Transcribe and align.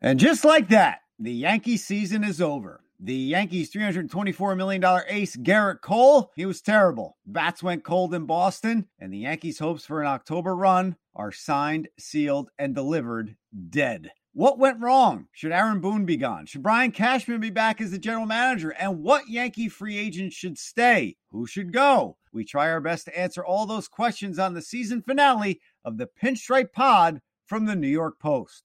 And 0.00 0.20
just 0.20 0.44
like 0.44 0.68
that, 0.68 1.00
the 1.18 1.32
Yankee 1.32 1.76
season 1.76 2.22
is 2.22 2.40
over. 2.40 2.82
The 2.98 3.14
Yankees' 3.14 3.72
$324 3.72 4.56
million 4.56 4.84
ace, 5.08 5.36
Gerrit 5.36 5.80
Cole, 5.82 6.32
he 6.34 6.46
was 6.46 6.62
terrible. 6.62 7.16
Bats 7.26 7.62
went 7.62 7.84
cold 7.84 8.14
in 8.14 8.24
Boston, 8.24 8.88
and 8.98 9.12
the 9.12 9.18
Yankees' 9.18 9.58
hopes 9.58 9.84
for 9.84 10.00
an 10.00 10.06
October 10.06 10.56
run 10.56 10.96
are 11.14 11.32
signed, 11.32 11.88
sealed, 11.98 12.50
and 12.58 12.74
delivered 12.74 13.36
dead. 13.68 14.10
What 14.32 14.58
went 14.58 14.80
wrong? 14.80 15.28
Should 15.32 15.52
Aaron 15.52 15.80
Boone 15.80 16.04
be 16.04 16.18
gone? 16.18 16.44
Should 16.44 16.62
Brian 16.62 16.92
Cashman 16.92 17.40
be 17.40 17.48
back 17.48 17.80
as 17.80 17.90
the 17.90 17.98
general 17.98 18.26
manager? 18.26 18.70
And 18.70 19.02
what 19.02 19.28
Yankee 19.28 19.70
free 19.70 19.96
agent 19.96 20.34
should 20.34 20.58
stay? 20.58 21.16
Who 21.30 21.46
should 21.46 21.72
go? 21.72 22.18
We 22.32 22.44
try 22.44 22.70
our 22.70 22.82
best 22.82 23.06
to 23.06 23.18
answer 23.18 23.42
all 23.44 23.64
those 23.64 23.88
questions 23.88 24.38
on 24.38 24.52
the 24.52 24.60
season 24.60 25.00
finale 25.00 25.60
of 25.86 25.96
the 25.96 26.06
Pinstripe 26.06 26.72
Pod 26.72 27.22
from 27.46 27.64
the 27.64 27.76
New 27.76 27.88
York 27.88 28.18
Post. 28.20 28.64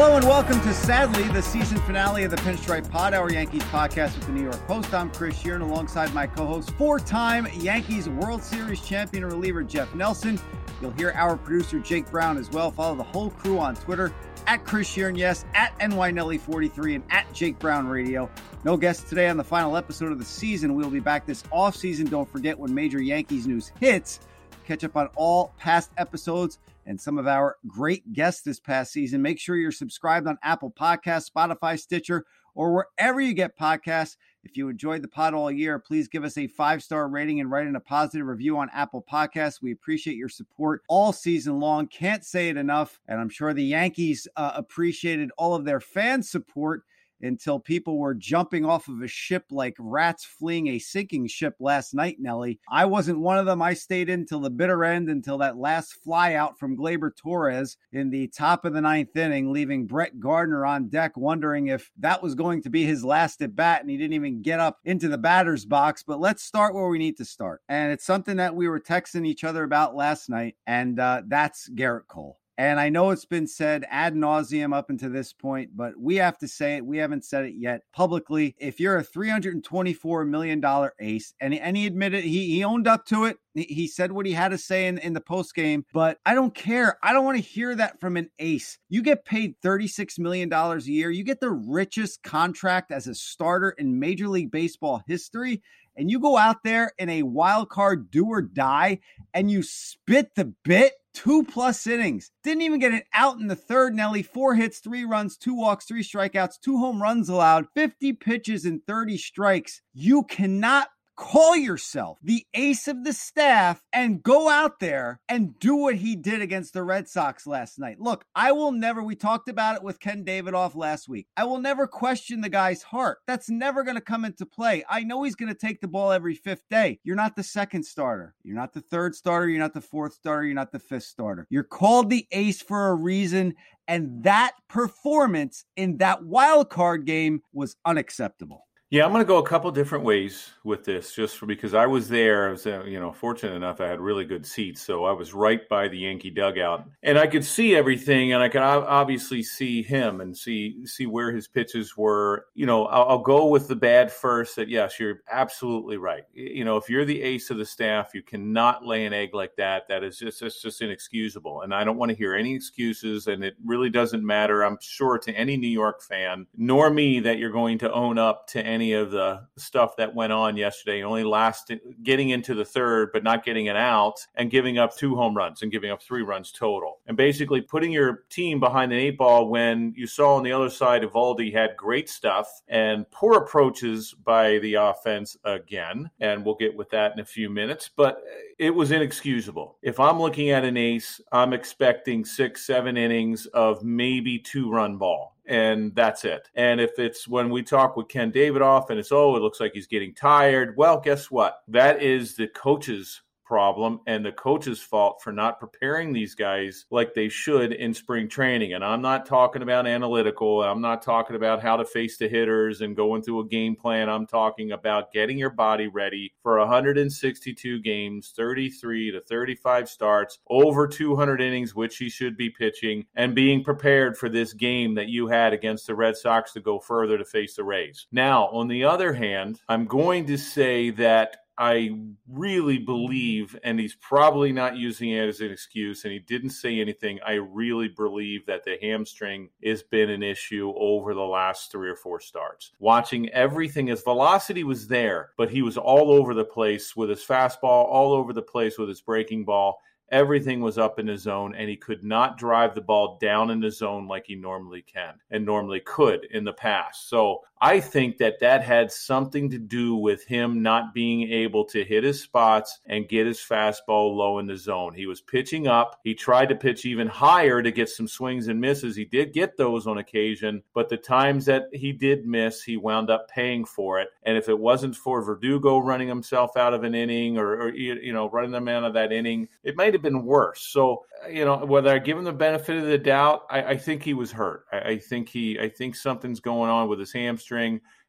Hello 0.00 0.14
and 0.14 0.24
welcome 0.24 0.60
to 0.60 0.72
sadly 0.72 1.24
the 1.30 1.42
season 1.42 1.76
finale 1.78 2.22
of 2.22 2.30
the 2.30 2.36
Pinstripe 2.36 2.88
Pod, 2.88 3.14
our 3.14 3.32
Yankees 3.32 3.64
podcast 3.64 4.14
with 4.14 4.26
the 4.26 4.32
New 4.32 4.44
York 4.44 4.64
Post. 4.68 4.94
I'm 4.94 5.10
Chris 5.10 5.36
Shearn 5.36 5.60
alongside 5.60 6.14
my 6.14 6.24
co-host, 6.24 6.70
four-time 6.78 7.48
Yankees 7.54 8.08
World 8.08 8.40
Series 8.40 8.80
champion 8.80 9.26
reliever 9.26 9.64
Jeff 9.64 9.92
Nelson. 9.96 10.38
You'll 10.80 10.92
hear 10.92 11.10
our 11.16 11.36
producer 11.36 11.80
Jake 11.80 12.08
Brown 12.12 12.38
as 12.38 12.48
well. 12.50 12.70
Follow 12.70 12.94
the 12.94 13.02
whole 13.02 13.30
crew 13.30 13.58
on 13.58 13.74
Twitter 13.74 14.14
at 14.46 14.64
Chris 14.64 14.86
Shearn, 14.88 15.16
yes, 15.16 15.44
at 15.54 15.76
NYNelly43 15.80 16.94
and 16.94 17.04
at 17.10 17.32
Jake 17.32 17.58
Brown 17.58 17.88
Radio. 17.88 18.30
No 18.62 18.76
guests 18.76 19.08
today 19.08 19.28
on 19.28 19.36
the 19.36 19.42
final 19.42 19.76
episode 19.76 20.12
of 20.12 20.20
the 20.20 20.24
season. 20.24 20.76
We'll 20.76 20.90
be 20.90 21.00
back 21.00 21.26
this 21.26 21.42
off 21.50 21.74
season. 21.74 22.06
Don't 22.06 22.30
forget 22.30 22.56
when 22.56 22.72
major 22.72 23.02
Yankees 23.02 23.48
news 23.48 23.72
hits. 23.80 24.20
Catch 24.64 24.84
up 24.84 24.96
on 24.96 25.08
all 25.16 25.54
past 25.58 25.90
episodes 25.98 26.60
and 26.88 26.98
some 26.98 27.18
of 27.18 27.26
our 27.26 27.56
great 27.66 28.14
guests 28.14 28.40
this 28.40 28.58
past 28.58 28.92
season. 28.92 29.20
Make 29.20 29.38
sure 29.38 29.56
you're 29.56 29.70
subscribed 29.70 30.26
on 30.26 30.38
Apple 30.42 30.72
Podcasts, 30.72 31.30
Spotify, 31.30 31.78
Stitcher, 31.78 32.24
or 32.54 32.74
wherever 32.74 33.20
you 33.20 33.34
get 33.34 33.58
podcasts. 33.58 34.16
If 34.42 34.56
you 34.56 34.70
enjoyed 34.70 35.02
the 35.02 35.08
pod 35.08 35.34
all 35.34 35.50
year, 35.52 35.78
please 35.78 36.08
give 36.08 36.24
us 36.24 36.38
a 36.38 36.46
five 36.46 36.82
star 36.82 37.06
rating 37.08 37.40
and 37.40 37.50
write 37.50 37.66
in 37.66 37.76
a 37.76 37.80
positive 37.80 38.26
review 38.26 38.56
on 38.56 38.70
Apple 38.72 39.04
Podcasts. 39.10 39.60
We 39.60 39.70
appreciate 39.70 40.16
your 40.16 40.30
support 40.30 40.82
all 40.88 41.12
season 41.12 41.60
long. 41.60 41.88
Can't 41.88 42.24
say 42.24 42.48
it 42.48 42.56
enough. 42.56 42.98
And 43.06 43.20
I'm 43.20 43.28
sure 43.28 43.52
the 43.52 43.62
Yankees 43.62 44.26
uh, 44.36 44.52
appreciated 44.54 45.30
all 45.36 45.54
of 45.54 45.66
their 45.66 45.80
fan 45.80 46.22
support 46.22 46.84
until 47.22 47.58
people 47.58 47.98
were 47.98 48.14
jumping 48.14 48.64
off 48.64 48.88
of 48.88 49.02
a 49.02 49.08
ship 49.08 49.44
like 49.50 49.76
rats 49.78 50.24
fleeing 50.24 50.68
a 50.68 50.78
sinking 50.78 51.26
ship 51.26 51.54
last 51.60 51.94
night, 51.94 52.16
Nelly. 52.18 52.60
I 52.70 52.84
wasn't 52.84 53.20
one 53.20 53.38
of 53.38 53.46
them. 53.46 53.62
I 53.62 53.74
stayed 53.74 54.08
in 54.08 54.26
till 54.26 54.40
the 54.40 54.50
bitter 54.50 54.84
end 54.84 55.08
until 55.08 55.38
that 55.38 55.56
last 55.56 55.94
fly 56.04 56.34
out 56.34 56.58
from 56.58 56.76
Gleyber 56.76 57.14
Torres 57.16 57.76
in 57.92 58.10
the 58.10 58.28
top 58.28 58.64
of 58.64 58.72
the 58.72 58.80
ninth 58.80 59.16
inning, 59.16 59.52
leaving 59.52 59.86
Brett 59.86 60.20
Gardner 60.20 60.64
on 60.64 60.88
deck 60.88 61.16
wondering 61.16 61.68
if 61.68 61.90
that 61.98 62.22
was 62.22 62.34
going 62.34 62.62
to 62.62 62.70
be 62.70 62.84
his 62.84 63.04
last 63.04 63.42
at 63.42 63.54
bat, 63.56 63.80
and 63.80 63.90
he 63.90 63.96
didn't 63.96 64.14
even 64.14 64.42
get 64.42 64.60
up 64.60 64.78
into 64.84 65.08
the 65.08 65.18
batter's 65.18 65.64
box. 65.64 66.02
But 66.02 66.20
let's 66.20 66.42
start 66.42 66.74
where 66.74 66.88
we 66.88 66.98
need 66.98 67.16
to 67.18 67.24
start. 67.24 67.62
And 67.68 67.92
it's 67.92 68.04
something 68.04 68.36
that 68.36 68.54
we 68.54 68.68
were 68.68 68.80
texting 68.80 69.26
each 69.26 69.44
other 69.44 69.64
about 69.64 69.94
last 69.94 70.28
night, 70.28 70.56
and 70.66 70.98
uh, 70.98 71.22
that's 71.26 71.68
Gerrit 71.70 72.06
Cole. 72.08 72.38
And 72.58 72.80
I 72.80 72.88
know 72.88 73.10
it's 73.10 73.24
been 73.24 73.46
said 73.46 73.86
ad 73.88 74.14
nauseum 74.14 74.74
up 74.74 74.90
until 74.90 75.10
this 75.10 75.32
point, 75.32 75.76
but 75.76 75.96
we 75.96 76.16
have 76.16 76.36
to 76.38 76.48
say 76.48 76.74
it. 76.74 76.84
We 76.84 76.98
haven't 76.98 77.24
said 77.24 77.44
it 77.44 77.54
yet 77.56 77.82
publicly. 77.92 78.56
If 78.58 78.80
you're 78.80 78.98
a 78.98 79.04
$324 79.04 80.28
million 80.28 80.90
ace, 80.98 81.34
and, 81.40 81.54
and 81.54 81.76
he 81.76 81.86
admitted 81.86 82.24
he, 82.24 82.46
he 82.50 82.64
owned 82.64 82.88
up 82.88 83.04
to 83.06 83.26
it, 83.26 83.36
he 83.54 83.86
said 83.86 84.10
what 84.10 84.26
he 84.26 84.32
had 84.32 84.48
to 84.48 84.58
say 84.58 84.88
in, 84.88 84.98
in 84.98 85.12
the 85.12 85.20
post 85.20 85.54
game, 85.54 85.84
but 85.92 86.18
I 86.26 86.34
don't 86.34 86.52
care. 86.52 86.98
I 87.00 87.12
don't 87.12 87.24
want 87.24 87.36
to 87.36 87.42
hear 87.42 87.76
that 87.76 88.00
from 88.00 88.16
an 88.16 88.28
ace. 88.40 88.76
You 88.88 89.02
get 89.02 89.24
paid 89.24 89.54
$36 89.64 90.18
million 90.18 90.52
a 90.52 90.78
year. 90.78 91.12
You 91.12 91.22
get 91.22 91.38
the 91.38 91.50
richest 91.50 92.24
contract 92.24 92.90
as 92.90 93.06
a 93.06 93.14
starter 93.14 93.70
in 93.70 94.00
Major 94.00 94.26
League 94.26 94.50
Baseball 94.50 95.00
history 95.06 95.62
and 95.98 96.10
you 96.10 96.20
go 96.20 96.38
out 96.38 96.62
there 96.62 96.92
in 96.96 97.10
a 97.10 97.24
wild 97.24 97.68
card 97.68 98.10
do 98.10 98.26
or 98.26 98.40
die 98.40 99.00
and 99.34 99.50
you 99.50 99.62
spit 99.62 100.34
the 100.36 100.54
bit 100.64 100.92
two 101.12 101.42
plus 101.42 101.86
innings. 101.88 102.30
Didn't 102.44 102.62
even 102.62 102.78
get 102.78 102.94
it 102.94 103.06
out 103.12 103.38
in 103.38 103.48
the 103.48 103.56
third, 103.56 103.94
Nelly. 103.94 104.22
Four 104.22 104.54
hits, 104.54 104.78
three 104.78 105.04
runs, 105.04 105.36
two 105.36 105.54
walks, 105.54 105.84
three 105.84 106.04
strikeouts, 106.04 106.60
two 106.62 106.78
home 106.78 107.02
runs 107.02 107.28
allowed, 107.28 107.66
50 107.74 108.12
pitches 108.14 108.64
and 108.64 108.80
30 108.86 109.18
strikes. 109.18 109.82
You 109.92 110.22
cannot 110.22 110.88
call 111.18 111.56
yourself 111.56 112.16
the 112.22 112.46
ace 112.54 112.86
of 112.86 113.02
the 113.02 113.12
staff 113.12 113.82
and 113.92 114.22
go 114.22 114.48
out 114.48 114.78
there 114.78 115.20
and 115.28 115.58
do 115.58 115.74
what 115.74 115.96
he 115.96 116.14
did 116.14 116.40
against 116.40 116.72
the 116.72 116.82
Red 116.82 117.08
Sox 117.08 117.44
last 117.44 117.76
night. 117.78 118.00
Look, 118.00 118.24
I 118.36 118.52
will 118.52 118.70
never, 118.70 119.02
we 119.02 119.16
talked 119.16 119.48
about 119.48 119.74
it 119.74 119.82
with 119.82 119.98
Ken 119.98 120.24
Davidoff 120.24 120.76
last 120.76 121.08
week. 121.08 121.26
I 121.36 121.42
will 121.42 121.58
never 121.58 121.88
question 121.88 122.40
the 122.40 122.48
guy's 122.48 122.84
heart. 122.84 123.18
That's 123.26 123.50
never 123.50 123.82
going 123.82 123.96
to 123.96 124.00
come 124.00 124.24
into 124.24 124.46
play. 124.46 124.84
I 124.88 125.02
know 125.02 125.24
he's 125.24 125.34
going 125.34 125.52
to 125.52 125.58
take 125.58 125.80
the 125.80 125.88
ball 125.88 126.12
every 126.12 126.36
fifth 126.36 126.68
day. 126.70 127.00
You're 127.02 127.16
not 127.16 127.34
the 127.34 127.42
second 127.42 127.82
starter. 127.82 128.36
You're 128.44 128.56
not 128.56 128.72
the 128.72 128.80
third 128.80 129.16
starter. 129.16 129.48
You're 129.48 129.58
not 129.58 129.74
the 129.74 129.80
fourth 129.80 130.14
starter. 130.14 130.46
You're 130.46 130.54
not 130.54 130.70
the 130.70 130.78
fifth 130.78 131.04
starter. 131.04 131.48
You're 131.50 131.64
called 131.64 132.10
the 132.10 132.28
ace 132.30 132.62
for 132.62 132.90
a 132.90 132.94
reason. 132.94 133.54
And 133.88 134.22
that 134.22 134.52
performance 134.68 135.64
in 135.74 135.96
that 135.96 136.22
wild 136.22 136.70
card 136.70 137.06
game 137.06 137.40
was 137.52 137.74
unacceptable. 137.84 138.67
Yeah, 138.90 139.04
I'm 139.04 139.12
going 139.12 139.22
to 139.22 139.28
go 139.28 139.36
a 139.36 139.46
couple 139.46 139.70
different 139.70 140.02
ways 140.02 140.50
with 140.64 140.82
this, 140.82 141.14
just 141.14 141.36
for, 141.36 141.44
because 141.44 141.74
I 141.74 141.84
was 141.84 142.08
there. 142.08 142.48
I 142.48 142.52
was, 142.52 142.66
uh, 142.66 142.84
you 142.84 142.98
know, 142.98 143.12
fortunate 143.12 143.52
enough 143.52 143.82
I 143.82 143.86
had 143.86 144.00
really 144.00 144.24
good 144.24 144.46
seats, 144.46 144.80
so 144.80 145.04
I 145.04 145.12
was 145.12 145.34
right 145.34 145.68
by 145.68 145.88
the 145.88 145.98
Yankee 145.98 146.30
dugout, 146.30 146.88
and 147.02 147.18
I 147.18 147.26
could 147.26 147.44
see 147.44 147.76
everything, 147.76 148.32
and 148.32 148.42
I 148.42 148.48
could 148.48 148.62
obviously 148.62 149.42
see 149.42 149.82
him 149.82 150.22
and 150.22 150.34
see 150.34 150.86
see 150.86 151.04
where 151.04 151.32
his 151.32 151.46
pitches 151.46 151.98
were. 151.98 152.46
You 152.54 152.64
know, 152.64 152.86
I'll, 152.86 153.10
I'll 153.10 153.18
go 153.18 153.48
with 153.48 153.68
the 153.68 153.76
bad 153.76 154.10
first. 154.10 154.56
That 154.56 154.70
yes, 154.70 154.98
you're 154.98 155.20
absolutely 155.30 155.98
right. 155.98 156.24
You 156.32 156.64
know, 156.64 156.78
if 156.78 156.88
you're 156.88 157.04
the 157.04 157.20
ace 157.20 157.50
of 157.50 157.58
the 157.58 157.66
staff, 157.66 158.12
you 158.14 158.22
cannot 158.22 158.86
lay 158.86 159.04
an 159.04 159.12
egg 159.12 159.34
like 159.34 159.54
that. 159.56 159.86
That 159.88 160.02
is 160.02 160.18
just 160.18 160.40
that's 160.40 160.62
just 160.62 160.80
inexcusable, 160.80 161.60
and 161.60 161.74
I 161.74 161.84
don't 161.84 161.98
want 161.98 162.08
to 162.08 162.16
hear 162.16 162.34
any 162.34 162.54
excuses. 162.54 163.26
And 163.26 163.44
it 163.44 163.54
really 163.62 163.90
doesn't 163.90 164.24
matter. 164.24 164.62
I'm 164.64 164.78
sure 164.80 165.18
to 165.18 165.32
any 165.32 165.58
New 165.58 165.68
York 165.68 166.00
fan, 166.00 166.46
nor 166.56 166.88
me, 166.88 167.20
that 167.20 167.36
you're 167.36 167.50
going 167.50 167.76
to 167.80 167.92
own 167.92 168.16
up 168.16 168.46
to 168.48 168.62
any 168.62 168.77
any 168.78 168.92
of 168.92 169.10
the 169.10 169.40
stuff 169.56 169.96
that 169.96 170.14
went 170.14 170.32
on 170.32 170.56
yesterday. 170.56 171.02
Only 171.02 171.24
last 171.24 171.72
getting 172.04 172.30
into 172.30 172.54
the 172.54 172.64
third, 172.64 173.10
but 173.12 173.24
not 173.24 173.44
getting 173.44 173.66
it 173.66 173.74
out, 173.74 174.24
and 174.36 174.52
giving 174.52 174.78
up 174.78 174.96
two 174.96 175.16
home 175.16 175.36
runs 175.36 175.62
and 175.62 175.72
giving 175.72 175.90
up 175.90 176.00
three 176.00 176.22
runs 176.22 176.52
total, 176.52 177.00
and 177.08 177.16
basically 177.16 177.60
putting 177.60 177.90
your 177.90 178.24
team 178.30 178.60
behind 178.60 178.92
an 178.92 178.98
eight 178.98 179.18
ball 179.18 179.48
when 179.48 179.92
you 179.96 180.06
saw 180.06 180.36
on 180.36 180.44
the 180.44 180.52
other 180.52 180.70
side 180.70 181.02
Eovaldi 181.02 181.52
had 181.52 181.76
great 181.76 182.08
stuff 182.08 182.62
and 182.68 183.10
poor 183.10 183.38
approaches 183.38 184.14
by 184.24 184.58
the 184.58 184.74
offense 184.74 185.36
again, 185.44 186.08
and 186.20 186.44
we'll 186.44 186.54
get 186.54 186.76
with 186.76 186.88
that 186.90 187.12
in 187.14 187.20
a 187.20 187.24
few 187.24 187.50
minutes. 187.50 187.90
But 187.94 188.22
it 188.58 188.70
was 188.70 188.92
inexcusable. 188.92 189.76
If 189.82 189.98
I'm 189.98 190.20
looking 190.20 190.50
at 190.50 190.64
an 190.64 190.76
ace, 190.76 191.20
I'm 191.32 191.52
expecting 191.52 192.24
six, 192.24 192.64
seven 192.64 192.96
innings 192.96 193.46
of 193.46 193.82
maybe 193.82 194.38
two 194.38 194.70
run 194.70 194.98
ball 194.98 195.34
and 195.48 195.94
that's 195.94 196.24
it. 196.24 196.48
And 196.54 196.80
if 196.80 196.98
it's 196.98 197.26
when 197.26 197.48
we 197.48 197.62
talk 197.62 197.96
with 197.96 198.08
Ken 198.08 198.30
Davidoff 198.30 198.90
and 198.90 198.98
it's, 198.98 199.10
oh, 199.10 199.34
it 199.34 199.40
looks 199.40 199.60
like 199.60 199.72
he's 199.72 199.86
getting 199.86 200.14
tired, 200.14 200.76
well, 200.76 201.00
guess 201.00 201.30
what? 201.30 201.62
That 201.68 202.02
is 202.02 202.36
the 202.36 202.48
coach's 202.48 203.22
problem 203.48 204.00
and 204.06 204.24
the 204.24 204.30
coach's 204.30 204.78
fault 204.80 205.22
for 205.22 205.32
not 205.32 205.58
preparing 205.58 206.12
these 206.12 206.34
guys 206.34 206.84
like 206.90 207.14
they 207.14 207.30
should 207.30 207.72
in 207.72 207.94
spring 207.94 208.28
training. 208.28 208.74
And 208.74 208.84
I'm 208.84 209.00
not 209.00 209.24
talking 209.24 209.62
about 209.62 209.86
analytical. 209.86 210.62
I'm 210.62 210.82
not 210.82 211.00
talking 211.00 211.34
about 211.34 211.62
how 211.62 211.78
to 211.78 211.84
face 211.86 212.18
the 212.18 212.28
hitters 212.28 212.82
and 212.82 212.94
going 212.94 213.22
through 213.22 213.40
a 213.40 213.48
game 213.48 213.74
plan. 213.74 214.10
I'm 214.10 214.26
talking 214.26 214.72
about 214.72 215.12
getting 215.12 215.38
your 215.38 215.50
body 215.50 215.88
ready 215.88 216.34
for 216.42 216.58
162 216.58 217.80
games, 217.80 218.34
33 218.36 219.12
to 219.12 219.20
35 219.22 219.88
starts, 219.88 220.38
over 220.50 220.86
200 220.86 221.40
innings, 221.40 221.74
which 221.74 221.96
he 221.96 222.10
should 222.10 222.36
be 222.36 222.50
pitching, 222.50 223.06
and 223.14 223.34
being 223.34 223.64
prepared 223.64 224.18
for 224.18 224.28
this 224.28 224.52
game 224.52 224.94
that 224.96 225.08
you 225.08 225.26
had 225.26 225.54
against 225.54 225.86
the 225.86 225.94
Red 225.94 226.18
Sox 226.18 226.52
to 226.52 226.60
go 226.60 226.78
further 226.78 227.16
to 227.16 227.24
face 227.24 227.56
the 227.56 227.64
Rays. 227.64 228.06
Now, 228.12 228.48
on 228.48 228.68
the 228.68 228.84
other 228.84 229.14
hand, 229.14 229.60
I'm 229.70 229.86
going 229.86 230.26
to 230.26 230.36
say 230.36 230.90
that 230.90 231.38
I 231.58 231.90
really 232.28 232.78
believe, 232.78 233.58
and 233.64 233.80
he's 233.80 233.96
probably 233.96 234.52
not 234.52 234.76
using 234.76 235.10
it 235.10 235.28
as 235.28 235.40
an 235.40 235.50
excuse, 235.50 236.04
and 236.04 236.12
he 236.12 236.20
didn't 236.20 236.50
say 236.50 236.80
anything. 236.80 237.18
I 237.26 237.34
really 237.34 237.88
believe 237.88 238.46
that 238.46 238.62
the 238.64 238.78
hamstring 238.80 239.48
has 239.64 239.82
been 239.82 240.08
an 240.08 240.22
issue 240.22 240.72
over 240.76 241.14
the 241.14 241.20
last 241.20 241.72
three 241.72 241.90
or 241.90 241.96
four 241.96 242.20
starts. 242.20 242.70
Watching 242.78 243.28
everything, 243.30 243.88
his 243.88 244.02
velocity 244.02 244.62
was 244.62 244.86
there, 244.86 245.30
but 245.36 245.50
he 245.50 245.62
was 245.62 245.76
all 245.76 246.12
over 246.12 246.32
the 246.32 246.44
place 246.44 246.94
with 246.94 247.10
his 247.10 247.24
fastball, 247.24 247.86
all 247.86 248.12
over 248.12 248.32
the 248.32 248.40
place 248.40 248.78
with 248.78 248.88
his 248.88 249.00
breaking 249.00 249.44
ball 249.44 249.80
everything 250.10 250.60
was 250.60 250.78
up 250.78 250.98
in 250.98 251.06
the 251.06 251.16
zone 251.16 251.54
and 251.54 251.68
he 251.68 251.76
could 251.76 252.02
not 252.02 252.38
drive 252.38 252.74
the 252.74 252.80
ball 252.80 253.18
down 253.20 253.50
in 253.50 253.60
the 253.60 253.70
zone 253.70 254.06
like 254.06 254.26
he 254.26 254.34
normally 254.34 254.82
can 254.82 255.14
and 255.30 255.44
normally 255.44 255.80
could 255.80 256.24
in 256.30 256.44
the 256.44 256.52
past. 256.52 257.08
So 257.08 257.40
I 257.60 257.80
think 257.80 258.18
that 258.18 258.40
that 258.40 258.62
had 258.62 258.92
something 258.92 259.50
to 259.50 259.58
do 259.58 259.96
with 259.96 260.24
him 260.24 260.62
not 260.62 260.94
being 260.94 261.30
able 261.32 261.64
to 261.66 261.84
hit 261.84 262.04
his 262.04 262.20
spots 262.20 262.78
and 262.86 263.08
get 263.08 263.26
his 263.26 263.38
fastball 263.38 264.16
low 264.16 264.38
in 264.38 264.46
the 264.46 264.56
zone. 264.56 264.94
He 264.94 265.06
was 265.06 265.20
pitching 265.20 265.66
up. 265.66 265.98
He 266.04 266.14
tried 266.14 266.50
to 266.50 266.54
pitch 266.54 266.84
even 266.84 267.08
higher 267.08 267.60
to 267.62 267.72
get 267.72 267.88
some 267.88 268.06
swings 268.06 268.48
and 268.48 268.60
misses. 268.60 268.94
He 268.94 269.04
did 269.04 269.32
get 269.32 269.56
those 269.56 269.86
on 269.86 269.98
occasion, 269.98 270.62
but 270.72 270.88
the 270.88 270.96
times 270.96 271.46
that 271.46 271.64
he 271.72 271.92
did 271.92 272.26
miss, 272.26 272.62
he 272.62 272.76
wound 272.76 273.10
up 273.10 273.28
paying 273.28 273.64
for 273.64 273.98
it. 273.98 274.08
And 274.22 274.36
if 274.36 274.48
it 274.48 274.58
wasn't 274.58 274.94
for 274.94 275.22
Verdugo 275.22 275.78
running 275.78 276.08
himself 276.08 276.56
out 276.56 276.74
of 276.74 276.84
an 276.84 276.94
inning 276.94 277.38
or, 277.38 277.54
or 277.54 277.74
you 277.74 278.12
know, 278.12 278.30
running 278.30 278.52
them 278.52 278.68
out 278.68 278.84
of 278.84 278.94
that 278.94 279.12
inning, 279.12 279.48
it 279.64 279.76
might 279.76 279.94
have 279.94 280.02
been 280.02 280.24
worse. 280.24 280.60
So, 280.60 281.04
you 281.28 281.44
know, 281.44 281.56
whether 281.64 281.90
I 281.90 281.98
give 281.98 282.18
him 282.18 282.24
the 282.24 282.32
benefit 282.32 282.76
of 282.76 282.84
the 282.84 282.98
doubt, 282.98 283.46
I, 283.50 283.62
I 283.62 283.76
think 283.76 284.02
he 284.02 284.14
was 284.14 284.30
hurt. 284.30 284.66
I, 284.72 284.78
I 284.78 284.98
think 284.98 285.28
he, 285.28 285.58
I 285.58 285.68
think 285.68 285.96
something's 285.96 286.40
going 286.40 286.70
on 286.70 286.88
with 286.88 287.00
his 287.00 287.12
hamstring 287.12 287.47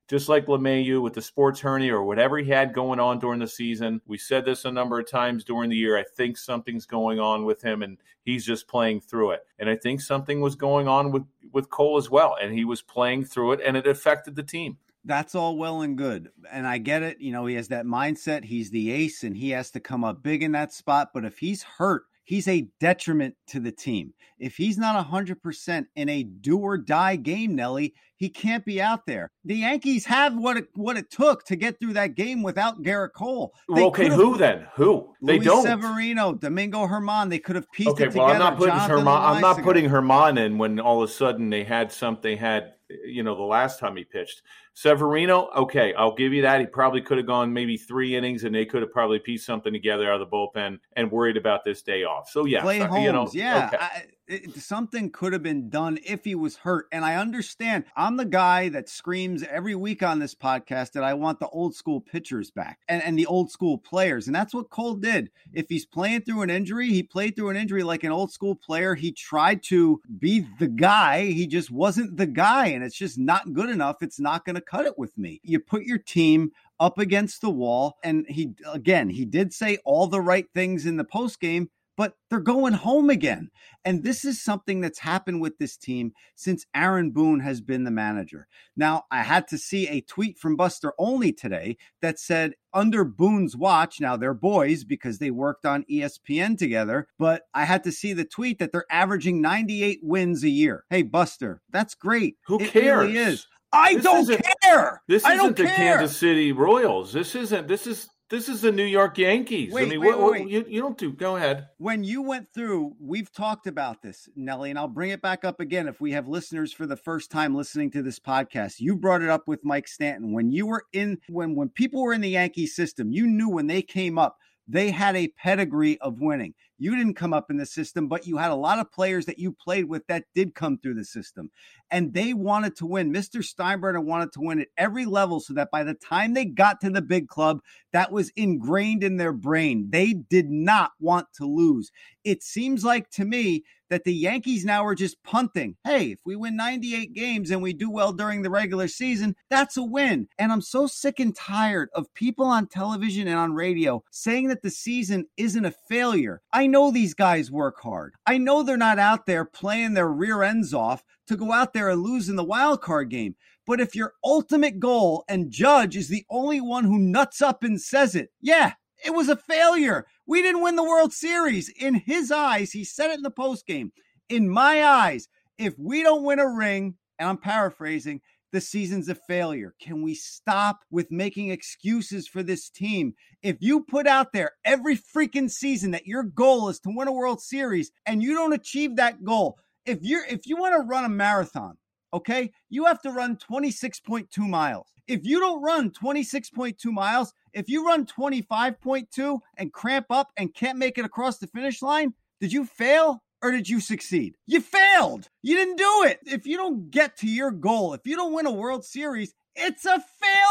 just 0.09 0.27
like 0.27 0.47
LeMahieu 0.47 1.03
with 1.03 1.13
the 1.13 1.21
sports 1.21 1.59
hernia 1.59 1.95
or 1.95 2.03
whatever 2.03 2.39
he 2.39 2.49
had 2.49 2.73
going 2.73 2.99
on 2.99 3.19
during 3.19 3.39
the 3.39 3.47
season. 3.47 4.01
We 4.07 4.17
said 4.17 4.43
this 4.43 4.65
a 4.65 4.71
number 4.71 4.99
of 4.99 5.09
times 5.09 5.43
during 5.43 5.69
the 5.69 5.75
year. 5.75 5.97
I 5.97 6.03
think 6.03 6.35
something's 6.35 6.87
going 6.87 7.19
on 7.19 7.45
with 7.45 7.61
him 7.61 7.83
and 7.83 7.99
he's 8.23 8.43
just 8.43 8.67
playing 8.67 9.01
through 9.01 9.31
it. 9.31 9.45
And 9.59 9.69
I 9.69 9.75
think 9.75 10.01
something 10.01 10.41
was 10.41 10.55
going 10.55 10.87
on 10.87 11.11
with, 11.11 11.25
with 11.53 11.69
Cole 11.69 11.97
as 11.97 12.09
well. 12.09 12.35
And 12.41 12.53
he 12.53 12.65
was 12.65 12.81
playing 12.81 13.25
through 13.25 13.53
it 13.53 13.61
and 13.63 13.77
it 13.77 13.85
affected 13.85 14.35
the 14.35 14.43
team. 14.43 14.77
That's 15.05 15.35
all 15.35 15.55
well 15.55 15.81
and 15.81 15.95
good. 15.95 16.29
And 16.51 16.65
I 16.65 16.79
get 16.79 17.03
it. 17.03 17.21
You 17.21 17.31
know, 17.31 17.45
he 17.45 17.53
has 17.55 17.67
that 17.67 17.85
mindset. 17.85 18.45
He's 18.45 18.71
the 18.71 18.91
ace 18.91 19.23
and 19.23 19.37
he 19.37 19.51
has 19.51 19.69
to 19.71 19.79
come 19.79 20.03
up 20.03 20.23
big 20.23 20.41
in 20.41 20.53
that 20.53 20.73
spot. 20.73 21.09
But 21.13 21.23
if 21.23 21.37
he's 21.37 21.61
hurt, 21.61 22.05
he's 22.29 22.47
a 22.47 22.67
detriment 22.79 23.33
to 23.47 23.59
the 23.59 23.71
team. 23.71 24.13
If 24.37 24.55
he's 24.55 24.77
not 24.77 25.03
100% 25.03 25.85
in 25.95 26.09
a 26.09 26.21
do 26.21 26.59
or 26.59 26.77
die 26.77 27.15
game, 27.15 27.55
Nelly, 27.55 27.95
he 28.17 28.29
can't 28.29 28.63
be 28.63 28.79
out 28.79 29.07
there. 29.07 29.31
The 29.45 29.55
Yankees 29.55 30.05
have 30.05 30.37
what 30.37 30.55
it, 30.55 30.67
what 30.75 30.95
it 30.95 31.09
took 31.09 31.43
to 31.45 31.55
get 31.55 31.79
through 31.79 31.93
that 31.93 32.13
game 32.13 32.43
without 32.43 32.83
Gerrit 32.83 33.13
Cole. 33.13 33.55
They 33.73 33.83
okay, 33.85 34.09
who 34.09 34.37
then? 34.37 34.67
Who? 34.75 35.15
They 35.23 35.39
Luis 35.39 35.45
don't. 35.45 35.65
Severino, 35.65 36.33
Domingo 36.33 36.85
Germán, 36.85 37.31
They 37.31 37.39
could 37.39 37.55
have 37.55 37.69
pieced 37.71 37.89
okay, 37.89 38.03
it 38.03 38.11
together. 38.11 38.27
well, 38.27 38.33
I'm 38.33 38.39
not 38.39 38.57
putting 38.57 38.75
Jonathan 38.75 39.05
Germán. 39.05 39.21
I'm 39.21 39.41
not 39.41 39.63
putting 39.63 39.89
Germán 39.89 40.39
in 40.39 40.57
when 40.59 40.79
all 40.79 41.01
of 41.01 41.09
a 41.09 41.11
sudden 41.11 41.49
they 41.49 41.63
had 41.63 41.91
something. 41.91 42.37
Had 42.37 42.73
you 43.05 43.23
know 43.23 43.35
the 43.35 43.41
last 43.41 43.79
time 43.79 43.95
he 43.95 44.03
pitched 44.03 44.43
Severino? 44.73 45.49
Okay, 45.55 45.93
I'll 45.93 46.15
give 46.15 46.33
you 46.33 46.43
that. 46.43 46.59
He 46.59 46.67
probably 46.67 47.01
could 47.01 47.17
have 47.17 47.27
gone 47.27 47.51
maybe 47.53 47.77
three 47.77 48.15
innings, 48.15 48.43
and 48.43 48.53
they 48.53 48.65
could 48.65 48.81
have 48.81 48.91
probably 48.91 49.19
pieced 49.19 49.45
something 49.45 49.73
together 49.73 50.11
out 50.11 50.21
of 50.21 50.29
the 50.29 50.35
bullpen 50.35 50.79
and 50.95 51.11
worried 51.11 51.37
about 51.37 51.65
this 51.65 51.81
day 51.81 52.03
off. 52.03 52.29
So 52.29 52.45
yeah, 52.45 52.61
Clay 52.61 52.79
Holmes, 52.79 53.03
you 53.03 53.11
know, 53.11 53.29
yeah. 53.33 53.67
okay. 53.67 53.77
I, 53.79 54.03
it, 54.29 54.55
something 54.55 55.09
could 55.09 55.33
have 55.33 55.43
been 55.43 55.69
done 55.69 55.97
if 56.05 56.23
he 56.23 56.35
was 56.35 56.57
hurt. 56.57 56.85
And 56.91 57.03
I 57.03 57.15
understand. 57.15 57.85
I'm 57.95 58.15
the 58.17 58.25
guy 58.25 58.69
that 58.69 58.87
screams 58.87 59.43
every 59.43 59.75
week 59.75 60.03
on 60.03 60.19
this 60.19 60.35
podcast 60.35 60.91
that 60.93 61.03
I 61.03 61.15
want 61.15 61.39
the 61.39 61.49
old 61.49 61.75
school 61.75 61.99
pitchers 61.99 62.51
back 62.51 62.79
and, 62.87 63.01
and 63.03 63.17
the 63.17 63.25
old 63.25 63.51
school 63.51 63.77
players. 63.77 64.27
And 64.27 64.35
that's 64.35 64.53
what 64.53 64.69
Cole 64.69 64.95
did. 64.95 65.31
If 65.51 65.65
he's 65.67 65.85
playing 65.85 66.21
through 66.21 66.43
an 66.43 66.49
injury, 66.49 66.89
he 66.89 67.03
played 67.03 67.35
through 67.35 67.49
an 67.49 67.57
injury 67.57 67.83
like 67.83 68.03
an 68.03 68.11
old 68.11 68.31
school 68.31 68.55
player. 68.55 68.95
He 68.95 69.11
tried 69.11 69.63
to 69.63 70.01
be 70.19 70.45
the 70.59 70.67
guy. 70.67 71.25
He 71.25 71.47
just 71.47 71.71
wasn't 71.71 72.17
the 72.17 72.27
guy. 72.27 72.67
And 72.67 72.83
it's 72.83 72.97
just 72.97 73.17
not 73.17 73.53
good 73.53 73.69
enough. 73.69 73.97
It's 74.01 74.19
not 74.19 74.45
going 74.45 74.55
to 74.55 74.61
cut 74.69 74.85
it 74.85 74.97
with 74.97 75.17
me. 75.17 75.39
You 75.43 75.59
put 75.59 75.83
your 75.83 75.97
team 75.97 76.51
up 76.79 76.97
against 76.97 77.41
the 77.41 77.49
wall. 77.49 77.97
And 78.03 78.25
he, 78.27 78.53
again, 78.71 79.09
he 79.09 79.25
did 79.25 79.53
say 79.53 79.77
all 79.85 80.07
the 80.07 80.21
right 80.21 80.45
things 80.53 80.85
in 80.85 80.97
the 80.97 81.03
post 81.03 81.39
game 81.39 81.69
but 81.99 82.13
they're 82.29 82.39
going 82.39 82.71
home 82.71 83.09
again. 83.09 83.49
And 83.83 84.05
this 84.05 84.23
is 84.23 84.41
something 84.41 84.79
that's 84.79 84.99
happened 84.99 85.41
with 85.41 85.57
this 85.57 85.75
team 85.75 86.13
since 86.33 86.65
Aaron 86.73 87.11
Boone 87.11 87.41
has 87.41 87.59
been 87.59 87.83
the 87.83 87.91
manager. 87.91 88.47
Now, 88.77 89.03
I 89.11 89.21
had 89.23 89.49
to 89.49 89.57
see 89.57 89.85
a 89.89 89.99
tweet 89.99 90.37
from 90.37 90.55
Buster 90.55 90.93
Olney 90.97 91.33
today 91.33 91.75
that 92.01 92.17
said, 92.17 92.53
under 92.73 93.03
Boone's 93.03 93.57
watch, 93.57 93.99
now 93.99 94.15
they're 94.15 94.33
boys 94.33 94.85
because 94.85 95.17
they 95.17 95.29
worked 95.29 95.65
on 95.65 95.83
ESPN 95.91 96.57
together, 96.57 97.09
but 97.19 97.41
I 97.53 97.65
had 97.65 97.83
to 97.83 97.91
see 97.91 98.13
the 98.13 98.23
tweet 98.23 98.59
that 98.59 98.71
they're 98.71 98.85
averaging 98.89 99.41
98 99.41 99.99
wins 100.01 100.41
a 100.45 100.49
year. 100.49 100.85
Hey, 100.89 101.01
Buster, 101.01 101.61
that's 101.69 101.95
great. 101.95 102.37
Who 102.45 102.61
It 102.61 102.71
cares? 102.71 103.07
really 103.07 103.17
is. 103.17 103.45
I 103.71 103.95
This 103.95 104.03
don't 104.03 104.19
isn't- 104.21 104.41
care. 104.63 105.01
This 105.07 105.23
I 105.25 105.33
isn't 105.33 105.45
don't 105.45 105.57
the 105.57 105.63
care. 105.65 105.97
Kansas 105.97 106.17
City 106.17 106.51
Royals. 106.51 107.13
This 107.13 107.35
isn't. 107.35 107.67
This 107.67 107.87
is. 107.87 108.09
This 108.31 108.47
is 108.47 108.61
the 108.61 108.71
New 108.71 108.83
York 108.85 109.17
Yankees. 109.17 109.73
I 109.75 109.85
mean, 109.85 109.99
wait, 109.99 110.07
what, 110.09 110.21
what- 110.21 110.47
you 110.47 110.63
you 110.69 110.79
don't 110.81 110.97
do. 110.99 111.11
Go 111.11 111.35
ahead. 111.37 111.67
when 111.79 112.03
you 112.03 112.21
went 112.21 112.47
through, 112.53 112.93
we've 113.01 113.31
talked 113.31 113.65
about 113.65 114.03
this, 114.03 114.29
Nelly, 114.35 114.69
and 114.69 114.77
I'll 114.77 114.87
bring 114.87 115.09
it 115.09 115.19
back 115.19 115.43
up 115.43 115.59
again 115.59 115.87
if 115.87 115.99
we 115.99 116.11
have 116.11 116.27
listeners 116.27 116.71
for 116.71 116.85
the 116.85 116.95
first 116.95 117.31
time 117.31 117.55
listening 117.55 117.89
to 117.91 118.03
this 118.03 118.19
podcast. 118.19 118.75
You 118.79 118.95
brought 118.97 119.23
it 119.23 119.29
up 119.29 119.47
with 119.47 119.61
Mike 119.65 119.87
Stanton. 119.87 120.31
When 120.31 120.51
you 120.51 120.67
were 120.67 120.83
in 120.93 121.17
when 121.27 121.55
when 121.55 121.69
people 121.69 122.03
were 122.03 122.13
in 122.13 122.21
the 122.21 122.29
Yankee 122.29 122.67
system, 122.67 123.11
you 123.11 123.25
knew 123.25 123.49
when 123.49 123.65
they 123.65 123.81
came 123.81 124.19
up, 124.19 124.37
they 124.67 124.91
had 124.91 125.15
a 125.15 125.29
pedigree 125.29 125.97
of 125.99 126.21
winning. 126.21 126.53
You 126.79 126.95
didn't 126.95 127.15
come 127.15 127.33
up 127.33 127.51
in 127.51 127.57
the 127.57 127.65
system, 127.65 128.07
but 128.07 128.25
you 128.25 128.37
had 128.37 128.51
a 128.51 128.55
lot 128.55 128.79
of 128.79 128.91
players 128.91 129.25
that 129.25 129.37
you 129.37 129.51
played 129.51 129.85
with 129.85 130.07
that 130.07 130.23
did 130.33 130.55
come 130.55 130.77
through 130.77 130.95
the 130.95 131.03
system. 131.03 131.51
And 131.91 132.13
they 132.13 132.33
wanted 132.33 132.77
to 132.77 132.85
win. 132.85 133.11
Mr. 133.11 133.43
Steinbrenner 133.43 134.03
wanted 134.03 134.31
to 134.33 134.41
win 134.41 134.61
at 134.61 134.69
every 134.77 135.05
level 135.05 135.41
so 135.41 135.53
that 135.55 135.71
by 135.71 135.83
the 135.83 135.93
time 135.93 136.33
they 136.33 136.45
got 136.45 136.79
to 136.81 136.89
the 136.89 137.01
big 137.01 137.27
club, 137.27 137.59
that 137.91 138.11
was 138.11 138.31
ingrained 138.37 139.03
in 139.03 139.17
their 139.17 139.33
brain. 139.33 139.89
They 139.89 140.13
did 140.13 140.49
not 140.49 140.91
want 140.99 141.27
to 141.35 141.45
lose. 141.45 141.91
It 142.29 142.43
seems 142.43 142.85
like 142.85 143.09
to 143.13 143.25
me 143.25 143.63
that 143.89 144.03
the 144.03 144.13
Yankees 144.13 144.63
now 144.63 144.85
are 144.85 144.93
just 144.93 145.17
punting. 145.23 145.75
Hey, 145.83 146.11
if 146.11 146.19
we 146.23 146.35
win 146.35 146.55
98 146.55 147.11
games 147.11 147.49
and 147.49 147.59
we 147.59 147.73
do 147.73 147.89
well 147.89 148.13
during 148.13 148.43
the 148.43 148.51
regular 148.51 148.87
season, 148.87 149.35
that's 149.49 149.77
a 149.77 149.83
win. 149.83 150.27
And 150.37 150.51
I'm 150.51 150.61
so 150.61 150.85
sick 150.85 151.19
and 151.19 151.35
tired 151.35 151.89
of 151.95 152.13
people 152.13 152.45
on 152.45 152.67
television 152.67 153.27
and 153.27 153.35
on 153.35 153.55
radio 153.55 154.03
saying 154.11 154.49
that 154.49 154.61
the 154.61 154.69
season 154.69 155.25
isn't 155.37 155.65
a 155.65 155.71
failure. 155.71 156.39
I 156.53 156.67
know 156.67 156.91
these 156.91 157.15
guys 157.15 157.49
work 157.49 157.81
hard. 157.81 158.13
I 158.27 158.37
know 158.37 158.61
they're 158.61 158.77
not 158.77 158.99
out 158.99 159.25
there 159.25 159.43
playing 159.43 159.95
their 159.95 160.09
rear 160.09 160.43
ends 160.43 160.71
off 160.71 161.03
to 161.25 161.35
go 161.35 161.51
out 161.51 161.73
there 161.73 161.89
and 161.89 162.03
lose 162.03 162.29
in 162.29 162.35
the 162.35 162.43
wild 162.43 162.83
card 162.83 163.09
game. 163.09 163.35
But 163.65 163.81
if 163.81 163.95
your 163.95 164.13
ultimate 164.23 164.79
goal 164.79 165.25
and 165.27 165.49
Judge 165.49 165.97
is 165.97 166.09
the 166.09 166.27
only 166.29 166.61
one 166.61 166.83
who 166.83 166.99
nuts 166.99 167.41
up 167.41 167.63
and 167.63 167.81
says 167.81 168.13
it, 168.13 168.29
yeah, 168.39 168.73
it 169.03 169.15
was 169.15 169.29
a 169.29 169.35
failure. 169.35 170.05
We 170.29 170.43
didn't 170.43 170.61
win 170.61 170.75
the 170.75 170.83
World 170.83 171.11
Series. 171.11 171.69
In 171.69 171.95
his 171.95 172.31
eyes, 172.31 172.71
he 172.71 172.83
said 172.83 173.09
it 173.09 173.15
in 173.15 173.23
the 173.23 173.31
postgame. 173.31 173.89
In 174.29 174.47
my 174.47 174.83
eyes, 174.83 175.27
if 175.57 175.73
we 175.79 176.03
don't 176.03 176.23
win 176.23 176.37
a 176.37 176.47
ring, 176.47 176.93
and 177.17 177.29
I'm 177.29 177.37
paraphrasing, 177.37 178.21
the 178.51 178.61
season's 178.61 179.09
a 179.09 179.15
failure. 179.15 179.73
Can 179.81 180.03
we 180.03 180.13
stop 180.13 180.81
with 180.91 181.09
making 181.09 181.49
excuses 181.49 182.27
for 182.27 182.43
this 182.43 182.69
team? 182.69 183.15
If 183.41 183.57
you 183.59 183.83
put 183.83 184.05
out 184.05 184.31
there 184.31 184.51
every 184.63 184.97
freaking 184.97 185.49
season 185.49 185.89
that 185.91 186.05
your 186.05 186.21
goal 186.21 186.69
is 186.69 186.79
to 186.81 186.91
win 186.95 187.07
a 187.07 187.11
World 187.11 187.41
Series 187.41 187.89
and 188.05 188.21
you 188.21 188.35
don't 188.35 188.53
achieve 188.53 188.97
that 188.97 189.23
goal, 189.23 189.57
if 189.87 189.97
you're 190.03 190.27
if 190.27 190.45
you 190.45 190.57
want 190.57 190.75
to 190.75 190.87
run 190.87 191.05
a 191.05 191.09
marathon, 191.09 191.75
okay, 192.13 192.51
you 192.69 192.85
have 192.85 193.01
to 193.01 193.11
run 193.11 193.37
26.2 193.37 194.27
miles. 194.47 194.87
If 195.07 195.25
you 195.25 195.39
don't 195.39 195.61
run 195.61 195.91
26.2 195.91 196.77
miles, 196.91 197.33
if 197.53 197.67
you 197.67 197.85
run 197.85 198.05
25.2 198.05 199.39
and 199.57 199.73
cramp 199.73 200.05
up 200.09 200.31
and 200.37 200.53
can't 200.53 200.77
make 200.77 200.97
it 200.97 201.05
across 201.05 201.37
the 201.37 201.47
finish 201.47 201.81
line, 201.81 202.13
did 202.39 202.53
you 202.53 202.65
fail 202.65 203.23
or 203.41 203.51
did 203.51 203.67
you 203.67 203.79
succeed? 203.79 204.35
You 204.45 204.61
failed. 204.61 205.29
You 205.41 205.55
didn't 205.55 205.77
do 205.77 206.03
it. 206.03 206.19
If 206.25 206.45
you 206.45 206.57
don't 206.57 206.91
get 206.91 207.17
to 207.17 207.27
your 207.27 207.51
goal, 207.51 207.93
if 207.93 208.01
you 208.05 208.15
don't 208.15 208.33
win 208.33 208.45
a 208.45 208.51
World 208.51 208.85
Series, 208.85 209.33
it's 209.55 209.85
a 209.85 210.03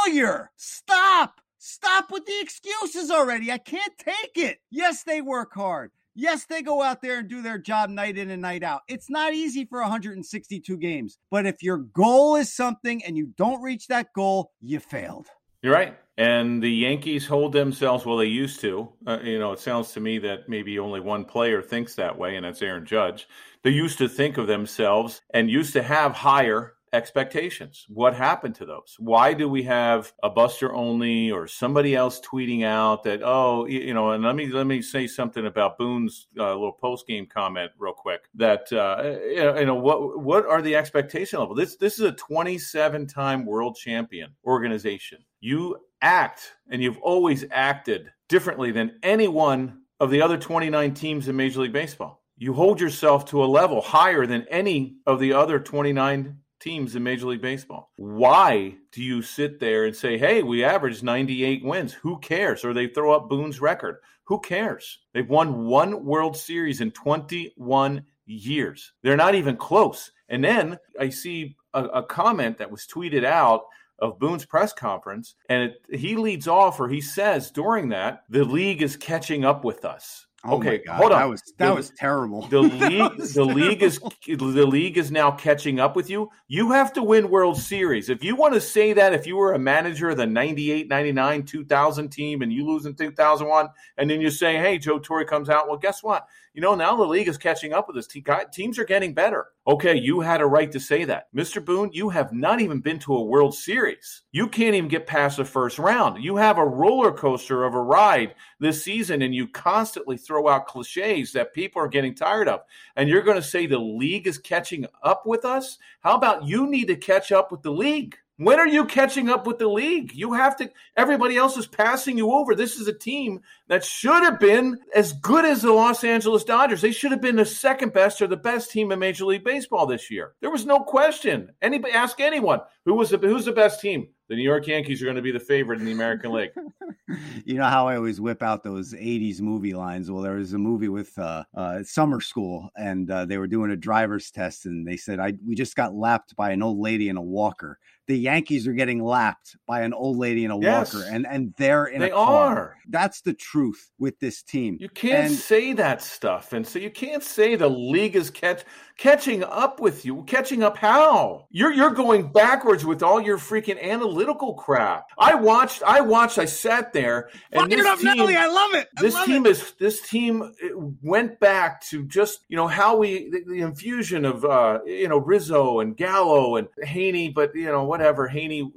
failure. 0.04 0.50
Stop. 0.56 1.40
Stop 1.58 2.10
with 2.10 2.24
the 2.26 2.40
excuses 2.40 3.10
already. 3.10 3.50
I 3.50 3.58
can't 3.58 3.96
take 3.98 4.36
it. 4.36 4.58
Yes, 4.70 5.02
they 5.02 5.20
work 5.20 5.52
hard. 5.54 5.90
Yes, 6.20 6.46
they 6.46 6.62
go 6.62 6.82
out 6.82 7.00
there 7.00 7.20
and 7.20 7.28
do 7.28 7.42
their 7.42 7.58
job 7.58 7.90
night 7.90 8.18
in 8.18 8.28
and 8.28 8.42
night 8.42 8.64
out. 8.64 8.80
It's 8.88 9.08
not 9.08 9.34
easy 9.34 9.64
for 9.64 9.80
162 9.82 10.76
games, 10.78 11.16
but 11.30 11.46
if 11.46 11.62
your 11.62 11.78
goal 11.78 12.34
is 12.34 12.52
something 12.52 13.04
and 13.04 13.16
you 13.16 13.28
don't 13.36 13.62
reach 13.62 13.86
that 13.86 14.08
goal, 14.16 14.50
you 14.60 14.80
failed. 14.80 15.28
You're 15.62 15.74
right. 15.74 15.96
And 16.16 16.60
the 16.60 16.72
Yankees 16.72 17.28
hold 17.28 17.52
themselves, 17.52 18.04
well, 18.04 18.16
they 18.16 18.24
used 18.24 18.60
to. 18.62 18.88
Uh, 19.06 19.20
you 19.22 19.38
know, 19.38 19.52
it 19.52 19.60
sounds 19.60 19.92
to 19.92 20.00
me 20.00 20.18
that 20.18 20.48
maybe 20.48 20.80
only 20.80 20.98
one 20.98 21.24
player 21.24 21.62
thinks 21.62 21.94
that 21.94 22.18
way, 22.18 22.34
and 22.34 22.44
that's 22.44 22.62
Aaron 22.62 22.84
Judge. 22.84 23.28
They 23.62 23.70
used 23.70 23.98
to 23.98 24.08
think 24.08 24.38
of 24.38 24.48
themselves 24.48 25.22
and 25.32 25.48
used 25.48 25.72
to 25.74 25.84
have 25.84 26.14
higher 26.14 26.74
expectations. 26.92 27.86
What 27.88 28.14
happened 28.14 28.54
to 28.56 28.66
those? 28.66 28.96
Why 28.98 29.34
do 29.34 29.48
we 29.48 29.62
have 29.64 30.12
a 30.22 30.30
Buster 30.30 30.72
Olney 30.72 31.30
or 31.30 31.46
somebody 31.46 31.94
else 31.94 32.20
tweeting 32.20 32.64
out 32.64 33.04
that 33.04 33.20
oh 33.22 33.66
you 33.66 33.94
know? 33.94 34.10
And 34.10 34.24
let 34.24 34.36
me 34.36 34.46
let 34.48 34.66
me 34.66 34.82
say 34.82 35.06
something 35.06 35.46
about 35.46 35.78
Boone's 35.78 36.26
uh, 36.38 36.52
little 36.52 36.72
post 36.72 37.06
game 37.06 37.26
comment 37.26 37.70
real 37.78 37.92
quick. 37.92 38.28
That 38.34 38.72
uh, 38.72 39.18
you 39.58 39.66
know 39.66 39.74
what 39.74 40.20
what 40.20 40.46
are 40.46 40.62
the 40.62 40.76
expectation 40.76 41.38
level? 41.38 41.54
This 41.54 41.76
this 41.76 41.94
is 41.94 42.04
a 42.04 42.12
27 42.12 43.06
time 43.06 43.44
world 43.44 43.76
champion 43.76 44.34
organization. 44.44 45.18
You 45.40 45.78
act 46.00 46.54
and 46.70 46.82
you've 46.82 46.98
always 46.98 47.44
acted 47.50 48.10
differently 48.28 48.70
than 48.70 48.98
anyone 49.02 49.82
of 50.00 50.10
the 50.10 50.22
other 50.22 50.36
29 50.36 50.94
teams 50.94 51.28
in 51.28 51.36
Major 51.36 51.60
League 51.60 51.72
Baseball. 51.72 52.22
You 52.36 52.52
hold 52.52 52.80
yourself 52.80 53.24
to 53.26 53.42
a 53.42 53.46
level 53.46 53.80
higher 53.80 54.26
than 54.26 54.46
any 54.48 54.96
of 55.06 55.18
the 55.18 55.32
other 55.32 55.58
29 55.58 56.38
teams 56.60 56.96
in 56.96 57.02
Major 57.02 57.26
League 57.26 57.42
Baseball. 57.42 57.90
Why 57.96 58.76
do 58.92 59.02
you 59.02 59.22
sit 59.22 59.60
there 59.60 59.84
and 59.84 59.94
say, 59.94 60.18
hey, 60.18 60.42
we 60.42 60.64
averaged 60.64 61.02
98 61.02 61.64
wins? 61.64 61.92
Who 61.92 62.18
cares? 62.18 62.64
Or 62.64 62.72
they 62.72 62.88
throw 62.88 63.12
up 63.12 63.28
Boone's 63.28 63.60
record. 63.60 63.96
Who 64.24 64.40
cares? 64.40 64.98
They've 65.14 65.28
won 65.28 65.66
one 65.66 66.04
World 66.04 66.36
Series 66.36 66.80
in 66.80 66.90
21 66.90 68.04
years. 68.26 68.92
They're 69.02 69.16
not 69.16 69.34
even 69.34 69.56
close. 69.56 70.10
And 70.28 70.44
then 70.44 70.78
I 71.00 71.08
see 71.08 71.56
a, 71.74 71.84
a 71.84 72.02
comment 72.02 72.58
that 72.58 72.70
was 72.70 72.86
tweeted 72.86 73.24
out 73.24 73.62
of 74.00 74.18
Boone's 74.18 74.44
press 74.44 74.72
conference, 74.72 75.34
and 75.48 75.64
it, 75.64 75.98
he 75.98 76.14
leads 76.14 76.46
off, 76.46 76.78
or 76.78 76.88
he 76.88 77.00
says 77.00 77.50
during 77.50 77.88
that, 77.88 78.22
the 78.28 78.44
league 78.44 78.82
is 78.82 78.96
catching 78.96 79.44
up 79.44 79.64
with 79.64 79.84
us. 79.84 80.27
Oh 80.44 80.58
okay, 80.58 80.82
hold 80.88 81.10
on. 81.10 81.18
That 81.18 81.28
was 81.28 81.42
that 81.58 81.68
The- 81.70 81.74
was 81.74 81.90
terrible. 81.90 82.42
The 82.46 82.60
league, 82.62 83.16
the 83.34 83.44
league 83.44 83.82
is 83.82 83.98
the 84.26 84.36
league 84.66 84.96
is 84.96 85.10
now 85.10 85.32
catching 85.32 85.80
up 85.80 85.96
with 85.96 86.08
you. 86.08 86.30
You 86.46 86.70
have 86.70 86.92
to 86.92 87.02
win 87.02 87.28
World 87.28 87.58
Series. 87.60 88.08
If 88.08 88.22
you 88.22 88.36
want 88.36 88.54
to 88.54 88.60
say 88.60 88.92
that, 88.92 89.12
if 89.14 89.26
you 89.26 89.36
were 89.36 89.52
a 89.52 89.58
manager 89.58 90.10
of 90.10 90.16
the 90.16 90.26
98, 90.26 90.86
99, 90.88 91.42
2000 91.44 92.08
team 92.10 92.42
and 92.42 92.52
you 92.52 92.64
lose 92.64 92.86
in 92.86 92.94
2001, 92.94 93.68
and 93.96 94.08
then 94.08 94.20
you 94.20 94.30
say, 94.30 94.56
hey, 94.58 94.78
Joe 94.78 95.00
Torre 95.00 95.24
comes 95.24 95.48
out, 95.50 95.68
well, 95.68 95.76
guess 95.76 96.02
what? 96.04 96.26
You 96.58 96.62
know, 96.62 96.74
now 96.74 96.96
the 96.96 97.04
league 97.04 97.28
is 97.28 97.38
catching 97.38 97.72
up 97.72 97.86
with 97.86 97.96
us. 97.98 98.08
Teams 98.50 98.80
are 98.80 98.84
getting 98.84 99.14
better. 99.14 99.52
Okay, 99.68 99.94
you 99.94 100.18
had 100.18 100.40
a 100.40 100.46
right 100.46 100.72
to 100.72 100.80
say 100.80 101.04
that. 101.04 101.32
Mr. 101.32 101.64
Boone, 101.64 101.88
you 101.92 102.08
have 102.08 102.32
not 102.32 102.60
even 102.60 102.80
been 102.80 102.98
to 102.98 103.14
a 103.14 103.22
World 103.22 103.54
Series. 103.54 104.22
You 104.32 104.48
can't 104.48 104.74
even 104.74 104.88
get 104.88 105.06
past 105.06 105.36
the 105.36 105.44
first 105.44 105.78
round. 105.78 106.20
You 106.20 106.34
have 106.34 106.58
a 106.58 106.66
roller 106.66 107.12
coaster 107.12 107.62
of 107.62 107.74
a 107.74 107.80
ride 107.80 108.34
this 108.58 108.82
season, 108.82 109.22
and 109.22 109.32
you 109.32 109.46
constantly 109.46 110.16
throw 110.16 110.48
out 110.48 110.66
cliches 110.66 111.30
that 111.30 111.54
people 111.54 111.80
are 111.80 111.86
getting 111.86 112.12
tired 112.12 112.48
of. 112.48 112.62
And 112.96 113.08
you're 113.08 113.22
going 113.22 113.36
to 113.36 113.42
say 113.42 113.66
the 113.66 113.78
league 113.78 114.26
is 114.26 114.38
catching 114.38 114.84
up 115.04 115.26
with 115.26 115.44
us? 115.44 115.78
How 116.00 116.16
about 116.16 116.44
you 116.44 116.68
need 116.68 116.88
to 116.88 116.96
catch 116.96 117.30
up 117.30 117.52
with 117.52 117.62
the 117.62 117.70
league? 117.70 118.18
When 118.38 118.60
are 118.60 118.68
you 118.68 118.84
catching 118.84 119.28
up 119.28 119.48
with 119.48 119.58
the 119.58 119.66
league? 119.66 120.14
You 120.14 120.32
have 120.32 120.56
to, 120.58 120.70
everybody 120.96 121.36
else 121.36 121.56
is 121.56 121.66
passing 121.66 122.16
you 122.16 122.30
over. 122.30 122.54
This 122.54 122.76
is 122.76 122.86
a 122.86 122.92
team 122.92 123.40
that 123.66 123.84
should 123.84 124.22
have 124.22 124.38
been 124.38 124.78
as 124.94 125.12
good 125.12 125.44
as 125.44 125.62
the 125.62 125.72
Los 125.72 126.04
Angeles 126.04 126.44
Dodgers. 126.44 126.80
They 126.80 126.92
should 126.92 127.10
have 127.10 127.20
been 127.20 127.34
the 127.34 127.44
second 127.44 127.92
best 127.92 128.22
or 128.22 128.28
the 128.28 128.36
best 128.36 128.70
team 128.70 128.92
in 128.92 129.00
Major 129.00 129.24
League 129.24 129.42
Baseball 129.42 129.86
this 129.86 130.08
year. 130.08 130.34
There 130.40 130.52
was 130.52 130.64
no 130.64 130.78
question. 130.78 131.50
Anybody 131.60 131.94
ask 131.94 132.20
anyone 132.20 132.60
who 132.88 132.94
was 132.94 133.10
the, 133.10 133.18
who's 133.18 133.44
the 133.44 133.52
best 133.52 133.80
team? 133.80 134.08
The 134.28 134.36
New 134.36 134.42
York 134.42 134.66
Yankees 134.66 135.00
are 135.00 135.06
going 135.06 135.16
to 135.16 135.22
be 135.22 135.32
the 135.32 135.40
favorite 135.40 135.78
in 135.80 135.86
the 135.86 135.92
American 135.92 136.32
League. 136.32 136.50
you 137.46 137.54
know 137.54 137.64
how 137.64 137.88
I 137.88 137.96
always 137.96 138.20
whip 138.20 138.42
out 138.42 138.62
those 138.62 138.92
'80s 138.92 139.40
movie 139.40 139.72
lines. 139.72 140.10
Well, 140.10 140.22
there 140.22 140.34
was 140.34 140.52
a 140.52 140.58
movie 140.58 140.88
with 140.90 141.16
uh, 141.18 141.44
uh, 141.54 141.82
summer 141.82 142.20
school, 142.20 142.68
and 142.76 143.10
uh, 143.10 143.24
they 143.24 143.38
were 143.38 143.46
doing 143.46 143.70
a 143.70 143.76
driver's 143.76 144.30
test, 144.30 144.66
and 144.66 144.86
they 144.86 144.96
said, 144.98 145.18
"I 145.18 145.32
we 145.46 145.54
just 145.54 145.76
got 145.76 145.94
lapped 145.94 146.36
by 146.36 146.50
an 146.50 146.62
old 146.62 146.78
lady 146.78 147.08
in 147.08 147.16
a 147.16 147.22
walker." 147.22 147.78
The 148.06 148.18
Yankees 148.18 148.66
are 148.66 148.72
getting 148.72 149.02
lapped 149.02 149.56
by 149.66 149.82
an 149.82 149.92
old 149.92 150.16
lady 150.16 150.44
in 150.46 150.50
a 150.50 150.58
Yes. 150.60 150.92
walker, 150.94 151.06
and 151.10 151.26
and 151.26 151.54
they're 151.56 151.86
in 151.86 152.00
They 152.00 152.10
a 152.10 152.14
car. 152.14 152.56
are. 152.58 152.76
That's 152.88 153.22
the 153.22 153.34
truth 153.34 153.90
with 153.98 154.18
this 154.18 154.42
team. 154.42 154.76
You 154.80 154.88
can't 154.90 155.26
And- 155.28 155.34
say 155.34 155.72
that 155.74 156.02
stuff, 156.02 156.52
and 156.52 156.66
so 156.66 156.78
you 156.78 156.90
can't 156.90 157.22
say 157.22 157.54
the 157.56 157.68
league 157.70 158.16
is 158.16 158.28
catch 158.30 158.62
catching 158.98 159.42
up 159.44 159.80
with 159.80 160.04
you. 160.04 160.22
Catching 160.24 160.62
up 160.62 160.76
how? 160.76 161.46
You're 161.50 161.72
you're 161.72 161.90
going 161.94 162.30
backwards 162.30 162.77
with 162.84 163.02
all 163.02 163.20
your 163.20 163.38
freaking 163.38 163.80
analytical 163.82 164.54
crap. 164.54 165.08
I 165.18 165.34
watched. 165.34 165.82
I 165.82 166.00
watched. 166.00 166.38
I 166.38 166.44
sat 166.44 166.92
there, 166.92 167.30
and 167.52 167.70
Fired 167.70 167.70
this 167.70 167.86
up, 167.86 167.98
team, 167.98 168.16
Nelly. 168.16 168.36
I 168.36 168.46
love 168.46 168.74
it. 168.74 168.88
I 168.96 169.02
this 169.02 169.14
love 169.14 169.26
team 169.26 169.46
it. 169.46 169.50
is 169.50 169.72
this 169.78 170.00
team 170.02 170.54
went 171.02 171.40
back 171.40 171.82
to 171.88 172.04
just 172.04 172.40
you 172.48 172.56
know 172.56 172.66
how 172.66 172.96
we 172.96 173.30
the, 173.30 173.44
the 173.46 173.60
infusion 173.60 174.24
of 174.24 174.44
uh 174.44 174.80
you 174.86 175.08
know 175.08 175.18
Rizzo 175.18 175.80
and 175.80 175.96
Gallo 175.96 176.56
and 176.56 176.68
Heaney, 176.84 177.32
but 177.32 177.54
you 177.54 177.66
know 177.66 177.84
whatever 177.84 178.28
Heaney 178.28 178.70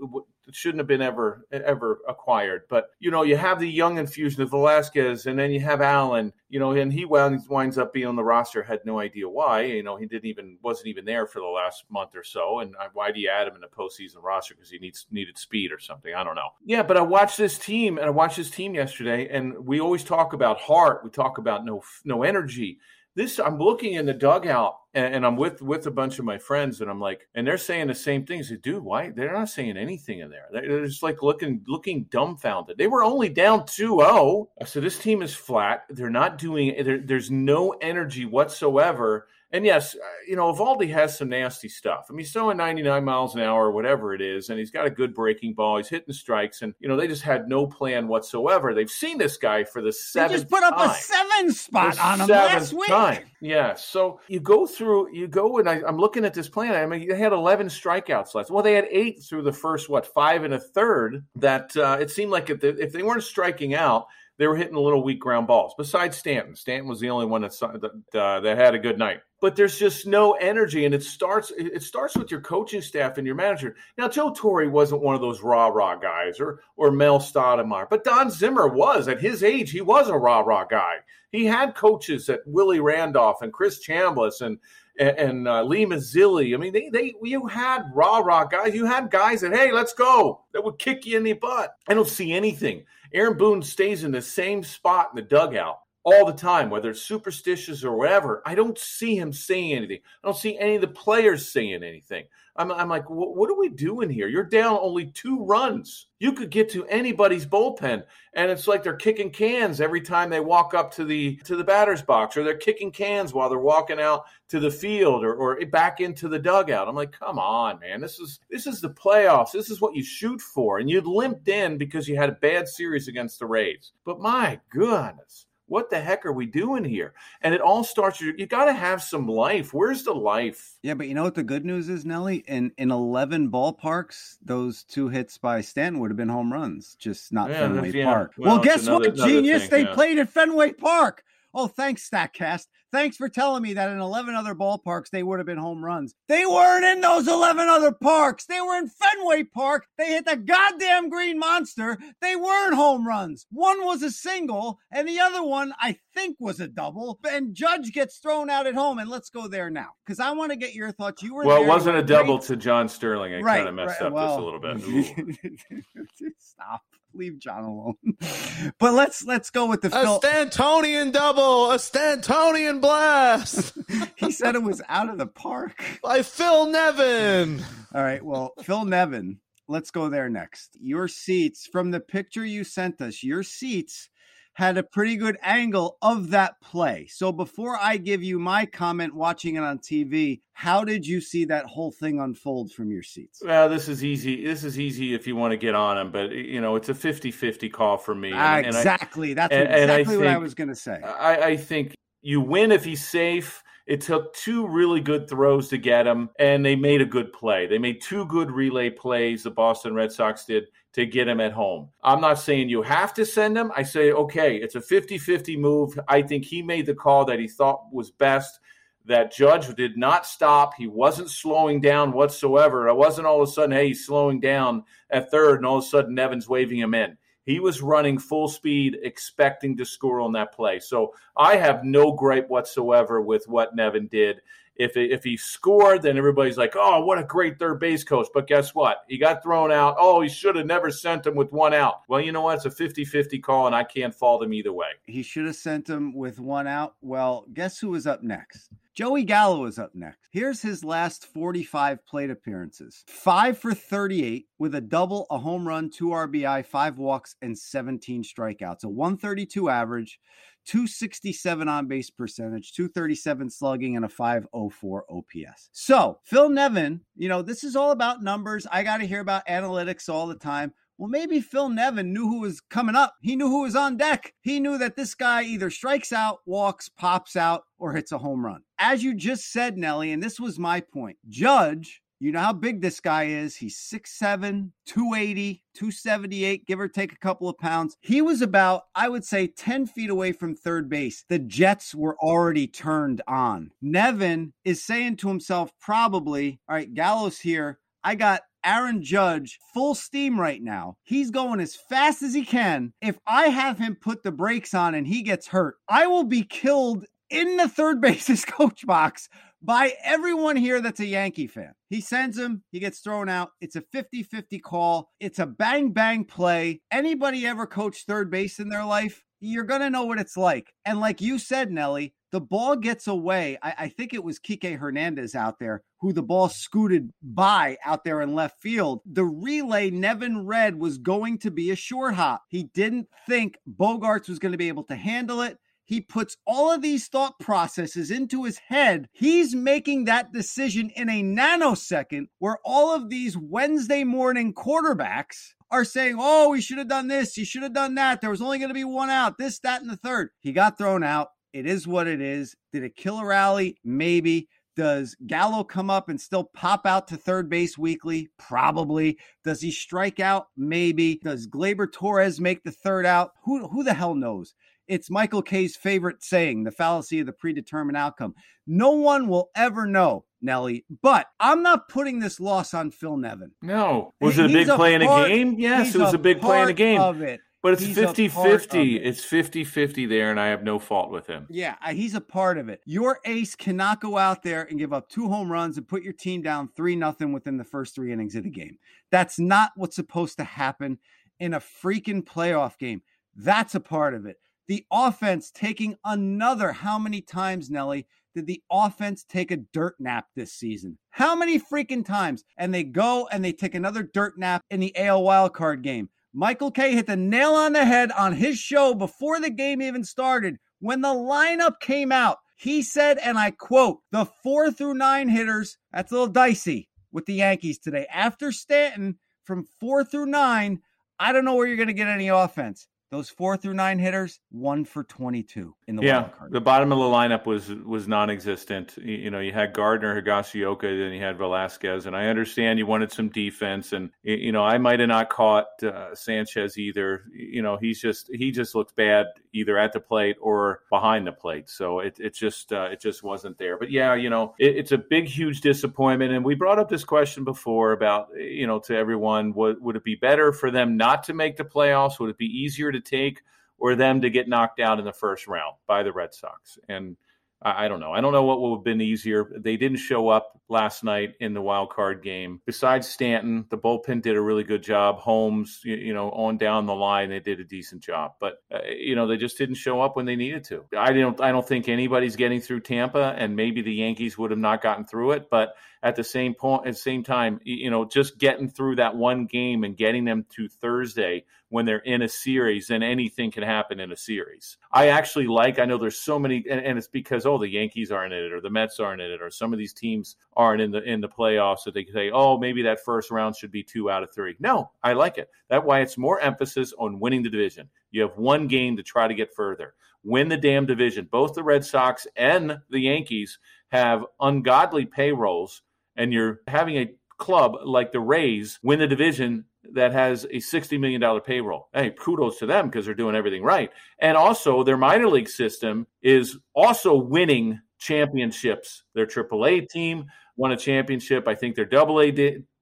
shouldn't 0.51 0.79
have 0.79 0.87
been 0.87 1.01
ever 1.01 1.45
ever 1.51 1.99
acquired. 2.07 2.63
But 2.69 2.89
you 2.99 3.11
know 3.11 3.23
you 3.23 3.37
have 3.37 3.59
the 3.59 3.69
young 3.69 3.97
infusion 3.97 4.41
of 4.41 4.49
Velazquez, 4.49 5.25
and 5.25 5.37
then 5.37 5.51
you 5.51 5.59
have 5.61 5.81
Allen. 5.81 6.33
You 6.49 6.59
know, 6.59 6.71
and 6.71 6.91
he 6.91 7.05
winds, 7.05 7.47
winds 7.47 7.77
up 7.77 7.93
being 7.93 8.07
on 8.07 8.17
the 8.17 8.23
roster. 8.23 8.61
Had 8.61 8.81
no 8.85 8.99
idea 8.99 9.29
why. 9.29 9.61
You 9.61 9.83
know, 9.83 9.95
he 9.95 10.05
didn't 10.05 10.25
even 10.25 10.57
wasn't 10.61 10.87
even 10.87 11.05
there 11.05 11.25
for 11.25 11.39
the 11.39 11.45
last 11.45 11.85
month 11.89 12.13
or 12.13 12.25
so. 12.25 12.59
And 12.59 12.75
why 12.93 13.11
do 13.11 13.21
you 13.21 13.29
add 13.29 13.47
him 13.47 13.55
in 13.55 13.61
the 13.61 13.67
postseason 13.67 14.21
roster? 14.21 14.55
Because 14.55 14.69
he 14.69 14.77
needs 14.77 15.05
needed 15.11 15.37
speed 15.37 15.71
or 15.71 15.79
something. 15.79 16.13
I 16.13 16.23
don't 16.25 16.35
know. 16.35 16.49
Yeah, 16.65 16.83
but 16.83 16.97
I 16.97 17.01
watched 17.01 17.37
this 17.37 17.57
team, 17.57 17.97
and 17.97 18.05
I 18.05 18.09
watched 18.09 18.35
this 18.37 18.51
team 18.51 18.75
yesterday, 18.75 19.29
and 19.29 19.65
we 19.65 19.79
always 19.79 20.03
talk 20.03 20.33
about 20.33 20.59
heart. 20.59 21.03
We 21.03 21.09
talk 21.09 21.37
about 21.37 21.65
no 21.65 21.83
no 22.03 22.23
energy. 22.23 22.79
This 23.15 23.39
I'm 23.39 23.57
looking 23.57 23.93
in 23.93 24.05
the 24.05 24.13
dugout, 24.13 24.75
and, 24.93 25.15
and 25.15 25.25
I'm 25.25 25.35
with 25.35 25.61
with 25.61 25.85
a 25.87 25.91
bunch 25.91 26.17
of 26.17 26.25
my 26.25 26.37
friends, 26.37 26.79
and 26.79 26.89
I'm 26.89 27.01
like, 27.01 27.27
and 27.35 27.45
they're 27.45 27.57
saying 27.57 27.87
the 27.87 27.95
same 27.95 28.25
things. 28.25 28.49
Say, 28.49 28.55
Dude, 28.55 28.83
why? 28.83 29.09
They're 29.09 29.33
not 29.33 29.49
saying 29.49 29.75
anything 29.77 30.19
in 30.19 30.29
there. 30.29 30.47
They're 30.51 30.85
just 30.85 31.03
like 31.03 31.21
looking 31.21 31.61
looking 31.67 32.05
dumbfounded. 32.05 32.77
They 32.77 32.87
were 32.87 33.03
only 33.03 33.27
down 33.27 33.61
2-0. 33.61 34.47
I 34.61 34.65
said, 34.65 34.83
this 34.83 34.99
team 34.99 35.21
is 35.21 35.35
flat. 35.35 35.85
They're 35.89 36.09
not 36.09 36.37
doing. 36.37 36.83
There, 36.83 36.99
there's 36.99 37.29
no 37.29 37.71
energy 37.81 38.25
whatsoever. 38.25 39.27
And 39.53 39.65
yes, 39.65 39.95
uh, 39.95 40.07
you 40.25 40.35
know, 40.37 40.53
Eovaldi 40.53 40.91
has 40.93 41.17
some 41.17 41.29
nasty 41.29 41.67
stuff. 41.67 42.05
I 42.09 42.13
mean, 42.13 42.19
he's 42.19 42.31
throwing 42.31 42.57
99 42.57 43.03
miles 43.03 43.35
an 43.35 43.41
hour, 43.41 43.69
whatever 43.69 44.13
it 44.13 44.21
is, 44.21 44.49
and 44.49 44.57
he's 44.57 44.71
got 44.71 44.85
a 44.85 44.89
good 44.89 45.13
breaking 45.13 45.55
ball. 45.55 45.77
He's 45.77 45.89
hitting 45.89 46.13
strikes, 46.13 46.61
and 46.61 46.73
you 46.79 46.87
know, 46.87 46.95
they 46.95 47.07
just 47.07 47.23
had 47.23 47.49
no 47.49 47.67
plan 47.67 48.07
whatsoever. 48.07 48.73
They've 48.73 48.89
seen 48.89 49.17
this 49.17 49.35
guy 49.35 49.65
for 49.65 49.81
the 49.81 49.87
They 49.87 49.91
seventh 49.91 50.39
just 50.39 50.49
put 50.49 50.63
up 50.63 50.77
time 50.77 50.89
a 50.89 50.93
seven 50.93 51.51
spot 51.51 51.95
the 51.95 52.01
on 52.01 52.21
him 52.21 52.27
last 52.29 52.71
week. 52.71 52.87
Time. 52.87 53.23
Yeah. 53.41 53.73
So 53.75 54.21
you 54.27 54.39
go 54.39 54.65
through, 54.65 55.13
you 55.13 55.27
go, 55.27 55.57
and 55.57 55.69
I, 55.69 55.81
I'm 55.85 55.97
looking 55.97 56.23
at 56.23 56.33
this 56.33 56.47
plan. 56.47 56.73
I 56.73 56.85
mean, 56.85 57.09
they 57.09 57.17
had 57.17 57.33
11 57.33 57.67
strikeouts 57.67 58.33
last. 58.33 58.51
Well, 58.51 58.63
they 58.63 58.73
had 58.73 58.87
eight 58.89 59.21
through 59.21 59.41
the 59.41 59.53
first 59.53 59.89
what 59.89 60.05
five 60.05 60.43
and 60.43 60.53
a 60.53 60.59
third. 60.59 61.25
That 61.35 61.75
uh, 61.75 61.97
it 61.99 62.09
seemed 62.09 62.31
like 62.31 62.49
if 62.49 62.61
they, 62.61 62.69
if 62.69 62.93
they 62.93 63.03
weren't 63.03 63.23
striking 63.23 63.73
out. 63.73 64.07
They 64.37 64.47
were 64.47 64.55
hitting 64.55 64.75
a 64.75 64.79
little 64.79 65.03
weak 65.03 65.19
ground 65.19 65.47
balls. 65.47 65.73
Besides 65.77 66.17
Stanton, 66.17 66.55
Stanton 66.55 66.89
was 66.89 66.99
the 66.99 67.09
only 67.09 67.27
one 67.27 67.41
that 67.41 67.51
that, 67.59 68.19
uh, 68.19 68.39
that 68.39 68.57
had 68.57 68.73
a 68.73 68.79
good 68.79 68.97
night. 68.97 69.21
But 69.39 69.55
there's 69.55 69.77
just 69.77 70.05
no 70.05 70.33
energy, 70.33 70.85
and 70.85 70.93
it 70.93 71.03
starts. 71.03 71.51
It 71.57 71.83
starts 71.83 72.15
with 72.15 72.31
your 72.31 72.41
coaching 72.41 72.81
staff 72.81 73.17
and 73.17 73.25
your 73.25 73.35
manager. 73.35 73.75
Now, 73.97 74.07
Joe 74.07 74.33
Torre 74.35 74.69
wasn't 74.69 75.01
one 75.01 75.15
of 75.15 75.21
those 75.21 75.41
rah 75.41 75.67
rah 75.67 75.95
guys, 75.95 76.39
or 76.39 76.61
or 76.75 76.91
Mel 76.91 77.19
Stottlemyre, 77.19 77.89
but 77.89 78.03
Don 78.03 78.29
Zimmer 78.29 78.67
was. 78.67 79.07
At 79.07 79.21
his 79.21 79.43
age, 79.43 79.71
he 79.71 79.81
was 79.81 80.09
a 80.09 80.17
rah 80.17 80.41
rah 80.41 80.65
guy. 80.65 80.97
He 81.31 81.45
had 81.45 81.75
coaches 81.75 82.29
at 82.29 82.45
Willie 82.45 82.81
Randolph 82.81 83.41
and 83.41 83.53
Chris 83.53 83.85
Chambliss 83.85 84.41
and 84.41 84.59
and, 84.99 85.17
and 85.17 85.47
uh, 85.47 85.63
Lee 85.63 85.85
Mazzilli. 85.85 86.53
I 86.53 86.57
mean, 86.57 86.73
they 86.73 86.89
they 86.89 87.13
you 87.23 87.47
had 87.47 87.83
rah 87.93 88.19
rah 88.19 88.45
guys. 88.45 88.73
You 88.73 88.85
had 88.85 89.09
guys 89.09 89.41
that 89.41 89.53
hey, 89.53 89.71
let's 89.71 89.93
go. 89.93 90.41
That 90.53 90.63
would 90.63 90.77
kick 90.77 91.05
you 91.05 91.17
in 91.17 91.23
the 91.23 91.33
butt. 91.33 91.75
I 91.87 91.93
don't 91.93 92.07
see 92.07 92.33
anything. 92.33 92.85
Aaron 93.13 93.37
Boone 93.37 93.61
stays 93.61 94.03
in 94.03 94.11
the 94.11 94.21
same 94.21 94.63
spot 94.63 95.09
in 95.11 95.17
the 95.17 95.21
dugout 95.21 95.79
all 96.03 96.25
the 96.25 96.33
time, 96.33 96.69
whether 96.69 96.89
it's 96.89 97.01
superstitious 97.01 97.83
or 97.83 97.95
whatever. 97.95 98.41
I 98.45 98.55
don't 98.55 98.77
see 98.77 99.15
him 99.15 99.31
saying 99.31 99.73
anything. 99.73 99.99
I 100.23 100.27
don't 100.27 100.37
see 100.37 100.57
any 100.57 100.75
of 100.75 100.81
the 100.81 100.87
players 100.87 101.51
saying 101.51 101.83
anything. 101.83 102.25
I'm, 102.55 102.71
I'm 102.71 102.89
like, 102.89 103.09
what, 103.09 103.49
are 103.49 103.57
we 103.57 103.69
doing 103.69 104.09
here? 104.09 104.27
You're 104.27 104.43
down 104.43 104.77
only 104.81 105.05
two 105.05 105.43
runs. 105.43 106.07
You 106.19 106.33
could 106.33 106.49
get 106.49 106.69
to 106.71 106.85
anybody's 106.87 107.45
bullpen, 107.45 108.03
and 108.33 108.51
it's 108.51 108.67
like 108.67 108.83
they're 108.83 108.95
kicking 108.95 109.29
cans 109.29 109.79
every 109.79 110.01
time 110.01 110.29
they 110.29 110.41
walk 110.41 110.73
up 110.73 110.91
to 110.95 111.05
the 111.05 111.37
to 111.45 111.55
the 111.55 111.63
batter's 111.63 112.01
box, 112.01 112.35
or 112.35 112.43
they're 112.43 112.57
kicking 112.57 112.91
cans 112.91 113.33
while 113.33 113.49
they're 113.49 113.57
walking 113.57 114.01
out 114.01 114.25
to 114.49 114.59
the 114.59 114.69
field 114.69 115.23
or, 115.23 115.33
or 115.33 115.65
back 115.67 116.01
into 116.01 116.27
the 116.27 116.37
dugout. 116.37 116.89
I'm 116.89 116.95
like, 116.95 117.13
come 117.13 117.39
on, 117.39 117.79
man. 117.79 118.01
This 118.01 118.19
is 118.19 118.39
this 118.49 118.67
is 118.67 118.81
the 118.81 118.89
playoffs. 118.89 119.53
This 119.53 119.69
is 119.69 119.79
what 119.79 119.95
you 119.95 120.03
shoot 120.03 120.41
for. 120.41 120.79
And 120.79 120.89
you 120.89 120.99
limped 121.01 121.47
in 121.47 121.77
because 121.77 122.07
you 122.07 122.17
had 122.17 122.29
a 122.29 122.33
bad 122.33 122.67
series 122.67 123.07
against 123.07 123.39
the 123.39 123.45
Rays. 123.45 123.93
But 124.03 124.19
my 124.19 124.59
goodness 124.69 125.47
what 125.71 125.89
the 125.89 126.01
heck 126.01 126.25
are 126.25 126.33
we 126.33 126.45
doing 126.45 126.83
here? 126.83 127.13
And 127.41 127.53
it 127.55 127.61
all 127.61 127.85
starts. 127.85 128.19
You, 128.19 128.45
got 128.45 128.65
to 128.65 128.73
have 128.73 129.01
some 129.01 129.25
life. 129.25 129.73
Where's 129.73 130.03
the 130.03 130.11
life? 130.13 130.73
Yeah, 130.83 130.95
but 130.95 131.07
you 131.07 131.13
know 131.13 131.23
what 131.23 131.35
the 131.35 131.43
good 131.43 131.63
news 131.63 131.87
is, 131.87 132.03
Nelly? 132.03 132.43
In 132.45 132.73
in 132.77 132.91
eleven 132.91 133.49
ballparks, 133.49 134.37
those 134.43 134.83
two 134.83 135.07
hits 135.07 135.37
by 135.37 135.61
Stanton 135.61 136.01
would 136.01 136.11
have 136.11 136.17
been 136.17 136.27
home 136.27 136.51
runs, 136.51 136.95
just 136.95 137.31
not 137.31 137.49
Yeah, 137.49 137.59
Fenway 137.69 137.91
yeah. 137.93 138.03
Park. 138.03 138.33
Well, 138.37 138.55
Well, 138.55 138.63
guess 138.63 138.85
another- 138.85 139.11
what, 139.11 139.15
genius? 139.15 139.61
thing, 139.61 139.69
they 139.71 139.89
yeah. 139.89 139.93
played 139.95 140.19
at 140.19 140.29
Fenway 140.29 140.73
Park. 140.73 141.23
Oh, 141.53 141.67
thanks, 141.67 142.09
Statcast. 142.09 142.67
Thanks 142.91 143.15
for 143.15 143.29
telling 143.29 143.63
me 143.63 143.73
that 143.73 143.89
in 143.89 143.99
11 143.99 144.35
other 144.35 144.53
ballparks 144.53 145.09
they 145.09 145.23
would 145.23 145.39
have 145.39 145.45
been 145.45 145.57
home 145.57 145.83
runs. 145.83 146.13
They 146.27 146.45
weren't 146.45 146.83
in 146.83 146.99
those 147.01 147.27
11 147.27 147.69
other 147.69 147.91
parks. 147.93 148.45
They 148.45 148.59
were 148.59 148.77
in 148.77 148.89
Fenway 148.89 149.43
Park. 149.43 149.85
They 149.97 150.07
hit 150.07 150.25
the 150.25 150.35
goddamn 150.35 151.09
green 151.09 151.39
monster. 151.39 151.97
They 152.21 152.35
weren't 152.35 152.75
home 152.75 153.07
runs. 153.07 153.47
One 153.49 153.85
was 153.85 154.01
a 154.01 154.11
single, 154.11 154.79
and 154.91 155.07
the 155.07 155.19
other 155.19 155.43
one, 155.43 155.73
I 155.79 155.97
think, 156.13 156.35
was 156.39 156.59
a 156.59 156.67
double. 156.67 157.19
And 157.29 157.55
Judge 157.55 157.93
gets 157.93 158.17
thrown 158.17 158.49
out 158.49 158.67
at 158.67 158.75
home. 158.75 158.99
And 158.99 159.09
let's 159.09 159.29
go 159.29 159.47
there 159.47 159.69
now 159.69 159.91
because 160.05 160.19
I 160.19 160.31
want 160.31 160.51
to 160.51 160.57
get 160.57 160.73
your 160.73 160.91
thoughts. 160.91 161.23
You 161.23 161.35
were 161.35 161.45
Well, 161.45 161.63
it 161.63 161.67
wasn't 161.67 161.95
a 161.95 162.01
were 162.01 162.07
double 162.07 162.39
to 162.39 162.55
John 162.57 162.89
Sterling. 162.89 163.33
I 163.33 163.39
Right, 163.39 163.57
kind 163.57 163.69
of 163.69 163.75
messed 163.75 164.01
right, 164.01 164.07
up 164.07 164.13
well, 164.13 164.27
just 164.27 164.39
a 164.39 164.43
little 164.43 165.45
bit. 165.79 166.33
Stop. 166.39 166.81
Leave 167.13 167.39
John 167.39 167.63
alone. 167.63 167.95
but 168.79 168.93
let's 168.93 169.23
let's 169.25 169.49
go 169.49 169.65
with 169.65 169.81
the 169.81 169.87
A 169.87 169.91
Phil. 169.91 170.19
Stantonian 170.19 171.11
double, 171.11 171.71
a 171.71 171.77
Stantonian 171.77 172.79
blast 172.81 173.77
he 174.15 174.31
said 174.31 174.55
it 174.55 174.63
was 174.63 174.81
out 174.87 175.09
of 175.09 175.17
the 175.17 175.27
park. 175.27 175.83
by 176.03 176.21
Phil 176.21 176.67
Nevin. 176.67 177.63
All 177.93 178.03
right. 178.03 178.23
Well, 178.23 178.53
Phil 178.63 178.85
Nevin, 178.85 179.39
let's 179.67 179.91
go 179.91 180.09
there 180.09 180.29
next. 180.29 180.77
Your 180.79 181.07
seats 181.07 181.67
from 181.67 181.91
the 181.91 181.99
picture 181.99 182.45
you 182.45 182.63
sent 182.63 183.01
us, 183.01 183.23
your 183.23 183.43
seats 183.43 184.09
had 184.53 184.77
a 184.77 184.83
pretty 184.83 185.15
good 185.15 185.37
angle 185.41 185.97
of 186.01 186.31
that 186.31 186.59
play. 186.61 187.07
So 187.09 187.31
before 187.31 187.77
I 187.79 187.97
give 187.97 188.21
you 188.21 188.37
my 188.37 188.65
comment 188.65 189.15
watching 189.15 189.55
it 189.55 189.63
on 189.63 189.79
TV, 189.79 190.41
how 190.53 190.83
did 190.83 191.05
you 191.07 191.21
see 191.21 191.45
that 191.45 191.65
whole 191.65 191.91
thing 191.91 192.19
unfold 192.19 192.71
from 192.71 192.91
your 192.91 193.03
seats? 193.03 193.41
Well, 193.43 193.69
this 193.69 193.87
is 193.87 194.03
easy. 194.03 194.43
This 194.45 194.63
is 194.63 194.79
easy 194.79 195.13
if 195.13 195.25
you 195.25 195.35
want 195.35 195.51
to 195.51 195.57
get 195.57 195.73
on 195.73 195.97
him, 195.97 196.11
but 196.11 196.31
you 196.31 196.59
know 196.61 196.75
it's 196.75 196.89
a 196.89 196.93
50-50 196.93 197.71
call 197.71 197.97
for 197.97 198.13
me. 198.13 198.31
Ah, 198.33 198.57
And- 198.57 198.67
and 198.67 198.75
I- 198.75 198.79
exactly. 198.79 199.33
That's 199.33 199.53
and- 199.53 199.67
and 199.67 199.91
I 199.91 199.99
exactly 199.99 200.17
what 200.17 200.27
I 200.27 200.37
was 200.37 200.53
going 200.53 200.69
to 200.69 200.75
say. 200.75 200.99
I, 201.01 201.35
I 201.51 201.57
think 201.57 201.95
you 202.21 202.41
win 202.41 202.71
if 202.71 202.83
he's 202.83 203.07
safe. 203.07 203.63
It 203.87 204.01
took 204.01 204.33
two 204.33 204.67
really 204.67 205.01
good 205.01 205.29
throws 205.29 205.67
to 205.69 205.77
get 205.77 206.07
him, 206.07 206.29
and 206.39 206.65
they 206.65 206.75
made 206.75 207.01
a 207.01 207.05
good 207.05 207.33
play. 207.33 207.67
They 207.67 207.77
made 207.77 208.01
two 208.01 208.25
good 208.25 208.51
relay 208.51 208.89
plays, 208.89 209.43
the 209.43 209.51
Boston 209.51 209.95
Red 209.95 210.11
Sox 210.11 210.45
did, 210.45 210.65
to 210.93 211.05
get 211.05 211.27
him 211.27 211.39
at 211.39 211.51
home. 211.51 211.89
I'm 212.03 212.21
not 212.21 212.39
saying 212.39 212.69
you 212.69 212.81
have 212.81 213.13
to 213.15 213.25
send 213.25 213.57
him. 213.57 213.71
I 213.75 213.83
say, 213.83 214.11
okay, 214.11 214.57
it's 214.57 214.75
a 214.75 214.81
50 214.81 215.17
50 215.17 215.57
move. 215.57 215.99
I 216.07 216.21
think 216.21 216.45
he 216.45 216.61
made 216.61 216.85
the 216.85 216.95
call 216.95 217.25
that 217.25 217.39
he 217.39 217.47
thought 217.47 217.91
was 217.91 218.11
best. 218.11 218.59
That 219.05 219.33
Judge 219.33 219.73
did 219.75 219.97
not 219.97 220.27
stop. 220.27 220.75
He 220.75 220.85
wasn't 220.85 221.31
slowing 221.31 221.81
down 221.81 222.11
whatsoever. 222.11 222.87
It 222.87 222.93
wasn't 222.93 223.25
all 223.25 223.41
of 223.41 223.49
a 223.49 223.51
sudden, 223.51 223.71
hey, 223.71 223.87
he's 223.87 224.05
slowing 224.05 224.39
down 224.39 224.83
at 225.09 225.31
third, 225.31 225.57
and 225.57 225.65
all 225.65 225.79
of 225.79 225.83
a 225.83 225.87
sudden 225.87 226.13
Nevin's 226.13 226.47
waving 226.47 226.77
him 226.77 226.93
in. 226.93 227.17
He 227.43 227.59
was 227.59 227.81
running 227.81 228.19
full 228.19 228.47
speed, 228.47 228.97
expecting 229.01 229.75
to 229.77 229.85
score 229.85 230.21
on 230.21 230.33
that 230.33 230.53
play. 230.53 230.79
So 230.79 231.13
I 231.35 231.55
have 231.55 231.83
no 231.83 232.11
gripe 232.11 232.49
whatsoever 232.49 233.21
with 233.21 233.47
what 233.47 233.75
Nevin 233.75 234.07
did. 234.07 234.41
If 234.75 234.95
if 234.95 235.23
he 235.23 235.37
scored, 235.37 236.01
then 236.01 236.17
everybody's 236.17 236.57
like, 236.57 236.73
"Oh, 236.75 237.03
what 237.05 237.19
a 237.19 237.23
great 237.23 237.59
third 237.59 237.79
base 237.79 238.03
coach!" 238.03 238.27
But 238.33 238.47
guess 238.47 238.73
what? 238.73 238.97
He 239.07 239.17
got 239.17 239.43
thrown 239.43 239.71
out. 239.71 239.95
Oh, 239.99 240.21
he 240.21 240.29
should 240.29 240.55
have 240.55 240.65
never 240.65 240.89
sent 240.89 241.27
him 241.27 241.35
with 241.35 241.51
one 241.51 241.73
out. 241.73 242.01
Well, 242.07 242.21
you 242.21 242.31
know 242.31 242.41
what? 242.41 242.55
It's 242.55 242.65
a 242.65 242.69
50-50 242.69 243.41
call, 243.43 243.67
and 243.67 243.75
I 243.75 243.83
can't 243.83 244.15
fault 244.15 244.41
him 244.43 244.53
either 244.53 244.73
way. 244.73 244.87
he 245.05 245.23
should 245.23 245.45
have 245.45 245.55
sent 245.55 245.89
him 245.89 246.13
with 246.15 246.39
one 246.39 246.67
out. 246.67 246.95
Well, 247.01 247.45
guess 247.53 247.79
who 247.79 247.89
was 247.89 248.07
up 248.07 248.23
next? 248.23 248.69
Joey 248.93 249.23
Gallo 249.23 249.65
is 249.65 249.79
up 249.79 249.91
next. 249.95 250.27
Here's 250.31 250.61
his 250.61 250.83
last 250.83 251.25
45 251.25 252.05
plate 252.05 252.29
appearances 252.29 253.05
5 253.07 253.57
for 253.57 253.73
38 253.73 254.47
with 254.59 254.75
a 254.75 254.81
double, 254.81 255.27
a 255.29 255.37
home 255.37 255.65
run, 255.67 255.89
2 255.89 256.07
RBI, 256.07 256.65
5 256.65 256.97
walks, 256.97 257.35
and 257.41 257.57
17 257.57 258.23
strikeouts. 258.23 258.83
A 258.83 258.89
132 258.89 259.69
average, 259.69 260.19
267 260.65 261.67
on 261.67 261.87
base 261.87 262.09
percentage, 262.09 262.73
237 262.73 263.49
slugging, 263.49 263.95
and 263.95 264.05
a 264.05 264.09
504 264.09 265.05
OPS. 265.09 265.69
So, 265.71 266.19
Phil 266.23 266.49
Nevin, 266.49 267.01
you 267.15 267.29
know, 267.29 267.41
this 267.41 267.63
is 267.63 267.75
all 267.75 267.91
about 267.91 268.23
numbers. 268.23 268.67
I 268.71 268.83
got 268.83 268.97
to 268.97 269.07
hear 269.07 269.19
about 269.19 269.47
analytics 269.47 270.09
all 270.09 270.27
the 270.27 270.35
time. 270.35 270.73
Well, 270.97 271.09
maybe 271.09 271.41
Phil 271.41 271.69
Nevin 271.69 272.13
knew 272.13 272.27
who 272.27 272.41
was 272.41 272.61
coming 272.61 272.95
up. 272.95 273.15
He 273.21 273.35
knew 273.35 273.47
who 273.47 273.63
was 273.63 273.75
on 273.75 273.97
deck. 273.97 274.33
He 274.41 274.59
knew 274.59 274.77
that 274.77 274.95
this 274.95 275.15
guy 275.15 275.41
either 275.41 275.71
strikes 275.71 276.13
out, 276.13 276.41
walks, 276.45 276.89
pops 276.89 277.35
out, 277.35 277.63
or 277.79 277.93
hits 277.93 278.11
a 278.11 278.19
home 278.19 278.45
run. 278.45 278.61
As 278.77 279.03
you 279.03 279.15
just 279.15 279.51
said, 279.51 279.79
Nelly, 279.79 280.11
and 280.11 280.21
this 280.21 280.39
was 280.39 280.59
my 280.59 280.79
point, 280.79 281.17
Judge, 281.27 282.00
you 282.21 282.31
know 282.31 282.39
how 282.39 282.53
big 282.53 282.81
this 282.81 282.99
guy 282.99 283.25
is. 283.25 283.55
He's 283.55 283.75
6'7, 283.75 284.69
280, 284.85 285.63
278, 285.73 286.67
give 286.67 286.79
or 286.79 286.87
take 286.87 287.11
a 287.11 287.17
couple 287.17 287.49
of 287.49 287.57
pounds. 287.57 287.97
He 288.01 288.21
was 288.21 288.43
about, 288.43 288.83
I 288.93 289.09
would 289.09 289.25
say, 289.25 289.47
10 289.47 289.87
feet 289.87 290.11
away 290.11 290.31
from 290.31 290.55
third 290.55 290.87
base. 290.87 291.25
The 291.27 291.39
Jets 291.39 291.95
were 291.95 292.15
already 292.19 292.67
turned 292.67 293.23
on. 293.27 293.71
Nevin 293.81 294.53
is 294.63 294.83
saying 294.83 295.17
to 295.17 295.29
himself, 295.29 295.71
probably, 295.79 296.59
all 296.69 296.75
right, 296.75 296.93
Gallo's 296.93 297.39
here. 297.39 297.79
I 298.03 298.13
got 298.13 298.41
Aaron 298.63 299.03
Judge 299.03 299.57
full 299.73 299.95
steam 299.95 300.39
right 300.39 300.61
now. 300.61 300.97
He's 301.03 301.31
going 301.31 301.59
as 301.59 301.75
fast 301.75 302.21
as 302.21 302.35
he 302.35 302.45
can. 302.45 302.93
If 303.01 303.17
I 303.25 303.47
have 303.47 303.79
him 303.79 303.97
put 303.99 304.21
the 304.21 304.31
brakes 304.31 304.75
on 304.75 304.93
and 304.93 305.07
he 305.07 305.23
gets 305.23 305.47
hurt, 305.47 305.77
I 305.89 306.05
will 306.05 306.25
be 306.25 306.43
killed 306.43 307.05
in 307.31 307.57
the 307.57 307.67
third 307.67 307.99
base's 308.01 308.45
coach 308.45 308.85
box 308.85 309.27
by 309.61 309.93
everyone 310.03 310.55
here 310.55 310.81
that's 310.81 310.99
a 310.99 311.05
Yankee 311.05 311.47
fan. 311.47 311.73
He 311.89 312.01
sends 312.01 312.37
him, 312.37 312.63
he 312.71 312.79
gets 312.79 312.99
thrown 312.99 313.29
out. 313.29 313.51
It's 313.61 313.75
a 313.75 313.81
50 313.81 314.23
50 314.23 314.59
call, 314.59 315.09
it's 315.19 315.39
a 315.39 315.45
bang 315.45 315.91
bang 315.91 316.25
play. 316.25 316.81
Anybody 316.91 317.45
ever 317.45 317.67
coached 317.67 318.07
third 318.07 318.31
base 318.31 318.59
in 318.59 318.69
their 318.69 318.85
life? 318.85 319.23
You're 319.39 319.63
going 319.63 319.81
to 319.81 319.89
know 319.89 320.05
what 320.05 320.19
it's 320.19 320.37
like. 320.37 320.71
And 320.85 320.99
like 320.99 321.19
you 321.19 321.39
said, 321.39 321.71
Nelly, 321.71 322.13
the 322.31 322.39
ball 322.39 322.75
gets 322.75 323.07
away. 323.07 323.57
I, 323.61 323.73
I, 323.79 323.89
think 323.89 324.13
it 324.13 324.23
was 324.23 324.39
Kike 324.39 324.77
Hernandez 324.77 325.33
out 325.33 325.57
there 325.59 325.83
who 325.99 326.13
the 326.13 326.21
ball 326.21 326.47
scooted 326.47 327.09
by 327.21 327.77
out 327.83 328.03
there 328.03 328.21
in 328.21 328.35
left 328.35 328.61
field. 328.61 329.01
The 329.05 329.25
relay 329.25 329.89
Nevin 329.89 330.45
read 330.45 330.79
was 330.79 330.97
going 330.97 331.39
to 331.39 331.51
be 331.51 331.71
a 331.71 331.75
short 331.75 332.13
hop. 332.13 332.43
He 332.49 332.65
didn't 332.73 333.07
think 333.27 333.57
Bogaerts 333.67 334.29
was 334.29 334.39
going 334.39 334.53
to 334.53 334.57
be 334.57 334.69
able 334.69 334.83
to 334.85 334.95
handle 334.95 335.41
it. 335.41 335.57
He 335.91 335.99
puts 335.99 336.37
all 336.47 336.71
of 336.71 336.81
these 336.81 337.09
thought 337.09 337.37
processes 337.37 338.11
into 338.11 338.45
his 338.45 338.61
head. 338.69 339.09
He's 339.11 339.53
making 339.53 340.05
that 340.05 340.31
decision 340.31 340.89
in 340.95 341.09
a 341.09 341.21
nanosecond 341.21 342.27
where 342.39 342.59
all 342.63 342.95
of 342.95 343.09
these 343.09 343.35
Wednesday 343.37 344.05
morning 344.05 344.53
quarterbacks 344.53 345.49
are 345.69 345.83
saying, 345.83 346.15
oh, 346.17 346.51
we 346.51 346.61
should 346.61 346.77
have 346.77 346.87
done 346.87 347.09
this. 347.09 347.35
You 347.35 347.43
should 347.43 347.63
have 347.63 347.73
done 347.73 347.95
that. 347.95 348.21
There 348.21 348.29
was 348.29 348.41
only 348.41 348.57
going 348.57 348.69
to 348.69 348.73
be 348.73 348.85
one 348.85 349.09
out, 349.09 349.37
this, 349.37 349.59
that, 349.59 349.81
and 349.81 349.91
the 349.91 349.97
third. 349.97 350.29
He 350.39 350.53
got 350.53 350.77
thrown 350.77 351.03
out. 351.03 351.27
It 351.51 351.65
is 351.65 351.85
what 351.85 352.07
it 352.07 352.21
is. 352.21 352.55
Did 352.71 352.83
it 352.83 352.95
kill 352.95 353.19
a 353.19 353.25
rally? 353.25 353.75
Maybe. 353.83 354.47
Does 354.77 355.17
Gallo 355.27 355.65
come 355.65 355.89
up 355.89 356.07
and 356.07 356.21
still 356.21 356.45
pop 356.55 356.85
out 356.85 357.09
to 357.09 357.17
third 357.17 357.49
base 357.49 357.77
weekly? 357.77 358.29
Probably. 358.39 359.17
Does 359.43 359.59
he 359.59 359.71
strike 359.71 360.21
out? 360.21 360.45
Maybe. 360.55 361.19
Does 361.21 361.49
Gleyber 361.49 361.91
Torres 361.91 362.39
make 362.39 362.63
the 362.63 362.71
third 362.71 363.05
out? 363.05 363.31
Who, 363.43 363.67
who 363.67 363.83
the 363.83 363.93
hell 363.93 364.15
knows? 364.15 364.55
It's 364.91 365.09
Michael 365.09 365.41
Kay's 365.41 365.77
favorite 365.77 366.21
saying, 366.21 366.65
the 366.65 366.71
fallacy 366.71 367.21
of 367.21 367.25
the 367.25 367.31
predetermined 367.31 367.95
outcome. 367.95 368.35
No 368.67 368.91
one 368.91 369.29
will 369.29 369.49
ever 369.55 369.87
know, 369.87 370.25
Nelly, 370.41 370.83
but 371.01 371.27
I'm 371.39 371.63
not 371.63 371.87
putting 371.87 372.19
this 372.19 372.41
loss 372.41 372.73
on 372.73 372.91
Phil 372.91 373.15
Nevin. 373.15 373.51
No. 373.61 374.13
Was 374.19 374.37
it 374.37 374.47
a 374.47 374.49
big 374.49 374.67
play 374.67 374.93
in 374.93 375.01
a 375.01 375.27
game? 375.29 375.55
Yes, 375.57 375.95
it 375.95 376.01
was 376.01 376.13
a 376.13 376.17
big 376.17 376.41
play 376.41 376.61
in 376.61 376.67
a 376.67 376.73
game. 376.73 376.99
Of 376.99 377.21
it. 377.21 377.39
But 377.63 377.73
it's 377.73 377.83
He's 377.83 377.97
a 377.97 378.07
50 378.07 378.29
part 378.29 378.51
of 378.51 378.61
50. 378.63 378.97
it. 378.97 379.07
It's 379.07 379.23
50 379.23 379.63
50 379.63 380.07
there, 380.07 380.29
and 380.29 380.37
I 380.37 380.47
have 380.47 380.63
no 380.63 380.77
fault 380.77 381.09
with 381.09 381.25
him. 381.25 381.47
Yeah, 381.49 381.75
he's 381.93 382.15
a 382.15 382.19
part 382.19 382.57
of 382.57 382.67
it. 382.67 382.81
Your 382.85 383.19
ace 383.23 383.55
cannot 383.55 384.01
go 384.01 384.17
out 384.17 384.43
there 384.43 384.63
and 384.63 384.77
give 384.77 384.91
up 384.91 385.07
two 385.07 385.29
home 385.29 385.49
runs 385.49 385.77
and 385.77 385.87
put 385.87 386.03
your 386.03 386.11
team 386.11 386.41
down 386.41 386.67
3 386.75 386.97
nothing 386.97 387.31
within 387.31 387.55
the 387.55 387.63
first 387.63 387.95
3 387.95 388.11
innings 388.11 388.35
of 388.35 388.43
the 388.43 388.49
game. 388.49 388.77
That's 389.09 389.39
not 389.39 389.71
what's 389.77 389.95
supposed 389.95 390.35
to 390.39 390.43
happen 390.43 390.97
in 391.39 391.53
a 391.53 391.61
freaking 391.61 392.23
playoff 392.23 392.77
game. 392.77 393.03
That's 393.37 393.73
a 393.73 393.79
part 393.79 394.15
of 394.15 394.25
it. 394.25 394.35
The 394.67 394.85
offense 394.91 395.51
taking 395.51 395.97
another 396.05 396.71
how 396.71 396.97
many 396.99 397.21
times, 397.21 397.69
Nelly, 397.69 398.07
did 398.33 398.47
the 398.47 398.61
offense 398.71 399.23
take 399.23 399.51
a 399.51 399.57
dirt 399.57 399.95
nap 399.99 400.27
this 400.35 400.53
season? 400.53 400.97
How 401.09 401.35
many 401.35 401.59
freaking 401.59 402.05
times? 402.05 402.43
And 402.57 402.73
they 402.73 402.83
go 402.83 403.27
and 403.31 403.43
they 403.43 403.51
take 403.51 403.75
another 403.75 404.03
dirt 404.03 404.37
nap 404.37 404.63
in 404.69 404.79
the 404.79 404.95
AL 404.97 405.21
wildcard 405.21 405.81
game. 405.81 406.09
Michael 406.33 406.71
Kay 406.71 406.93
hit 406.93 407.07
the 407.07 407.17
nail 407.17 407.51
on 407.51 407.73
the 407.73 407.83
head 407.83 408.11
on 408.13 408.33
his 408.33 408.57
show 408.57 408.93
before 408.93 409.39
the 409.39 409.49
game 409.49 409.81
even 409.81 410.03
started. 410.03 410.57
When 410.79 411.01
the 411.01 411.09
lineup 411.09 411.79
came 411.81 412.11
out, 412.11 412.37
he 412.55 412.81
said, 412.81 413.17
and 413.17 413.37
I 413.37 413.51
quote, 413.51 413.99
the 414.11 414.25
four 414.43 414.71
through 414.71 414.93
nine 414.93 415.27
hitters, 415.27 415.77
that's 415.91 416.11
a 416.11 416.15
little 416.15 416.27
dicey 416.27 416.89
with 417.11 417.25
the 417.25 417.33
Yankees 417.33 417.79
today. 417.79 418.07
After 418.13 418.51
Stanton 418.51 419.17
from 419.43 419.65
four 419.79 420.05
through 420.05 420.27
nine, 420.27 420.81
I 421.19 421.33
don't 421.33 421.43
know 421.43 421.55
where 421.55 421.67
you're 421.67 421.75
going 421.75 421.87
to 421.87 421.93
get 421.93 422.07
any 422.07 422.29
offense. 422.29 422.87
Those 423.11 423.29
four 423.29 423.57
through 423.57 423.73
nine 423.73 423.99
hitters, 423.99 424.39
one 424.51 424.85
for 424.85 425.03
22 425.03 425.75
in 425.85 425.97
the 425.97 426.01
yeah, 426.01 426.21
wild 426.21 426.37
card. 426.37 426.51
the 426.53 426.61
bottom 426.61 426.93
of 426.93 426.97
the 426.97 427.03
lineup 427.03 427.45
was 427.45 427.69
was 427.69 428.07
non-existent. 428.07 428.93
You, 428.97 429.15
you 429.15 429.29
know, 429.29 429.41
you 429.41 429.51
had 429.51 429.73
Gardner, 429.73 430.21
Higashioka, 430.21 430.83
then 430.83 431.11
you 431.11 431.21
had 431.21 431.37
Velazquez, 431.37 432.05
and 432.05 432.15
I 432.15 432.27
understand 432.27 432.79
you 432.79 432.85
wanted 432.85 433.11
some 433.11 433.27
defense, 433.27 433.91
and 433.91 434.11
you 434.23 434.53
know, 434.53 434.63
I 434.63 434.77
might 434.77 435.01
have 435.01 435.09
not 435.09 435.29
caught 435.29 435.83
uh, 435.83 436.15
Sanchez 436.15 436.77
either. 436.77 437.25
You 437.33 437.61
know, 437.61 437.75
he's 437.75 437.99
just 437.99 438.29
he 438.33 438.49
just 438.49 438.75
looked 438.75 438.95
bad 438.95 439.25
either 439.51 439.77
at 439.77 439.91
the 439.91 439.99
plate 439.99 440.37
or 440.39 440.83
behind 440.89 441.27
the 441.27 441.33
plate, 441.33 441.69
so 441.69 441.99
it 441.99 442.15
it 442.17 442.33
just 442.33 442.71
uh, 442.71 442.87
it 442.93 443.01
just 443.01 443.23
wasn't 443.23 443.57
there. 443.57 443.77
But 443.77 443.91
yeah, 443.91 444.15
you 444.15 444.29
know, 444.29 444.55
it, 444.57 444.77
it's 444.77 444.93
a 444.93 444.97
big, 444.97 445.27
huge 445.27 445.59
disappointment, 445.59 446.31
and 446.31 446.45
we 446.45 446.55
brought 446.55 446.79
up 446.79 446.87
this 446.87 447.03
question 447.03 447.43
before 447.43 447.91
about 447.91 448.29
you 448.37 448.67
know 448.67 448.79
to 448.79 448.95
everyone, 448.95 449.53
would 449.55 449.81
would 449.81 449.97
it 449.97 450.05
be 450.05 450.15
better 450.15 450.53
for 450.53 450.71
them 450.71 450.95
not 450.95 451.25
to 451.25 451.33
make 451.33 451.57
the 451.57 451.65
playoffs? 451.65 452.17
Would 452.21 452.29
it 452.29 452.37
be 452.37 452.45
easier 452.45 452.89
to 452.89 453.00
take? 453.01 453.41
or 453.81 453.95
them 453.95 454.21
to 454.21 454.29
get 454.29 454.47
knocked 454.47 454.79
out 454.79 454.99
in 454.99 455.05
the 455.05 455.11
first 455.11 455.47
round 455.47 455.75
by 455.87 456.03
the 456.03 456.13
Red 456.13 456.33
Sox. 456.33 456.77
And 456.87 457.17
I, 457.63 457.87
don't 457.87 457.99
know. 457.99 458.11
I 458.11 458.21
don't 458.21 458.31
know 458.31 458.43
what 458.43 458.59
would 458.59 458.77
have 458.77 458.83
been 458.83 459.01
easier. 459.01 459.51
They 459.55 459.77
didn't 459.77 459.97
show 459.97 460.29
up 460.29 460.59
last 460.67 461.03
night 461.03 461.35
in 461.39 461.53
the 461.53 461.61
wild 461.61 461.91
card 461.91 462.23
game. 462.23 462.59
Besides 462.65 463.07
Stanton, 463.07 463.65
the 463.69 463.77
bullpen 463.77 464.23
did 464.23 464.35
a 464.35 464.41
really 464.41 464.63
good 464.63 464.81
job. 464.81 465.17
Holmes, 465.19 465.79
you, 465.83 465.95
you 465.95 466.13
know, 466.13 466.31
on 466.31 466.57
down 466.57 466.87
the 466.87 466.95
line, 466.95 467.29
they 467.29 467.39
did 467.39 467.59
a 467.59 467.63
decent 467.63 468.01
job. 468.01 468.33
But 468.39 468.63
uh, 468.73 468.79
you 468.87 469.15
know, 469.15 469.27
they 469.27 469.37
just 469.37 469.59
didn't 469.59 469.75
show 469.75 470.01
up 470.01 470.15
when 470.15 470.25
they 470.25 470.35
needed 470.35 470.63
to. 470.65 470.85
I 470.97 471.13
don't. 471.13 471.39
I 471.39 471.51
don't 471.51 471.67
think 471.67 471.87
anybody's 471.87 472.35
getting 472.35 472.61
through 472.61 472.79
Tampa, 472.79 473.35
and 473.37 473.55
maybe 473.55 473.83
the 473.83 473.93
Yankees 473.93 474.39
would 474.39 474.49
have 474.49 474.59
not 474.59 474.81
gotten 474.81 475.05
through 475.05 475.33
it. 475.33 475.47
But 475.51 475.75
at 476.01 476.15
the 476.15 476.23
same 476.23 476.55
point, 476.55 476.87
at 476.87 476.93
the 476.93 476.99
same 476.99 477.23
time, 477.23 477.59
you 477.63 477.91
know, 477.91 478.05
just 478.05 478.39
getting 478.39 478.69
through 478.69 478.95
that 478.95 479.15
one 479.15 479.45
game 479.45 479.83
and 479.83 479.95
getting 479.95 480.25
them 480.25 480.47
to 480.55 480.67
Thursday 480.67 481.45
when 481.71 481.85
they're 481.85 481.99
in 481.99 482.21
a 482.21 482.27
series, 482.27 482.87
then 482.87 483.01
anything 483.01 483.49
can 483.49 483.63
happen 483.63 484.01
in 484.01 484.11
a 484.11 484.17
series. 484.17 484.77
I 484.91 485.07
actually 485.07 485.47
like. 485.47 485.79
I 485.79 485.85
know 485.85 485.97
there's 485.97 486.19
so 486.19 486.37
many, 486.37 486.65
and, 486.69 486.81
and 486.81 486.97
it's 486.97 487.07
because 487.07 487.45
oh, 487.45 487.57
the 487.57 487.69
Yankees 487.69 488.11
aren't 488.11 488.33
in 488.33 488.43
it, 488.43 488.51
or 488.51 488.59
the 488.59 488.69
Mets 488.69 488.99
aren't 488.99 489.21
in 489.21 489.31
it, 489.31 489.41
or 489.41 489.49
some 489.49 489.71
of 489.71 489.79
these 489.79 489.93
teams 489.93 490.35
aren't 490.55 490.81
in 490.81 490.91
the 490.91 491.01
in 491.01 491.21
the 491.21 491.29
playoffs 491.29 491.85
that 491.85 491.93
they 491.93 492.03
can 492.03 492.13
say, 492.13 492.29
oh, 492.29 492.59
maybe 492.59 492.81
that 492.83 493.03
first 493.05 493.31
round 493.31 493.55
should 493.55 493.71
be 493.71 493.83
two 493.83 494.11
out 494.11 494.21
of 494.21 494.33
three. 494.33 494.55
No, 494.59 494.91
I 495.01 495.13
like 495.13 495.37
it. 495.37 495.49
That 495.69 495.85
why 495.85 496.01
it's 496.01 496.17
more 496.17 496.41
emphasis 496.41 496.93
on 496.99 497.21
winning 497.21 497.41
the 497.41 497.49
division. 497.49 497.89
You 498.11 498.23
have 498.23 498.37
one 498.37 498.67
game 498.67 498.97
to 498.97 499.03
try 499.03 499.29
to 499.29 499.33
get 499.33 499.55
further. 499.55 499.93
Win 500.23 500.49
the 500.49 500.57
damn 500.57 500.85
division. 500.85 501.29
Both 501.31 501.53
the 501.53 501.63
Red 501.63 501.85
Sox 501.85 502.27
and 502.35 502.79
the 502.89 502.99
Yankees 502.99 503.59
have 503.93 504.25
ungodly 504.41 505.05
payrolls, 505.05 505.83
and 506.17 506.33
you're 506.33 506.59
having 506.67 506.97
a 506.97 507.15
club 507.37 507.77
like 507.85 508.11
the 508.11 508.19
Rays 508.19 508.77
win 508.83 508.99
the 508.99 509.07
division 509.07 509.65
that 509.93 510.11
has 510.11 510.45
a 510.45 510.57
$60 510.57 510.99
million 510.99 511.41
payroll. 511.41 511.89
Hey, 511.93 512.11
kudos 512.11 512.59
to 512.59 512.65
them 512.65 512.87
because 512.87 513.05
they're 513.05 513.15
doing 513.15 513.35
everything 513.35 513.63
right. 513.63 513.91
And 514.19 514.37
also, 514.37 514.83
their 514.83 514.97
minor 514.97 515.27
league 515.27 515.49
system 515.49 516.07
is 516.21 516.57
also 516.73 517.15
winning 517.15 517.79
championships. 517.99 519.03
Their 519.13 519.25
AAA 519.25 519.89
team 519.89 520.25
won 520.55 520.71
a 520.71 520.77
championship. 520.77 521.47
I 521.47 521.55
think 521.55 521.75
their 521.75 521.89
AA 521.91 522.31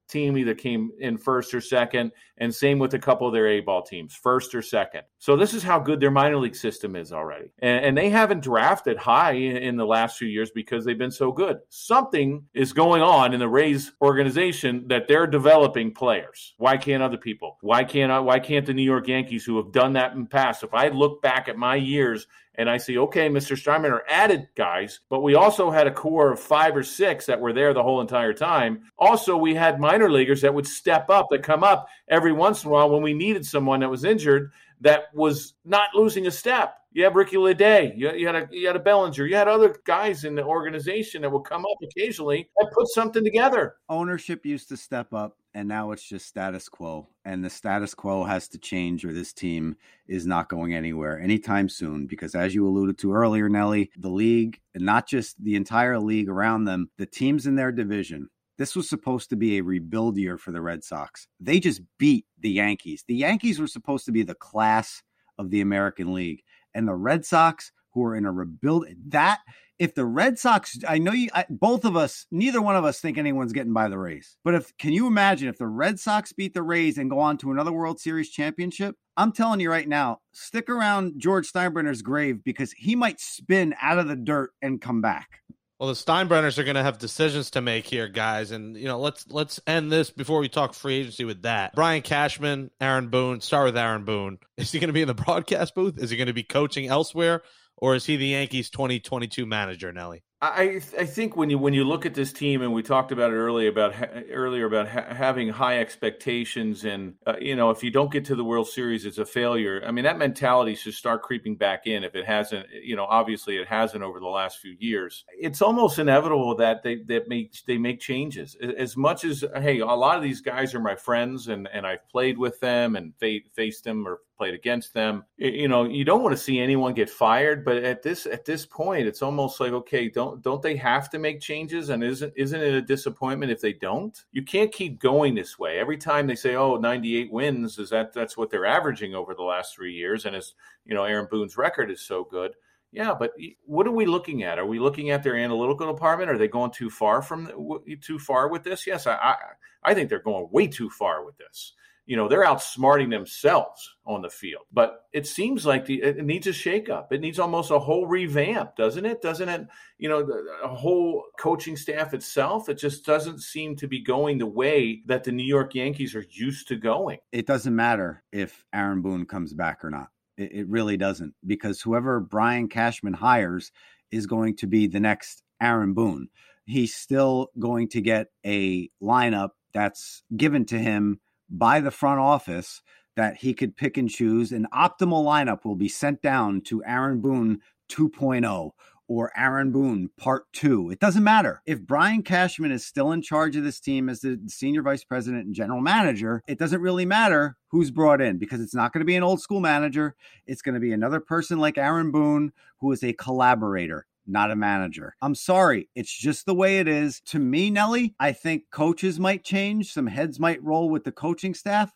team 0.10 0.38
either 0.38 0.56
came 0.56 0.92
in 1.00 1.18
first 1.18 1.54
or 1.54 1.62
second, 1.62 2.12
and 2.38 2.54
same 2.54 2.80
with 2.80 2.94
a 2.94 3.00
couple 3.00 3.28
of 3.28 3.34
their 3.34 3.48
A 3.48 3.60
ball 3.62 3.82
teams, 3.82 4.14
first 4.16 4.56
or 4.56 4.62
second. 4.62 5.04
So 5.18 5.36
this 5.36 5.54
is 5.54 5.64
how 5.64 5.80
good 5.80 6.00
their 6.00 6.12
minor 6.12 6.38
league 6.38 6.56
system 6.56 6.96
is 6.96 7.14
already. 7.14 7.52
And, 7.60 7.86
and 7.86 7.98
they 7.98 8.10
haven't 8.10 8.42
drafted 8.42 8.98
high 8.98 9.34
in, 9.34 9.58
in 9.58 9.78
the 9.78 9.86
last 9.86 10.18
few 10.18 10.28
years 10.28 10.52
because 10.52 10.84
they've 10.84 10.98
been 10.98 11.12
so 11.12 11.32
good. 11.32 11.60
Something 11.70 12.44
is 12.54 12.74
going 12.74 13.02
on 13.02 13.34
in 13.34 13.40
the 13.40 13.48
Rays 13.48 13.92
organization 14.02 14.88
that 14.88 15.08
they're 15.08 15.28
developing 15.28 15.94
players. 15.94 16.56
Why 16.58 16.78
can't 16.78 17.04
other 17.04 17.18
people? 17.18 17.58
Why 17.62 17.84
can't 17.84 18.12
I, 18.12 18.20
why 18.20 18.40
can't 18.40 18.66
the 18.66 18.74
New 18.74 18.84
York 18.84 19.08
Yankees 19.08 19.46
who 19.46 19.58
have 19.58 19.72
done 19.72 19.94
that 19.94 20.14
in 20.14 20.22
the 20.22 20.30
past? 20.30 20.64
If 20.64 20.74
I 20.74 20.90
look 20.90 21.22
back 21.22 21.48
at 21.48 21.58
my 21.58 21.76
years 21.76 22.28
and 22.60 22.70
I 22.70 22.76
see, 22.76 22.98
okay, 22.98 23.30
Mr. 23.30 23.56
Steinbrenner 23.56 24.02
added 24.10 24.50
guys, 24.54 25.00
but 25.10 25.22
we 25.22 25.34
also 25.34 25.72
had 25.72 25.88
a 25.88 25.92
core 25.92 26.34
of 26.34 26.42
five 26.42 26.76
or 26.76 26.84
six 26.84 27.26
that 27.28 27.40
were 27.40 27.54
there 27.54 27.74
the 27.74 27.82
whole 27.82 28.02
entire 28.02 28.34
time. 28.34 28.82
Also, 29.00 29.38
we 29.38 29.56
had 29.56 29.80
minor 29.80 30.12
leaguers 30.12 30.42
that 30.42 30.54
would 30.54 30.68
step 30.68 31.10
up, 31.10 31.28
that 31.32 31.42
come 31.42 31.64
up 31.64 31.88
every 32.10 32.34
once 32.34 32.66
in 32.66 32.70
a 32.70 32.74
while 32.74 32.90
when 32.90 33.02
we 33.02 33.14
needed 33.14 33.46
someone 33.46 33.80
that 33.80 33.90
was 33.90 34.04
injured 34.04 34.52
that 34.82 35.04
was 35.14 35.54
not 35.64 35.96
losing 35.96 36.28
a 36.28 36.32
step. 36.32 36.76
You 36.92 37.06
have 37.06 37.16
Ricky 37.16 37.38
Ledee, 37.38 37.94
you, 37.96 38.12
you 38.12 38.26
had 38.26 38.36
a 38.36 38.48
you 38.52 38.68
had 38.68 38.76
a 38.76 38.80
Bellinger, 38.80 39.26
you 39.26 39.36
had 39.36 39.48
other 39.48 39.74
guys 39.86 40.26
in 40.26 40.36
the 40.36 40.44
organization 40.44 41.22
that 41.22 41.32
would 41.32 41.46
come 41.46 41.62
up 41.62 41.78
occasionally 41.82 42.50
and 42.60 42.72
put 42.72 42.90
something 42.90 43.24
together. 43.24 43.76
Ownership 43.88 44.46
used 44.46 44.68
to 44.70 44.76
step 44.76 45.14
up, 45.14 45.38
and 45.54 45.68
now 45.68 45.92
it's 45.92 46.08
just 46.08 46.28
status 46.28 46.70
quo. 46.70 47.08
And 47.26 47.44
the 47.44 47.50
status 47.50 47.94
quo 47.94 48.24
has 48.24 48.48
to 48.50 48.58
change, 48.58 49.04
or 49.04 49.14
this 49.14 49.34
team 49.34 49.76
is 50.08 50.26
not 50.26 50.50
going 50.50 50.74
anywhere 50.74 51.20
anytime 51.20 51.70
soon. 51.70 52.06
Because 52.06 52.36
as 52.36 52.54
you 52.54 52.68
alluded 52.68 52.98
to 53.00 53.14
earlier, 53.14 53.50
Nelly, 53.50 53.92
the 53.98 54.10
league, 54.10 54.60
and 54.74 54.86
not 54.86 55.08
just 55.08 55.44
the 55.44 55.56
entire 55.56 56.00
league 56.00 56.30
around 56.30 56.66
them, 56.66 56.90
the 56.98 57.06
teams 57.06 57.48
in 57.48 57.56
their 57.56 57.72
division, 57.72 58.30
this 58.58 58.76
was 58.76 58.90
supposed 58.90 59.30
to 59.30 59.36
be 59.36 59.58
a 59.58 59.64
rebuild 59.64 60.18
year 60.18 60.38
for 60.38 60.52
the 60.52 60.62
Red 60.62 60.84
Sox. 60.84 61.28
They 61.40 61.60
just 61.60 61.82
beat 61.98 62.26
the 62.40 62.52
Yankees. 62.52 63.04
The 63.08 63.16
Yankees 63.16 63.60
were 63.60 63.68
supposed 63.68 64.06
to 64.06 64.12
be 64.12 64.24
the 64.24 64.36
class 64.36 65.02
of 65.38 65.50
the 65.50 65.62
American 65.62 66.14
League. 66.14 66.44
And 66.74 66.88
the 66.88 66.94
Red 66.94 67.26
Sox, 67.26 67.72
who 67.94 68.04
are 68.04 68.16
in 68.16 68.26
a 68.26 68.32
rebuild, 68.32 68.86
that 69.08 69.40
if 69.80 69.96
the 69.96 70.06
Red 70.06 70.38
Sox, 70.38 70.78
I 70.88 70.98
know 70.98 71.14
you, 71.14 71.30
I, 71.34 71.46
both 71.50 71.86
of 71.86 71.96
us, 71.96 72.26
neither 72.32 72.62
one 72.62 72.76
of 72.76 72.84
us 72.84 73.00
think 73.00 73.18
anyone's 73.18 73.54
getting 73.54 73.74
by 73.74 73.88
the 73.88 73.98
Rays. 73.98 74.38
But 74.44 74.56
if, 74.56 74.78
can 74.78 74.92
you 74.92 75.08
imagine 75.08 75.48
if 75.48 75.58
the 75.58 75.68
Red 75.68 76.00
Sox 76.00 76.34
beat 76.34 76.54
the 76.54 76.62
Rays 76.62 76.98
and 76.98 77.10
go 77.10 77.20
on 77.20 77.38
to 77.38 77.52
another 77.52 77.72
World 77.72 78.00
Series 78.00 78.30
championship? 78.30 78.96
I'm 79.16 79.32
telling 79.32 79.60
you 79.60 79.72
right 79.72 79.88
now, 79.88 80.20
stick 80.34 80.70
around 80.70 81.14
George 81.18 81.52
Steinbrenner's 81.52 82.02
grave 82.02 82.44
because 82.44 82.74
he 82.74 82.96
might 82.96 83.20
spin 83.20 83.74
out 83.82 84.00
of 84.00 84.08
the 84.08 84.16
dirt 84.16 84.52
and 84.62 84.82
come 84.82 85.02
back. 85.02 85.42
Well, 85.80 85.88
the 85.88 85.96
Steinbrenners 85.96 86.58
are 86.58 86.66
going 86.66 86.76
to 86.76 86.84
have 86.84 86.98
decisions 86.98 87.52
to 87.52 87.62
make 87.62 87.86
here, 87.86 88.10
guys, 88.10 88.52
and 88.52 88.76
you 88.76 88.86
know, 88.86 89.00
let's 89.00 89.26
let's 89.30 89.62
end 89.66 89.90
this 89.90 90.10
before 90.10 90.40
we 90.40 90.50
talk 90.50 90.74
free 90.74 90.96
agency 90.96 91.24
with 91.24 91.44
that. 91.44 91.74
Brian 91.74 92.02
Cashman, 92.02 92.70
Aaron 92.82 93.08
Boone. 93.08 93.40
Start 93.40 93.68
with 93.68 93.78
Aaron 93.78 94.04
Boone. 94.04 94.40
Is 94.58 94.74
he 94.74 94.80
going 94.80 94.90
to 94.90 94.94
be 94.94 95.02
in 95.02 95.08
the 95.08 95.14
broadcast 95.14 95.76
booth? 95.76 95.98
Is 95.98 96.10
he 96.10 96.18
going 96.18 96.28
to 96.28 96.34
be 96.34 96.44
coaching 96.44 96.88
elsewhere, 96.88 97.44
or 97.80 97.96
is 97.96 98.06
he 98.06 98.16
the 98.18 98.28
Yankees 98.28 98.70
2022 98.70 99.46
manager, 99.46 99.92
Nelly? 99.92 100.24
I 100.42 100.82
I 100.98 101.06
think 101.06 101.36
when 101.36 101.50
you 101.50 101.58
when 101.58 101.74
you 101.74 101.84
look 101.84 102.06
at 102.06 102.14
this 102.14 102.32
team 102.32 102.62
and 102.62 102.74
we 102.74 102.82
talked 102.82 103.12
about 103.12 103.32
it 103.32 103.36
earlier 103.36 103.70
about 103.70 103.94
earlier 104.32 104.66
about 104.66 104.88
ha- 104.88 105.14
having 105.14 105.50
high 105.50 105.80
expectations 105.80 106.86
and 106.86 107.16
uh, 107.28 107.34
you 107.42 107.58
know 107.58 107.72
if 107.72 107.84
you 107.84 107.92
don't 107.92 108.10
get 108.10 108.24
to 108.26 108.36
the 108.36 108.44
World 108.44 108.70
Series 108.70 109.06
it's 109.06 109.18
a 109.18 109.26
failure. 109.26 109.84
I 109.86 109.92
mean 109.92 110.06
that 110.06 110.18
mentality 110.18 110.76
should 110.76 110.94
start 110.94 111.24
creeping 111.24 111.58
back 111.58 111.88
in 111.88 112.06
if 112.06 112.16
it 112.16 112.26
hasn't. 112.26 112.68
You 112.72 112.96
know 112.96 113.06
obviously 113.06 113.58
it 113.58 113.68
hasn't 113.68 114.02
over 114.02 114.22
the 114.22 114.28
last 114.28 114.60
few 114.60 114.78
years. 114.80 115.26
It's 115.38 115.62
almost 115.62 116.00
inevitable 116.00 116.56
that 116.56 116.84
they 116.84 117.04
that 117.08 117.28
make 117.28 117.54
they 117.66 117.78
make 117.78 118.00
changes. 118.00 118.56
As 118.56 118.96
much 118.96 119.26
as 119.26 119.44
hey 119.58 119.80
a 119.80 119.86
lot 119.88 120.16
of 120.16 120.24
these 120.24 120.40
guys 120.40 120.74
are 120.74 120.80
my 120.80 120.96
friends 120.96 121.50
and 121.50 121.68
and 121.74 121.86
I've 121.86 122.08
played 122.08 122.38
with 122.38 122.62
them 122.62 122.96
and 122.96 123.14
fa- 123.20 123.40
faced 123.54 123.84
them 123.84 124.08
or 124.08 124.22
played 124.40 124.54
against 124.54 124.94
them. 124.94 125.26
You 125.38 125.68
know, 125.68 125.84
you 125.84 126.06
don't 126.06 126.24
want 126.24 126.36
to 126.36 126.42
see 126.42 126.60
anyone 126.60 126.94
get 126.94 127.10
fired, 127.10 127.66
but 127.66 127.84
at 127.84 128.02
this 128.02 128.26
at 128.26 128.46
this 128.46 128.66
point, 128.66 129.06
it's 129.06 129.22
almost 129.22 129.60
like 129.60 129.74
okay, 129.74 130.08
don't 130.10 130.29
don't 130.36 130.62
they 130.62 130.76
have 130.76 131.10
to 131.12 131.20
make 131.20 131.42
changes? 131.42 131.90
And 131.90 132.04
isn't 132.04 132.34
isn't 132.36 132.62
it 132.62 132.74
a 132.74 132.82
disappointment 132.82 133.52
if 133.52 133.62
they 133.62 133.74
don't? 133.74 134.18
You 134.32 134.44
can't 134.44 134.72
keep 134.72 135.00
going 135.00 135.36
this 135.36 135.60
way. 135.60 135.80
Every 135.80 135.98
time 135.98 136.28
they 136.28 136.36
say, 136.36 136.56
"Oh, 136.56 136.78
98 136.78 137.32
wins," 137.32 137.80
is 137.80 137.90
that 137.90 138.14
that's 138.14 138.38
what 138.38 138.50
they're 138.50 138.66
averaging 138.66 139.16
over 139.16 139.34
the 139.34 139.44
last 139.44 139.76
three 139.76 139.94
years, 139.94 140.26
and 140.26 140.36
as 140.36 140.54
you 140.86 140.94
know, 140.94 141.04
Aaron 141.04 141.28
Boone's 141.30 141.58
record 141.58 141.92
is 141.92 142.02
so 142.02 142.24
good. 142.24 142.56
Yeah, 142.92 143.14
but 143.14 143.34
what 143.66 143.86
are 143.86 143.92
we 143.92 144.06
looking 144.06 144.44
at? 144.44 144.58
Are 144.58 144.66
we 144.66 144.80
looking 144.80 145.12
at 145.12 145.22
their 145.22 145.36
analytical 145.36 145.92
department? 145.94 146.32
Are 146.32 146.38
they 146.38 146.48
going 146.48 146.72
too 146.72 146.90
far 146.90 147.22
from 147.22 147.78
too 148.02 148.20
far 148.20 148.48
with 148.48 148.64
this? 148.64 148.88
Yes, 148.88 149.06
I 149.06 149.16
I, 149.16 149.36
I 149.84 149.94
think 149.94 150.10
they're 150.10 150.20
going 150.20 150.48
way 150.52 150.68
too 150.68 150.90
far 150.90 151.24
with 151.24 151.38
this 151.38 151.74
you 152.10 152.18
know 152.18 152.28
they're 152.28 152.44
outsmarting 152.44 153.12
themselves 153.12 153.96
on 154.04 154.24
the 154.24 154.32
field. 154.32 154.64
But 154.74 155.04
it 155.14 155.28
seems 155.28 155.64
like 155.64 155.86
the, 155.86 156.02
it 156.02 156.26
needs 156.26 156.48
a 156.48 156.52
shakeup. 156.52 157.12
It 157.12 157.22
needs 157.22 157.38
almost 157.38 157.70
a 157.70 157.78
whole 157.78 158.08
revamp 158.08 158.76
doesn't 158.76 159.06
it? 159.06 159.22
Doesn't 159.22 159.48
it 159.48 159.68
you 160.00 160.10
know 160.10 160.28
a 160.64 160.74
whole 160.74 161.24
coaching 161.40 161.78
staff 161.78 162.16
itself? 162.16 162.68
It 162.68 162.80
just 162.80 163.06
doesn't 163.06 163.44
seem 163.44 163.76
to 163.76 163.88
be 163.88 164.02
going 164.02 164.40
the 164.40 164.48
way 164.48 165.04
that 165.06 165.24
the 165.24 165.32
new 165.32 165.46
york 165.46 165.76
yankees 165.76 166.16
are 166.16 166.26
used 166.32 166.68
to 166.70 166.78
going. 166.78 167.20
It 167.32 167.46
doesn't 167.46 167.76
matter 167.76 168.24
if 168.32 168.66
Aaron 168.74 169.04
Boone 169.04 169.28
comes 169.28 169.54
back 169.54 169.86
or 169.86 169.92
not. 169.92 170.08
It, 170.36 170.52
it 170.52 170.68
really 170.68 170.98
doesn't 170.98 171.36
because 171.46 171.80
whoever 171.80 172.20
Brian 172.20 172.70
Cashman 172.70 173.14
hires 173.14 173.72
is 174.10 174.26
going 174.26 174.56
to 174.58 174.68
be 174.68 174.88
the 174.88 175.00
next 175.00 175.44
Aaron 175.62 175.94
Boone. 175.94 176.30
He's 176.66 176.96
still 176.96 177.50
going 177.60 177.90
to 177.90 178.02
get 178.02 178.32
a 178.44 178.90
lineup 179.00 179.50
that's 179.74 180.24
given 180.36 180.66
to 180.66 180.80
him 180.80 181.20
by 181.50 181.80
the 181.80 181.92
front 181.92 182.20
office 182.20 182.82
that 183.16 183.38
he 183.38 183.54
could 183.54 183.76
pick 183.76 183.98
and 183.98 184.10
choose. 184.10 184.52
An 184.52 184.68
optimal 184.74 185.26
lineup 185.26 185.66
will 185.66 185.76
be 185.76 185.90
sent 185.90 186.22
down 186.22 186.62
to 186.62 186.84
Aaron 186.86 187.22
Boone 187.22 187.60
2.0 187.90 188.72
or 189.10 189.32
Aaron 189.36 189.72
Boone 189.72 190.10
part 190.18 190.46
two. 190.54 190.92
It 190.92 191.00
doesn't 191.00 191.24
matter. 191.24 191.62
If 191.66 191.82
Brian 191.82 192.22
Cashman 192.22 192.72
is 192.72 192.86
still 192.86 193.12
in 193.12 193.24
charge 193.24 193.56
of 193.56 193.64
this 193.64 193.80
team 193.80 194.08
as 194.08 194.22
the 194.22 194.40
senior 194.48 194.84
vice 194.84 195.04
president 195.04 195.48
and 195.48 195.56
general 195.56 195.82
manager, 195.82 196.44
it 196.48 196.60
doesn't 196.60 196.82
really 196.82 197.08
matter 197.08 197.58
who's 197.70 197.90
brought 197.90 198.22
in 198.22 198.38
because 198.38 198.62
it's 198.62 198.76
not 198.76 198.94
going 198.94 199.02
to 199.02 199.06
be 199.06 199.16
an 199.16 199.24
old 199.24 199.42
school 199.42 199.60
manager. 199.60 200.16
It's 200.46 200.62
going 200.62 200.76
to 200.76 200.80
be 200.80 200.94
another 200.94 201.20
person 201.20 201.58
like 201.58 201.78
Aaron 201.78 202.12
Boone 202.12 202.54
who 202.78 202.92
is 202.92 203.04
a 203.04 203.14
collaborator 203.14 204.06
not 204.30 204.52
a 204.52 204.56
manager. 204.56 205.16
I'm 205.22 205.36
sorry. 205.36 205.90
It's 205.96 206.16
just 206.16 206.46
the 206.46 206.56
way 206.56 206.80
it 206.80 206.88
is. 206.88 207.22
To 207.28 207.40
me, 207.40 207.70
Nelly, 207.70 208.16
I 208.20 208.32
think 208.32 208.64
coaches 208.72 209.20
might 209.20 209.44
change, 209.44 209.92
some 209.92 210.08
heads 210.08 210.40
might 210.40 210.64
roll 210.64 210.90
with 210.90 211.04
the 211.04 211.12
coaching 211.12 211.54
staff. 211.54 211.92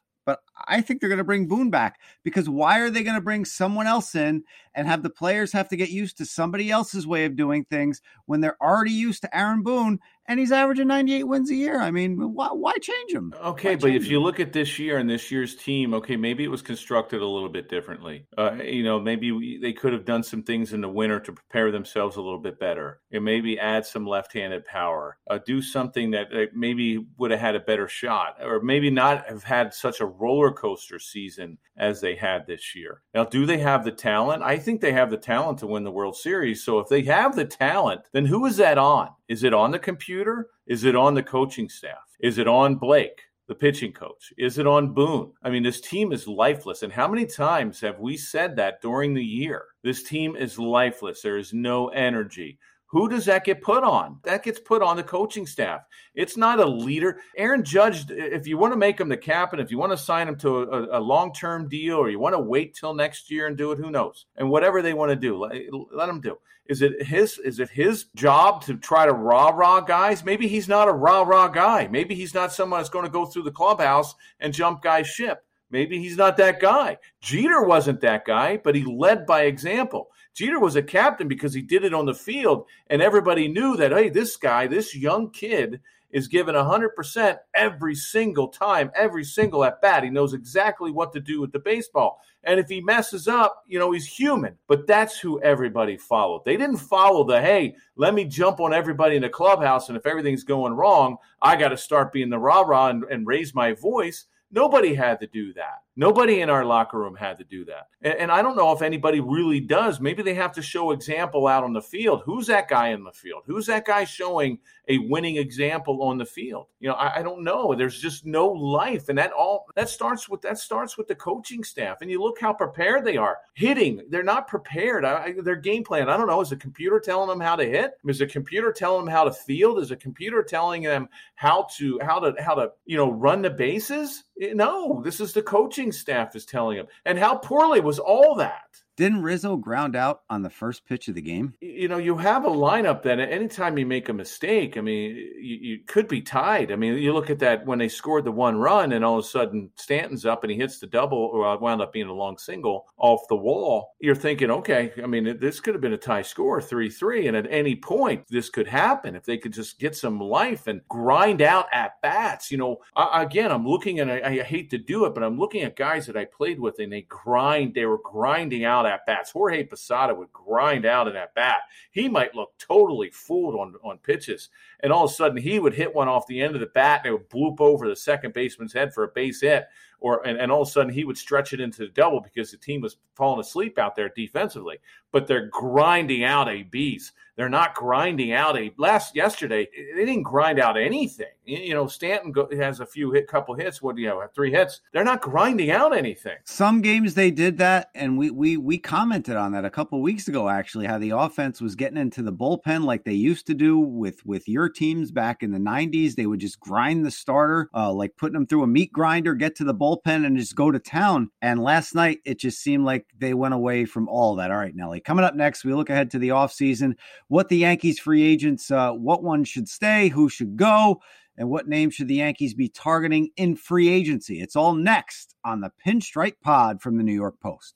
I 0.68 0.82
think 0.82 1.00
they're 1.00 1.10
going 1.10 1.18
to 1.18 1.24
bring 1.24 1.48
Boone 1.48 1.70
back 1.70 2.00
because 2.24 2.50
why 2.50 2.80
are 2.80 2.90
they 2.90 3.04
going 3.04 3.16
to 3.16 3.22
bring 3.22 3.46
someone 3.46 3.88
else 3.88 4.16
in 4.16 4.44
and 4.76 4.88
have 4.88 5.04
the 5.04 5.10
players 5.10 5.52
have 5.54 5.70
to 5.70 5.76
get 5.76 5.90
used 5.90 6.18
to 6.18 6.26
somebody 6.26 6.72
else's 6.72 7.08
way 7.08 7.26
of 7.26 7.36
doing 7.36 7.66
things 7.66 8.02
when 8.26 8.42
they're 8.42 8.62
already 8.62 8.92
used 8.92 9.22
to 9.22 9.38
Aaron 9.38 9.64
Boone 9.64 10.00
and 10.26 10.40
he's 10.40 10.52
averaging 10.52 10.88
98 10.88 11.24
wins 11.26 11.50
a 11.52 11.56
year. 11.56 11.80
I 11.80 11.92
mean, 11.92 12.34
why, 12.34 12.48
why 12.48 12.74
change 12.82 13.12
him? 13.12 13.34
Okay, 13.44 13.76
but 13.76 13.92
if 13.92 14.08
you 14.08 14.22
look 14.22 14.40
at 14.40 14.54
this 14.54 14.80
year 14.80 14.98
and 14.98 15.10
this 15.10 15.32
year's 15.32 15.56
team, 15.56 15.94
okay, 15.96 16.16
maybe 16.16 16.44
it 16.44 16.50
was 16.50 16.62
constructed 16.62 17.22
a 17.22 17.28
little 17.28 17.50
bit 17.50 17.70
differently. 17.70 18.26
Uh, 18.38 18.54
you 18.54 18.84
know, 18.84 19.00
maybe 19.00 19.32
we, 19.32 19.58
they 19.58 19.74
could 19.74 19.92
have 19.92 20.06
done 20.06 20.24
some 20.24 20.44
things 20.44 20.72
in 20.72 20.82
the 20.82 20.88
winter 20.88 21.20
to 21.20 21.34
prepare 21.34 21.72
themselves 21.72 22.16
a 22.16 22.22
little 22.22 22.40
bit 22.40 22.58
better, 22.58 23.02
and 23.12 23.26
maybe 23.26 23.60
add 23.60 23.86
some 23.86 24.08
left-handed 24.08 24.66
power, 24.66 25.18
uh, 25.30 25.40
do 25.46 25.62
something 25.62 26.12
that 26.12 26.34
uh, 26.34 26.46
maybe 26.54 27.06
would 27.18 27.32
have 27.32 27.40
had 27.40 27.56
a 27.56 27.60
better 27.60 27.88
shot, 27.88 28.38
or 28.42 28.62
maybe 28.62 28.90
not 28.90 29.28
have 29.28 29.44
had 29.44 29.74
such 29.74 30.00
a 30.00 30.06
roller 30.06 30.52
coaster 30.54 31.00
season 31.00 31.58
as 31.78 32.00
they 32.00 32.16
had 32.16 32.46
this 32.46 32.76
year. 32.76 33.02
Now, 33.14 33.26
do 33.26 33.46
they 33.46 33.58
have 33.60 33.84
the 33.84 33.92
talent? 33.92 34.44
I 34.44 34.58
think 34.58 34.80
they 34.80 34.94
have 34.94 35.10
the 35.10 35.18
talent 35.18 35.60
to 35.60 35.68
win 35.68 35.84
the 35.84 35.92
World 35.92 36.16
Series. 36.16 36.64
So 36.64 36.80
if 36.80 36.88
they 36.88 37.02
have 37.04 37.36
the 37.36 37.46
talent, 37.46 38.02
then 38.12 38.26
who 38.26 38.46
is 38.46 38.58
that 38.58 38.78
on? 38.78 39.10
Is 39.28 39.44
it 39.44 39.54
on 39.54 39.72
the 39.72 39.80
computer? 39.80 40.48
Is 40.68 40.84
it 40.84 40.96
on 40.96 41.14
the 41.14 41.24
coaching 41.24 41.70
staff? 41.70 42.04
Is 42.20 42.38
it 42.38 42.48
on 42.48 42.76
Blake? 42.76 43.22
the 43.48 43.56
pitching 43.56 43.92
coach? 43.92 44.34
Is 44.38 44.58
it 44.58 44.68
on 44.68 44.94
Boone? 44.94 45.32
I 45.44 45.50
mean, 45.50 45.64
this 45.64 45.82
team 45.82 46.14
is 46.14 46.28
lifeless. 46.28 46.84
And 46.84 46.94
how 46.94 47.08
many 47.08 47.26
times 47.26 47.80
have 47.82 48.00
we 48.00 48.16
said 48.16 48.56
that 48.56 48.82
during 48.82 49.14
the 49.14 49.24
year? 49.24 49.66
This 49.84 50.04
team 50.04 50.36
is 50.36 50.58
lifeless. 50.58 51.22
There 51.22 51.38
is 51.38 51.54
no 51.54 51.90
energy. 51.90 52.58
Who 52.94 53.10
does 53.10 53.26
that 53.26 53.44
get 53.44 53.64
put 53.64 53.84
on? 53.84 54.20
That 54.22 54.44
gets 54.44 54.60
put 54.60 54.84
on 54.84 54.98
the 54.98 55.04
coaching 55.04 55.48
staff. 55.48 55.82
It's 56.14 56.38
not 56.38 56.60
a 56.60 56.66
leader. 56.66 57.22
Aaron 57.36 57.64
Judge, 57.64 58.06
if 58.12 58.46
you 58.46 58.60
want 58.60 58.72
to 58.72 58.78
make 58.78 59.02
him 59.02 59.10
the 59.10 59.18
captain, 59.18 59.60
if 59.60 59.72
you 59.72 59.80
want 59.80 59.94
to 59.94 59.98
sign 59.98 60.28
him 60.28 60.36
to 60.38 60.60
a, 60.60 61.00
a 61.00 61.02
long 61.02 61.34
term 61.34 61.68
deal, 61.68 61.96
or 61.96 62.12
you 62.12 62.20
want 62.20 62.36
to 62.36 62.40
wait 62.40 62.76
till 62.76 62.94
next 62.94 63.32
year 63.32 63.48
and 63.48 63.58
do 63.58 63.72
it, 63.72 63.80
who 63.80 63.90
knows? 63.90 64.28
And 64.38 64.48
whatever 64.48 64.84
they 64.84 64.94
want 64.94 65.10
to 65.10 65.16
do, 65.16 65.40
let, 65.40 65.56
let 65.92 66.06
them 66.06 66.22
do. 66.22 66.38
Is 66.68 66.84
it 66.84 67.02
his? 67.02 67.40
Is 67.40 67.60
it 67.60 67.70
his 67.72 68.06
job 68.16 68.64
to 68.66 68.76
try 68.76 69.08
to 69.08 69.14
rah 69.14 69.50
rah 69.50 69.82
guys? 69.82 70.24
Maybe 70.24 70.48
he's 70.48 70.68
not 70.68 70.88
a 70.88 70.94
rah 70.94 71.24
rah 71.24 71.48
guy. 71.48 71.88
Maybe 71.88 72.14
he's 72.14 72.36
not 72.36 72.54
someone 72.54 72.80
that's 72.80 72.92
going 72.92 73.06
to 73.06 73.12
go 73.12 73.26
through 73.26 73.44
the 73.44 73.52
clubhouse 73.52 74.14
and 74.40 74.54
jump 74.54 74.84
guys 74.84 75.08
ship. 75.08 75.44
Maybe 75.72 75.98
he's 75.98 76.18
not 76.18 76.38
that 76.38 76.60
guy. 76.60 77.00
Jeter 77.22 77.64
wasn't 77.64 78.02
that 78.02 78.24
guy, 78.26 78.58
but 78.58 78.76
he 78.76 78.84
led 78.84 79.26
by 79.26 79.46
example. 79.46 80.10
Jeter 80.34 80.60
was 80.60 80.76
a 80.76 80.84
captain 80.84 81.28
because 81.28 81.54
he 81.54 81.62
did 81.62 81.84
it 81.84 81.94
on 81.94 82.06
the 82.06 82.14
field, 82.14 82.66
and 82.88 83.02
everybody 83.02 83.48
knew 83.48 83.78
that, 83.78 83.92
hey, 83.92 84.10
this 84.10 84.36
guy, 84.36 84.68
this 84.68 84.96
young 84.96 85.30
kid, 85.30 85.82
is 86.14 86.28
given 86.28 86.54
100% 86.54 87.38
every 87.56 87.96
single 87.96 88.48
time, 88.48 88.92
every 88.96 89.24
single 89.24 89.64
at 89.64 89.82
bat. 89.82 90.04
He 90.04 90.12
knows 90.12 90.34
exactly 90.34 90.92
what 90.92 91.12
to 91.14 91.20
do 91.20 91.42
with 91.42 91.52
the 91.52 91.60
baseball. 91.60 92.22
And 92.44 92.60
if 92.60 92.70
he 92.70 92.82
messes 92.82 93.28
up, 93.28 93.64
you 93.68 93.80
know, 93.80 93.92
he's 93.92 94.06
human. 94.06 94.58
But 94.68 94.86
that's 94.86 95.20
who 95.20 95.42
everybody 95.42 95.98
followed. 95.98 96.46
They 96.46 96.56
didn't 96.56 96.78
follow 96.78 97.24
the, 97.24 97.42
hey, 97.42 97.76
let 97.96 98.14
me 98.14 98.26
jump 98.26 98.60
on 98.60 98.74
everybody 98.74 99.16
in 99.16 99.24
the 99.24 99.30
clubhouse, 99.30 99.90
and 99.90 99.98
if 99.98 100.06
everything's 100.06 100.44
going 100.44 100.74
wrong, 100.74 101.18
I 101.42 101.56
got 101.56 101.70
to 101.70 101.78
start 101.78 102.14
being 102.14 102.30
the 102.30 102.40
rah 102.40 102.62
rah 102.62 102.90
and, 102.90 103.04
and 103.06 103.28
raise 103.28 103.56
my 103.56 103.74
voice. 103.74 104.26
Nobody 104.52 104.94
had 104.94 105.20
to 105.22 105.28
do 105.28 105.54
that. 105.54 105.83
Nobody 105.96 106.42
in 106.42 106.50
our 106.50 106.66
locker 106.66 106.98
room 106.98 107.16
had 107.16 107.38
to 107.38 107.44
do 107.44 107.66
that. 107.66 107.90
And, 108.02 108.16
and, 108.16 108.32
I 108.32 108.42
don't 108.42 108.56
know 108.56 108.72
if 108.72 108.82
anybody 108.82 109.20
really 109.20 109.60
does. 109.60 110.00
Maybe 110.00 110.24
they 110.24 110.34
have 110.34 110.54
to 110.54 110.62
show 110.62 110.90
example 110.92 111.48
out 111.48 111.64
on 111.64 111.74
the 111.74 111.84
field. 111.84 112.24
Who's 112.26 112.48
that 112.48 112.68
guy 112.68 112.90
in 112.90 113.04
the 113.04 113.12
field? 113.12 113.44
Who's 113.46 113.68
that 113.68 113.86
guy 113.86 114.04
showing 114.04 114.58
a 114.88 114.98
winning 114.98 115.38
example 115.38 116.02
on 116.02 116.18
the 116.18 116.26
field? 116.26 116.66
You 116.80 116.90
know, 116.90 116.96
I, 116.96 117.20
I 117.20 117.22
don't 117.22 117.44
know. 117.44 117.76
There's 117.76 118.02
just 118.02 118.26
no 118.26 118.48
life. 118.48 119.10
And 119.10 119.20
that 119.20 119.32
all 119.34 119.66
that 119.76 119.88
starts 119.88 120.28
with 120.28 120.42
that 120.42 120.58
starts 120.58 120.98
with 120.98 121.08
the 121.08 121.16
coaching 121.16 121.64
staff. 121.64 122.02
And 122.02 122.10
you 122.10 122.22
look 122.22 122.40
how 122.40 122.54
prepared 122.54 123.06
they 123.06 123.18
are. 123.18 123.38
Hitting, 123.54 124.02
they're 124.10 124.24
not 124.24 124.48
prepared. 124.48 125.06
I, 125.06 125.36
their 125.44 125.56
game 125.56 125.84
plan, 125.84 126.10
I 126.10 126.18
don't 126.18 126.28
know. 126.28 126.42
Is 126.42 126.50
the 126.50 126.56
computer 126.56 127.00
telling 127.00 127.30
them 127.30 127.40
how 127.40 127.56
to 127.56 127.66
hit? 127.66 127.92
Is 128.06 128.18
the 128.18 128.26
computer 128.26 128.72
telling 128.72 129.06
them 129.06 129.14
how 129.14 129.26
to 129.26 129.32
field? 129.32 129.78
Is 129.78 129.90
the 129.90 129.96
computer 129.96 130.42
telling 130.42 130.82
them 130.82 131.08
how 131.36 131.68
to 131.78 132.00
how 132.02 132.20
to 132.20 132.34
how 132.42 132.56
to, 132.56 132.72
you 132.86 132.98
know, 132.98 133.12
run 133.12 133.44
the 133.44 133.52
bases? 133.52 134.24
No, 134.38 135.02
this 135.04 135.20
is 135.20 135.34
the 135.34 135.44
coaching 135.44 135.92
staff 135.92 136.36
is 136.36 136.46
telling 136.46 136.78
him. 136.78 136.88
And 137.06 137.18
how 137.18 137.38
poorly 137.38 137.82
was 137.82 138.00
all 138.00 138.36
that? 138.36 138.83
Didn't 138.96 139.24
Rizzo 139.24 139.58
ground 139.58 139.96
out 139.96 140.22
on 140.30 140.44
the 140.44 140.52
first 140.52 140.86
pitch 140.86 141.08
of 141.08 141.16
the 141.16 141.22
game? 141.22 141.56
You 141.62 141.88
know, 141.88 141.98
you 141.98 142.16
have 142.18 142.46
a 142.46 142.50
lineup 142.50 143.02
that 143.04 143.20
anytime 143.20 143.78
you 143.78 143.88
make 143.88 144.08
a 144.08 144.14
mistake, 144.14 144.78
I 144.78 144.82
mean, 144.82 145.16
you, 145.16 145.56
you, 145.62 145.80
could 145.88 146.08
be 146.08 146.22
tied. 146.22 146.72
I 146.72 146.76
mean, 146.76 146.98
you 146.98 147.12
look 147.12 147.32
at 147.32 147.40
that 147.40 147.66
when 147.66 147.80
they 147.80 147.90
scored 147.90 148.24
the 148.24 148.32
one 148.32 148.58
run, 148.58 148.92
and 148.92 149.04
all 149.04 149.18
of 149.18 149.26
a 149.26 149.28
sudden 149.28 149.72
Stanton's 149.76 150.26
up 150.26 150.44
and 150.44 150.52
he 150.52 150.58
hits 150.58 150.78
the 150.80 150.86
double, 150.86 151.18
or 151.18 151.58
wound 151.58 151.82
up 151.82 151.92
being 151.92 152.08
a 152.08 152.14
long 152.14 152.38
single 152.38 152.86
off 152.98 153.28
the 153.30 153.36
wall. 153.36 153.96
You're 154.00 154.14
thinking, 154.14 154.52
okay, 154.52 154.94
I 155.02 155.08
mean, 155.08 155.40
this 155.40 155.60
could 155.60 155.74
have 155.74 155.82
been 155.82 155.94
a 155.94 155.98
tie 155.98 156.22
score, 156.22 156.62
3 156.62 156.90
3. 156.90 157.28
And 157.28 157.38
at 157.38 157.48
any 157.50 157.76
point, 157.76 158.26
this 158.30 158.50
could 158.50 158.68
happen 158.68 159.16
if 159.16 159.24
they 159.24 159.38
could 159.40 159.54
just 159.54 159.80
get 159.80 159.96
some 159.96 160.20
life 160.20 160.68
and 160.68 160.82
grind 160.88 161.42
out 161.42 161.66
at 161.74 162.00
bats. 162.02 162.52
You 162.52 162.60
know, 162.60 162.78
I, 162.96 163.24
again, 163.24 163.52
I'm 163.52 163.68
looking 163.68 164.00
and 164.00 164.12
I, 164.12 164.22
I 164.24 164.44
hate 164.44 164.70
to 164.70 164.78
do 164.78 165.06
it, 165.06 165.16
but 165.16 165.24
I'm 165.24 165.40
looking 165.40 165.64
at 165.64 165.76
guys 165.76 166.06
that 166.06 166.18
I 166.18 166.26
played 166.26 166.60
with 166.60 166.78
and 166.78 166.94
they 166.94 167.02
grind, 167.02 167.74
they 167.74 167.86
were 167.86 168.00
grinding 168.04 168.66
out 168.66 168.83
at 168.86 169.06
bats. 169.06 169.32
Jorge 169.32 169.64
Posada 169.64 170.14
would 170.14 170.32
grind 170.32 170.86
out 170.86 171.08
an 171.08 171.16
at 171.16 171.34
bat. 171.36 171.58
He 171.92 172.10
might 172.10 172.36
look 172.36 172.54
totally 172.58 173.10
fooled 173.10 173.56
on, 173.56 173.76
on 173.84 173.98
pitches. 174.00 174.50
And 174.82 174.92
all 174.92 175.06
of 175.06 175.12
a 175.12 175.14
sudden 175.14 175.38
he 175.38 175.60
would 175.60 175.74
hit 175.74 175.94
one 175.94 176.08
off 176.08 176.28
the 176.28 176.42
end 176.42 176.56
of 176.56 176.62
the 176.62 176.68
bat 176.68 177.02
and 177.04 177.14
it 177.14 177.18
would 177.18 177.30
bloop 177.30 177.60
over 177.60 177.88
the 177.88 177.96
second 177.96 178.34
baseman's 178.34 178.74
head 178.74 178.94
for 178.94 179.04
a 179.04 179.10
base 179.10 179.42
hit. 179.42 179.68
Or 180.04 180.22
and, 180.28 180.38
and 180.38 180.52
all 180.52 180.64
of 180.64 180.68
a 180.68 180.72
sudden 180.72 180.92
he 180.92 181.06
would 181.06 181.18
stretch 181.18 181.54
it 181.54 181.62
into 181.62 181.80
the 181.80 181.88
double 181.88 182.20
because 182.20 182.52
the 182.52 182.58
team 182.58 182.82
was 182.82 182.98
falling 183.16 183.40
asleep 183.40 183.80
out 183.80 183.96
there 183.96 184.10
defensively. 184.10 184.78
But 185.14 185.28
they're 185.28 185.48
grinding 185.48 186.26
out 186.26 186.50
a 186.50 186.64
beast. 186.64 187.14
They're 187.36 187.50
not 187.50 187.74
grinding 187.74 188.32
out 188.32 188.58
a 188.60 188.72
last 188.78 189.16
yesterday. 189.16 189.68
They 189.96 190.06
didn't 190.06 190.24
grind 190.24 190.60
out 190.60 190.78
anything. 190.78 191.26
You 191.46 191.74
know, 191.74 191.88
Stanton 191.88 192.32
go, 192.32 192.48
has 192.56 192.80
a 192.80 192.86
few 192.86 193.12
hit, 193.12 193.28
couple 193.28 193.56
hits. 193.56 193.82
What 193.82 193.96
do 193.96 194.04
you 194.04 194.10
have? 194.10 194.34
Three 194.36 194.52
hits. 194.52 194.82
They're 194.92 195.04
not 195.04 195.22
grinding 195.22 195.72
out 195.72 195.98
anything. 195.98 196.38
Some 196.44 196.82
games 196.82 197.16
they 197.16 197.32
did 197.32 197.58
that, 197.58 197.90
and 197.96 198.20
we 198.20 198.30
we 198.30 198.58
we 198.58 198.78
commented 198.78 199.36
on 199.36 199.52
that 199.54 199.66
a 199.66 199.72
couple 199.72 200.00
weeks 200.02 200.28
ago. 200.28 200.48
Actually, 200.48 200.86
how 200.86 201.00
the 201.00 201.10
offense 201.10 201.60
was 201.60 201.76
getting 201.76 201.98
into 201.98 202.22
the 202.22 202.32
bullpen 202.32 202.84
like 202.84 203.04
they 203.04 203.14
used 203.14 203.48
to 203.48 203.56
do 203.56 203.80
with 203.80 204.24
with 204.26 204.48
your 204.48 204.70
teams 204.70 205.12
back 205.12 205.42
in 205.42 205.52
the 205.52 205.60
'90s. 205.60 206.14
They 206.14 206.28
would 206.28 206.40
just 206.40 206.60
grind 206.60 207.04
the 207.04 207.12
starter, 207.12 207.68
uh, 207.74 207.92
like 207.92 208.16
putting 208.16 208.36
them 208.36 208.46
through 208.46 208.64
a 208.64 208.68
meat 208.68 208.94
grinder, 208.94 209.34
get 209.34 209.56
to 209.56 209.64
the 209.64 209.76
bullpen, 209.76 209.93
and 210.06 210.38
just 210.38 210.56
go 210.56 210.72
to 210.72 210.80
town. 210.80 211.30
And 211.42 211.62
last 211.62 211.96
night, 211.96 212.20
it 212.26 212.40
just 212.40 212.60
seemed 212.60 212.86
like 212.86 213.06
they 213.18 213.34
went 213.34 213.54
away 213.54 213.86
from 213.86 214.08
all 214.10 214.36
that. 214.36 214.52
All 214.52 214.58
right, 214.58 214.76
Nelly. 214.76 215.00
Coming 215.00 215.26
up 215.26 215.36
next, 215.36 215.64
we 215.64 215.74
look 215.74 215.90
ahead 215.90 216.12
to 216.12 216.20
the 216.20 216.30
offseason 216.30 216.94
what 217.28 217.50
the 217.50 217.58
Yankees 217.58 218.00
free 218.00 218.24
agents, 218.24 218.72
uh, 218.72 218.92
what 218.92 219.24
one 219.24 219.44
should 219.44 219.68
stay, 219.68 220.10
who 220.10 220.30
should 220.30 220.56
go, 220.56 221.02
and 221.38 221.50
what 221.50 221.68
name 221.68 221.90
should 221.90 222.08
the 222.08 222.16
Yankees 222.16 222.54
be 222.54 222.70
targeting 222.70 223.30
in 223.38 223.56
free 223.56 223.90
agency. 223.90 224.42
It's 224.42 224.56
all 224.56 224.74
next 224.74 225.36
on 225.44 225.62
the 225.62 225.72
Pinstripe 225.86 226.42
Pod 226.42 226.82
from 226.82 226.98
the 226.98 227.04
New 227.04 227.14
York 227.14 227.40
Post. 227.42 227.76